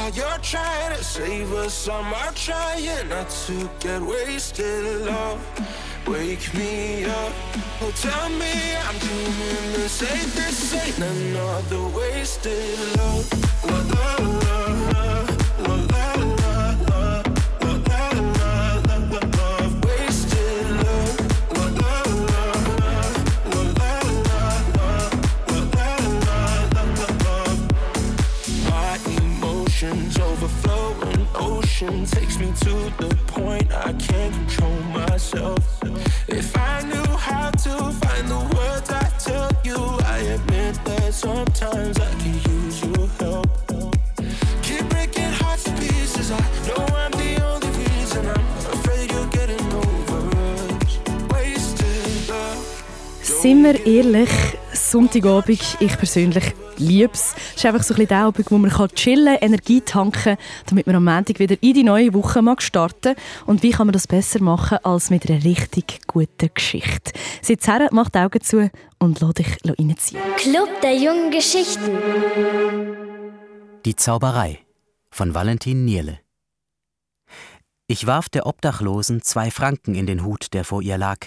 While 0.00 0.12
you're 0.12 0.38
trying 0.38 0.96
to 0.96 1.04
save 1.04 1.52
us, 1.52 1.86
I'm 1.86 2.34
trying 2.34 3.08
not 3.10 3.28
to 3.46 3.70
get 3.80 4.00
wasted 4.00 5.02
love. 5.02 5.40
Wake 6.06 6.54
me 6.54 7.04
up, 7.04 7.32
oh 7.82 7.92
tell 7.94 8.30
me 8.30 8.76
I'm 8.86 8.98
doing 8.98 9.72
the 9.74 9.88
same. 9.90 10.30
This 10.34 10.74
ain't 10.74 10.98
another 10.98 11.82
wasted 11.94 12.78
love. 12.96 13.28
La, 13.68 13.78
la, 13.92 14.16
la, 14.46 15.29
ocean 31.82 32.04
takes 32.04 32.38
me 32.38 32.52
to 32.60 32.74
the 32.98 33.14
point 33.26 33.72
I 33.72 33.92
can't 33.94 34.34
control 34.34 34.80
myself. 34.92 35.58
If 36.28 36.56
I 36.56 36.82
knew 36.82 37.10
how 37.16 37.50
to 37.50 37.74
find 38.02 38.28
the 38.28 38.42
words 38.56 38.90
I 38.90 39.06
tell 39.18 39.50
you, 39.64 39.78
I 40.04 40.18
admit 40.36 40.78
that 40.84 41.12
sometimes 41.12 41.98
I 41.98 42.10
could 42.20 42.38
use 42.52 42.82
your 42.84 43.06
help. 43.20 43.48
Keep 44.62 44.88
breaking 44.90 45.32
hearts 45.40 45.64
to 45.64 45.72
pieces. 45.72 46.30
I 46.30 46.40
know 46.66 46.84
I'm 47.02 47.12
the 47.12 47.32
only 47.50 47.70
reason. 47.84 48.26
I'm 48.26 48.46
afraid 48.76 49.10
you're 49.12 49.32
getting 49.38 49.66
over 49.72 50.20
us. 50.46 50.98
Wasted 51.32 52.28
love. 52.28 52.64
Sind 53.22 53.64
wir 53.64 53.86
ehrlich, 53.86 54.30
Sonntagabend, 54.72 55.76
ich 55.80 55.96
persönlich 55.96 56.54
liebe 56.80 57.12
es. 57.12 57.34
Ist 57.54 57.64
einfach 57.64 57.82
so 57.82 57.94
ein 57.94 57.98
bisschen 57.98 58.08
der 58.08 58.18
Abend, 58.18 58.50
wo 58.50 58.58
man 58.58 58.70
kann 58.70 58.88
chillen 58.90 59.36
Energie 59.40 59.80
tanken 59.80 60.36
damit 60.66 60.86
man 60.86 60.96
am 60.96 61.04
Montag 61.04 61.38
wieder 61.38 61.56
in 61.60 61.74
die 61.74 61.84
neue 61.84 62.12
Woche 62.14 62.42
mag 62.42 62.62
starten 62.62 63.14
Und 63.46 63.62
wie 63.62 63.70
kann 63.70 63.86
man 63.86 63.92
das 63.92 64.06
besser 64.06 64.42
machen, 64.42 64.78
als 64.82 65.10
mit 65.10 65.28
einer 65.28 65.44
richtig 65.44 66.00
guten 66.06 66.50
Geschichte? 66.52 67.12
Sitz 67.42 67.66
her, 67.66 67.88
mach 67.92 68.10
die 68.10 68.18
Augen 68.18 68.40
zu 68.40 68.70
und 68.98 69.20
lass 69.20 69.34
dich 69.34 69.56
reinziehen. 69.64 70.20
Club 70.36 70.68
der 70.82 70.96
jungen 70.96 71.30
Geschichten. 71.30 71.98
Die 73.84 73.96
Zauberei 73.96 74.58
von 75.10 75.34
Valentin 75.34 75.84
Nierle. 75.84 76.18
Ich 77.86 78.06
warf 78.06 78.28
der 78.28 78.46
Obdachlosen 78.46 79.22
zwei 79.22 79.50
Franken 79.50 79.94
in 79.94 80.06
den 80.06 80.24
Hut, 80.24 80.52
der 80.52 80.64
vor 80.64 80.80
ihr 80.82 80.96
lag. 80.96 81.26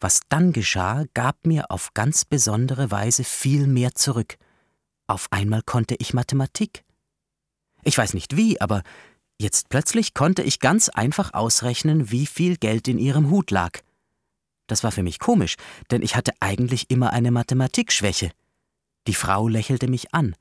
Was 0.00 0.20
dann 0.28 0.52
geschah, 0.52 1.04
gab 1.14 1.46
mir 1.46 1.70
auf 1.70 1.92
ganz 1.94 2.24
besondere 2.24 2.90
Weise 2.90 3.24
viel 3.24 3.66
mehr 3.66 3.94
zurück. 3.94 4.36
Auf 5.06 5.28
einmal 5.30 5.62
konnte 5.62 5.96
ich 5.98 6.14
Mathematik. 6.14 6.84
Ich 7.82 7.96
weiß 7.98 8.14
nicht 8.14 8.36
wie, 8.36 8.60
aber 8.60 8.82
jetzt 9.38 9.68
plötzlich 9.68 10.14
konnte 10.14 10.42
ich 10.42 10.60
ganz 10.60 10.88
einfach 10.88 11.34
ausrechnen, 11.34 12.10
wie 12.10 12.26
viel 12.26 12.56
Geld 12.56 12.88
in 12.88 12.98
ihrem 12.98 13.30
Hut 13.30 13.50
lag. 13.50 13.80
Das 14.66 14.82
war 14.82 14.92
für 14.92 15.02
mich 15.02 15.18
komisch, 15.18 15.56
denn 15.90 16.02
ich 16.02 16.16
hatte 16.16 16.32
eigentlich 16.40 16.90
immer 16.90 17.12
eine 17.12 17.30
Mathematikschwäche. 17.30 18.30
Die 19.06 19.14
Frau 19.14 19.48
lächelte 19.48 19.88
mich 19.88 20.14
an, 20.14 20.34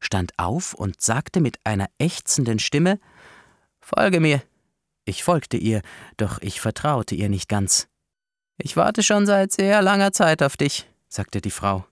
stand 0.00 0.38
auf 0.38 0.74
und 0.74 1.00
sagte 1.00 1.40
mit 1.40 1.58
einer 1.64 1.88
ächzenden 1.98 2.58
Stimme 2.58 3.00
Folge 3.80 4.20
mir. 4.20 4.42
Ich 5.04 5.24
folgte 5.24 5.56
ihr, 5.56 5.82
doch 6.16 6.40
ich 6.42 6.60
vertraute 6.60 7.14
ihr 7.14 7.28
nicht 7.28 7.48
ganz. 7.48 7.88
Ich 8.58 8.76
warte 8.76 9.02
schon 9.02 9.26
seit 9.26 9.52
sehr 9.52 9.82
langer 9.82 10.12
Zeit 10.12 10.42
auf 10.42 10.56
dich, 10.56 10.86
sagte 11.08 11.40
die 11.40 11.50
Frau. 11.50 11.84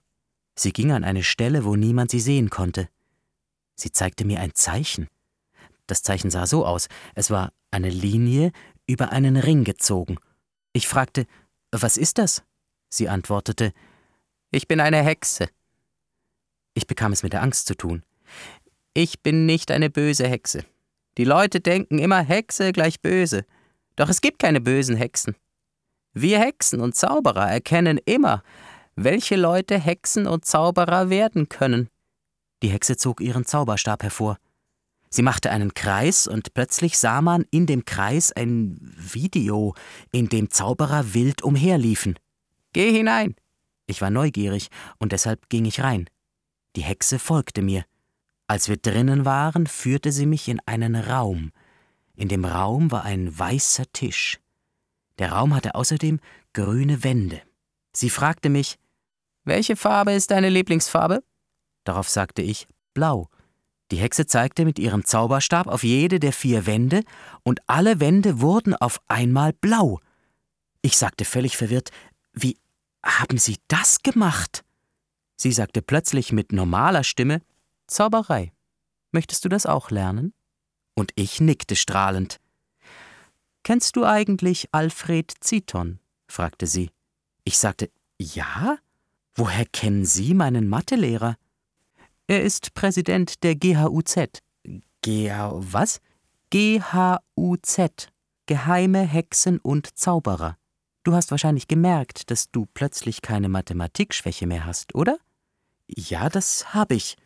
Sie 0.55 0.73
ging 0.73 0.91
an 0.91 1.03
eine 1.03 1.23
Stelle, 1.23 1.65
wo 1.65 1.75
niemand 1.75 2.11
sie 2.11 2.19
sehen 2.19 2.49
konnte. 2.49 2.89
Sie 3.75 3.91
zeigte 3.91 4.25
mir 4.25 4.39
ein 4.39 4.53
Zeichen. 4.53 5.07
Das 5.87 6.03
Zeichen 6.03 6.29
sah 6.29 6.45
so 6.45 6.65
aus, 6.65 6.87
es 7.15 7.31
war 7.31 7.51
eine 7.71 7.89
Linie 7.89 8.51
über 8.87 9.11
einen 9.11 9.37
Ring 9.37 9.63
gezogen. 9.63 10.17
Ich 10.73 10.87
fragte, 10.87 11.25
was 11.71 11.97
ist 11.97 12.17
das? 12.17 12.43
Sie 12.89 13.09
antwortete, 13.09 13.73
ich 14.51 14.67
bin 14.67 14.79
eine 14.79 15.01
Hexe. 15.01 15.47
Ich 16.73 16.87
bekam 16.87 17.11
es 17.11 17.23
mit 17.23 17.33
der 17.33 17.41
Angst 17.41 17.67
zu 17.67 17.75
tun. 17.75 18.03
Ich 18.93 19.21
bin 19.21 19.45
nicht 19.45 19.71
eine 19.71 19.89
böse 19.89 20.27
Hexe. 20.27 20.65
Die 21.17 21.23
Leute 21.23 21.59
denken 21.59 21.99
immer 21.99 22.21
Hexe 22.21 22.71
gleich 22.71 23.01
böse. 23.01 23.45
Doch 23.95 24.09
es 24.09 24.21
gibt 24.21 24.39
keine 24.39 24.61
bösen 24.61 24.95
Hexen. 24.95 25.35
Wir 26.13 26.39
Hexen 26.39 26.81
und 26.81 26.95
Zauberer 26.95 27.49
erkennen 27.49 27.97
immer, 28.05 28.43
welche 28.95 29.35
Leute 29.35 29.79
Hexen 29.79 30.27
und 30.27 30.45
Zauberer 30.45 31.09
werden 31.09 31.49
können. 31.49 31.89
Die 32.61 32.69
Hexe 32.69 32.97
zog 32.97 33.21
ihren 33.21 33.45
Zauberstab 33.45 34.03
hervor. 34.03 34.37
Sie 35.09 35.23
machte 35.23 35.51
einen 35.51 35.73
Kreis 35.73 36.27
und 36.27 36.53
plötzlich 36.53 36.97
sah 36.97 37.21
man 37.21 37.45
in 37.51 37.65
dem 37.65 37.83
Kreis 37.83 38.31
ein 38.31 38.77
Video, 38.97 39.75
in 40.11 40.29
dem 40.29 40.49
Zauberer 40.49 41.13
wild 41.13 41.41
umherliefen. 41.41 42.17
Geh 42.73 42.91
hinein! 42.91 43.35
Ich 43.87 44.01
war 44.01 44.09
neugierig 44.09 44.69
und 44.99 45.11
deshalb 45.11 45.49
ging 45.49 45.65
ich 45.65 45.81
rein. 45.81 46.09
Die 46.77 46.83
Hexe 46.83 47.19
folgte 47.19 47.61
mir. 47.61 47.83
Als 48.47 48.69
wir 48.69 48.77
drinnen 48.77 49.25
waren, 49.25 49.67
führte 49.67 50.11
sie 50.13 50.25
mich 50.25 50.47
in 50.47 50.61
einen 50.65 50.95
Raum. 50.95 51.51
In 52.15 52.29
dem 52.29 52.45
Raum 52.45 52.91
war 52.91 53.03
ein 53.03 53.37
weißer 53.37 53.91
Tisch. 53.91 54.39
Der 55.19 55.33
Raum 55.33 55.53
hatte 55.53 55.75
außerdem 55.75 56.19
grüne 56.53 57.03
Wände. 57.03 57.41
Sie 57.93 58.09
fragte 58.09 58.49
mich, 58.49 58.77
welche 59.43 59.75
Farbe 59.75 60.13
ist 60.13 60.31
deine 60.31 60.49
Lieblingsfarbe? 60.49 61.23
Darauf 61.83 62.09
sagte 62.09 62.41
ich, 62.41 62.67
blau. 62.93 63.29
Die 63.91 63.97
Hexe 63.97 64.25
zeigte 64.25 64.63
mit 64.63 64.79
ihrem 64.79 65.03
Zauberstab 65.03 65.67
auf 65.67 65.83
jede 65.83 66.19
der 66.19 66.31
vier 66.31 66.65
Wände, 66.65 67.01
und 67.43 67.59
alle 67.67 67.99
Wände 67.99 68.39
wurden 68.39 68.75
auf 68.75 69.01
einmal 69.07 69.51
blau. 69.53 69.99
Ich 70.81 70.97
sagte 70.97 71.25
völlig 71.25 71.57
verwirrt, 71.57 71.89
wie 72.33 72.57
haben 73.03 73.37
Sie 73.37 73.57
das 73.67 74.01
gemacht? 74.03 74.63
Sie 75.35 75.51
sagte 75.51 75.81
plötzlich 75.81 76.31
mit 76.31 76.51
normaler 76.51 77.03
Stimme, 77.03 77.41
Zauberei. 77.87 78.53
Möchtest 79.11 79.43
du 79.43 79.49
das 79.49 79.65
auch 79.65 79.91
lernen? 79.91 80.33
Und 80.95 81.11
ich 81.15 81.41
nickte 81.41 81.75
strahlend. 81.75 82.39
Kennst 83.63 83.95
du 83.95 84.05
eigentlich 84.05 84.69
Alfred 84.71 85.33
Ziton? 85.41 85.99
fragte 86.27 86.67
sie. 86.67 86.89
Ich 87.43 87.57
sagte, 87.57 87.89
ja? 88.19 88.77
Woher 89.33 89.65
kennen 89.65 90.05
Sie 90.05 90.33
meinen 90.33 90.67
Mathelehrer? 90.67 91.37
Er 92.27 92.43
ist 92.43 92.73
Präsident 92.73 93.43
der 93.43 93.55
GHUZ. 93.55 94.41
GH 95.01 95.51
was? 95.53 96.01
GHUZ. 96.51 98.07
Geheime 98.45 99.01
Hexen 99.01 99.59
und 99.59 99.97
Zauberer. 99.97 100.57
Du 101.03 101.13
hast 101.13 101.31
wahrscheinlich 101.31 101.67
gemerkt, 101.67 102.29
dass 102.29 102.51
du 102.51 102.67
plötzlich 102.73 103.21
keine 103.21 103.49
Mathematikschwäche 103.49 104.45
mehr 104.45 104.65
hast, 104.65 104.93
oder? 104.93 105.17
Ja, 105.87 106.29
das 106.29 106.73
habe 106.73 106.95
ich. 106.95 107.17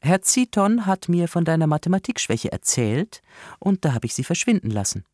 Herr 0.00 0.22
Ziton 0.22 0.86
hat 0.86 1.08
mir 1.08 1.28
von 1.28 1.44
deiner 1.44 1.66
Mathematikschwäche 1.66 2.52
erzählt, 2.52 3.22
und 3.58 3.84
da 3.84 3.94
habe 3.94 4.06
ich 4.06 4.14
sie 4.14 4.24
verschwinden 4.24 4.70
lassen. 4.70 5.04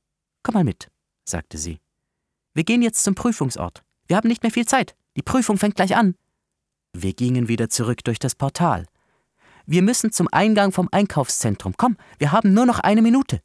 Komm 0.43 0.55
mal 0.55 0.65
mit, 0.65 0.91
sagte 1.25 1.59
sie. 1.59 1.81
Wir 2.55 2.65
gehen 2.65 2.83
jetzt 2.83 3.05
zum 3.05 3.15
Prüfungsort. 3.15 3.83
Wir 4.11 4.17
haben 4.17 4.27
nicht 4.27 4.43
mehr 4.43 4.51
viel 4.51 4.67
Zeit. 4.67 4.97
Die 5.17 5.23
Prüfung 5.23 5.57
fängt 5.57 5.77
gleich 5.77 5.95
an. 5.95 6.17
Wir 6.93 7.13
gingen 7.13 7.47
wieder 7.47 7.71
zurück 7.71 8.03
durch 8.03 8.19
das 8.19 8.35
Portal. 8.35 8.87
Wir 9.67 9.83
müssen 9.83 10.11
zum 10.11 10.27
Eingang 10.33 10.73
vom 10.73 10.89
Einkaufszentrum. 10.91 11.75
Komm, 11.77 11.97
wir 12.19 12.33
haben 12.33 12.53
nur 12.53 12.67
noch 12.67 12.81
eine 12.81 13.03
Minute. 13.03 13.41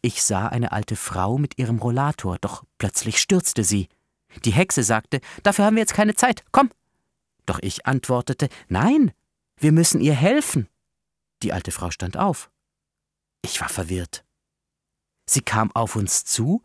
Ich 0.00 0.22
sah 0.22 0.46
eine 0.46 0.70
alte 0.70 0.94
Frau 0.94 1.38
mit 1.38 1.58
ihrem 1.58 1.78
Rollator, 1.78 2.38
doch 2.40 2.62
plötzlich 2.78 3.18
stürzte 3.18 3.64
sie. 3.64 3.88
Die 4.44 4.52
Hexe 4.52 4.84
sagte, 4.84 5.20
dafür 5.42 5.64
haben 5.64 5.74
wir 5.74 5.82
jetzt 5.82 5.94
keine 5.94 6.14
Zeit, 6.14 6.44
komm. 6.52 6.70
Doch 7.44 7.58
ich 7.62 7.84
antwortete, 7.84 8.48
nein, 8.68 9.10
wir 9.56 9.72
müssen 9.72 10.00
ihr 10.00 10.14
helfen. 10.14 10.68
Die 11.42 11.52
alte 11.52 11.72
Frau 11.72 11.90
stand 11.90 12.16
auf. 12.16 12.48
Ich 13.44 13.60
war 13.60 13.68
verwirrt. 13.68 14.24
Sie 15.26 15.40
kam 15.40 15.72
auf 15.72 15.96
uns 15.96 16.24
zu, 16.24 16.62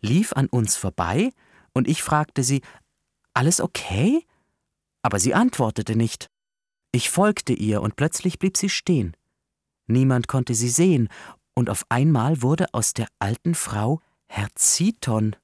lief 0.00 0.32
an 0.34 0.46
uns 0.46 0.76
vorbei, 0.76 1.32
und 1.72 1.88
ich 1.88 2.02
fragte 2.02 2.42
sie, 2.42 2.62
alles 3.34 3.60
okay? 3.60 4.26
Aber 5.02 5.18
sie 5.18 5.34
antwortete 5.34 5.96
nicht. 5.96 6.28
Ich 6.92 7.10
folgte 7.10 7.52
ihr, 7.52 7.82
und 7.82 7.96
plötzlich 7.96 8.38
blieb 8.38 8.56
sie 8.56 8.68
stehen. 8.68 9.16
Niemand 9.86 10.28
konnte 10.28 10.54
sie 10.54 10.68
sehen, 10.68 11.08
und 11.54 11.70
auf 11.70 11.84
einmal 11.88 12.42
wurde 12.42 12.66
aus 12.72 12.94
der 12.94 13.08
alten 13.18 13.54
Frau 13.54 14.00
Herr 14.26 14.48
Ziton. 14.54 15.36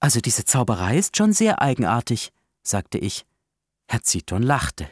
Also 0.00 0.20
diese 0.20 0.44
Zauberei 0.44 0.98
ist 0.98 1.16
schon 1.16 1.32
sehr 1.32 1.60
eigenartig, 1.60 2.32
sagte 2.62 2.98
ich. 2.98 3.26
Herr 3.88 4.02
Ziton 4.02 4.42
lachte. 4.42 4.88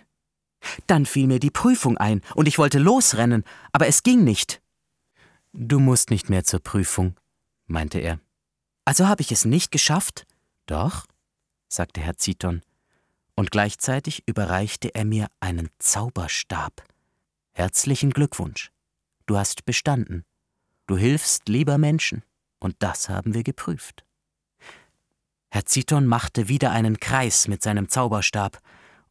Dann 0.87 1.07
fiel 1.07 1.27
mir 1.27 1.39
die 1.39 1.51
Prüfung 1.51 1.97
ein, 1.99 2.23
und 2.35 2.49
ich 2.49 2.59
wollte 2.59 2.79
losrennen, 2.79 3.45
aber 3.73 3.87
es 3.87 4.03
ging 4.03 4.25
nicht. 4.25 4.61
Du 5.53 5.79
musst 5.79 6.11
nicht 6.11 6.29
mehr 6.29 6.45
zur 6.45 6.61
Prüfung, 6.61 7.17
meinte 7.67 7.99
er. 7.99 8.21
Also 8.85 9.09
habe 9.09 9.23
ich 9.23 9.33
es 9.33 9.45
nicht 9.45 9.71
geschafft? 9.71 10.27
Doch, 10.67 11.07
sagte 11.69 12.01
Herr 12.01 12.17
Ziton, 12.17 12.63
und 13.35 13.51
gleichzeitig 13.51 14.23
überreichte 14.27 14.95
er 14.95 15.05
mir 15.05 15.29
einen 15.41 15.71
Zauberstab. 15.79 16.83
Herzlichen 17.53 18.11
Glückwunsch. 18.11 18.71
Du 19.27 19.37
hast 19.37 19.65
bestanden. 19.65 20.25
Du 20.87 20.97
hilfst 20.97 21.49
lieber 21.49 21.79
Menschen, 21.79 22.23
und 22.59 22.77
das 22.81 23.09
haben 23.09 23.35
wir 23.35 23.43
geprüft. 23.43 24.05
Herr 25.51 25.67
Ziton 25.67 26.07
machte 26.07 26.49
wieder 26.49 26.71
einen 26.71 27.01
Kreis 27.01 27.49
mit 27.49 27.63
seinem 27.63 27.89
Zauberstab, 27.89 28.61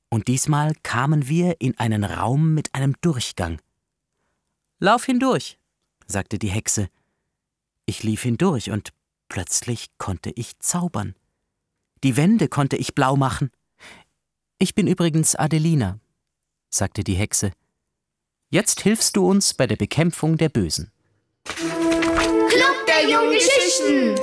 und 0.10 0.28
diesmal 0.28 0.74
kamen 0.84 1.28
wir 1.28 1.60
in 1.60 1.78
einen 1.80 2.04
Raum 2.04 2.54
mit 2.54 2.74
einem 2.74 2.96
Durchgang. 3.02 3.60
Lauf 4.80 5.06
hindurch, 5.06 5.58
sagte 6.06 6.38
die 6.38 6.50
Hexe. 6.50 6.90
Ich 7.86 8.04
lief 8.04 8.22
hindurch, 8.24 8.72
und 8.72 8.94
plötzlich 9.30 9.90
konnte 9.98 10.32
ich 10.32 10.60
zaubern. 10.60 11.16
Die 12.06 12.18
Wände 12.18 12.48
konnte 12.48 12.76
ich 12.76 12.94
blau 12.94 13.16
machen. 13.16 13.50
Ich 14.60 14.76
bin 14.76 14.86
übrigens 14.86 15.34
Adelina, 15.34 16.00
sagte 16.70 17.04
die 17.04 17.16
Hexe. 17.16 17.52
Jetzt 18.52 18.82
hilfst 18.82 19.16
du 19.16 19.28
uns 19.28 19.56
bei 19.56 19.66
der 19.66 19.76
Bekämpfung 19.76 20.38
der 20.38 20.50
Bösen. 20.50 20.92
Club 21.46 22.86
der 22.88 23.10
jungen 23.10 23.32
Geschichten. 23.34 24.16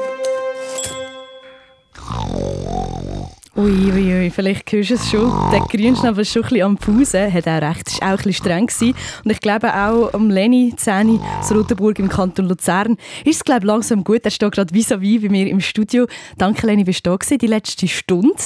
Ui, 3.55 3.93
ui, 3.93 4.15
ui, 4.15 4.31
vielleicht 4.31 4.73
hörst 4.73 4.89
du 4.89 4.95
es 4.95 5.11
schon. 5.11 5.51
Der 5.51 5.61
Grünschnabel 5.61 6.23
ist 6.23 6.33
schon 6.33 6.43
ein 6.43 6.49
bisschen 6.49 6.65
am 6.65 6.79
Pausen, 6.79 7.31
hat 7.31 7.47
auch 7.47 7.61
recht, 7.61 7.87
ist 7.87 8.03
auch 8.03 8.07
ein 8.07 8.17
bisschen 8.17 8.33
streng 8.33 8.67
gewesen. 8.67 8.97
Und 9.27 9.31
ich 9.31 9.41
glaube 9.41 9.75
auch 9.75 10.15
am 10.15 10.31
Leni 10.31 10.73
Zähni 10.75 11.21
aus 11.39 11.53
Rotenburg 11.53 11.99
im 11.99 12.09
Kanton 12.09 12.47
Luzern 12.47 12.97
ist 13.27 13.37
es 13.37 13.45
glaube 13.45 13.67
langsam 13.67 14.05
gut. 14.05 14.25
Er 14.25 14.31
steht 14.31 14.53
gerade 14.53 14.73
vis-à-vis 14.73 15.21
bei 15.21 15.29
mir 15.29 15.49
im 15.49 15.61
Studio. 15.61 16.07
Danke 16.39 16.67
Leni, 16.67 16.85
bist 16.85 17.05
du 17.05 17.11
da 17.11 17.17
gewesen, 17.17 17.37
die 17.37 17.47
letzte 17.47 17.89
Stunde. 17.89 18.43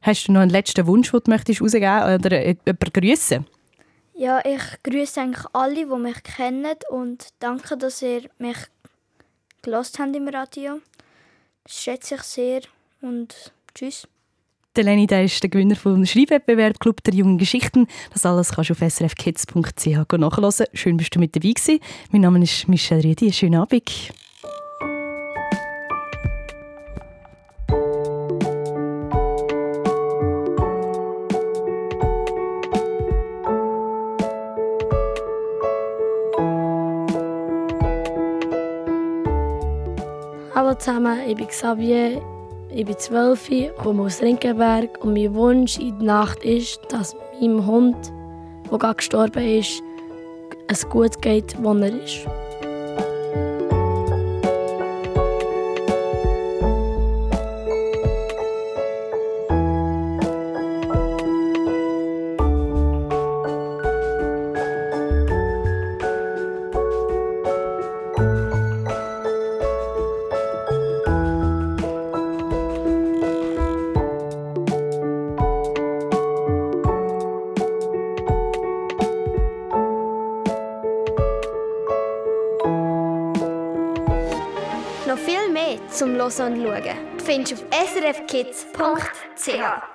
Hast 0.00 0.26
du 0.26 0.32
noch 0.32 0.40
einen 0.40 0.50
letzten 0.50 0.88
Wunsch, 0.88 1.12
den 1.12 1.20
du 1.22 1.30
möchtest 1.30 1.62
rausgeben 1.62 2.02
oder 2.02 2.44
jemanden 2.44 2.92
grüßen? 2.92 3.46
Ja, 4.14 4.44
ich 4.44 4.82
grüße 4.82 5.20
eigentlich 5.20 5.46
alle, 5.52 5.86
die 5.86 6.02
mich 6.02 6.20
kennen 6.24 6.74
und 6.90 7.28
danke, 7.38 7.76
dass 7.76 8.02
ihr 8.02 8.22
mich 8.38 8.56
gelost 9.62 10.00
habt 10.00 10.16
im 10.16 10.26
Radio. 10.26 10.80
Das 11.62 11.80
schätze 11.80 12.16
ich 12.16 12.22
sehr 12.22 12.62
und 13.02 13.52
tschüss. 13.72 14.08
Lenny 14.80 15.06
der 15.06 15.24
ist 15.24 15.42
der 15.42 15.50
Gewinner 15.50 15.76
vom 15.76 16.06
Schreibwettbewerb 16.06 16.80
Club 16.80 17.04
der 17.04 17.12
jungen 17.12 17.36
Geschichten. 17.36 17.86
Das 18.12 18.24
alles 18.24 18.52
kannst 18.52 18.70
du 18.70 18.74
auf 18.74 18.80
srfkids.ch 18.80 19.86
nachhören. 20.16 20.66
Schön, 20.72 20.96
bist 20.96 21.14
du 21.14 21.18
mit 21.18 21.36
dabei 21.36 21.50
gewesen. 21.50 21.78
Mein 22.10 22.22
Name 22.22 22.42
ist 22.42 22.68
Michelle 22.68 23.04
Riedi. 23.04 23.30
Schönen 23.32 23.60
Abend. 23.60 24.12
Hallo 40.54 40.74
zusammen, 40.74 41.18
ich 41.28 41.36
bin 41.36 41.48
Xavier, 41.48 42.22
ich 42.74 42.86
bin 42.86 42.96
12, 42.96 43.76
komme 43.76 44.04
aus 44.04 44.22
Rinkenberg 44.22 45.02
und 45.04 45.12
mein 45.12 45.34
Wunsch 45.34 45.78
in 45.78 45.98
der 45.98 46.06
Nacht 46.06 46.42
ist, 46.44 46.80
dass 46.88 47.14
meinem 47.40 47.66
Hund, 47.66 47.96
der 48.70 48.78
gerade 48.78 48.96
gestorben 48.96 49.44
ist, 49.58 49.82
es 50.68 50.88
gut 50.88 51.20
geht, 51.20 51.54
wo 51.62 51.74
er 51.74 52.02
ist. 52.02 52.26
Findest 87.32 87.52
du 87.52 87.56
auf 87.56 87.64
srfkids.ch. 87.88 89.91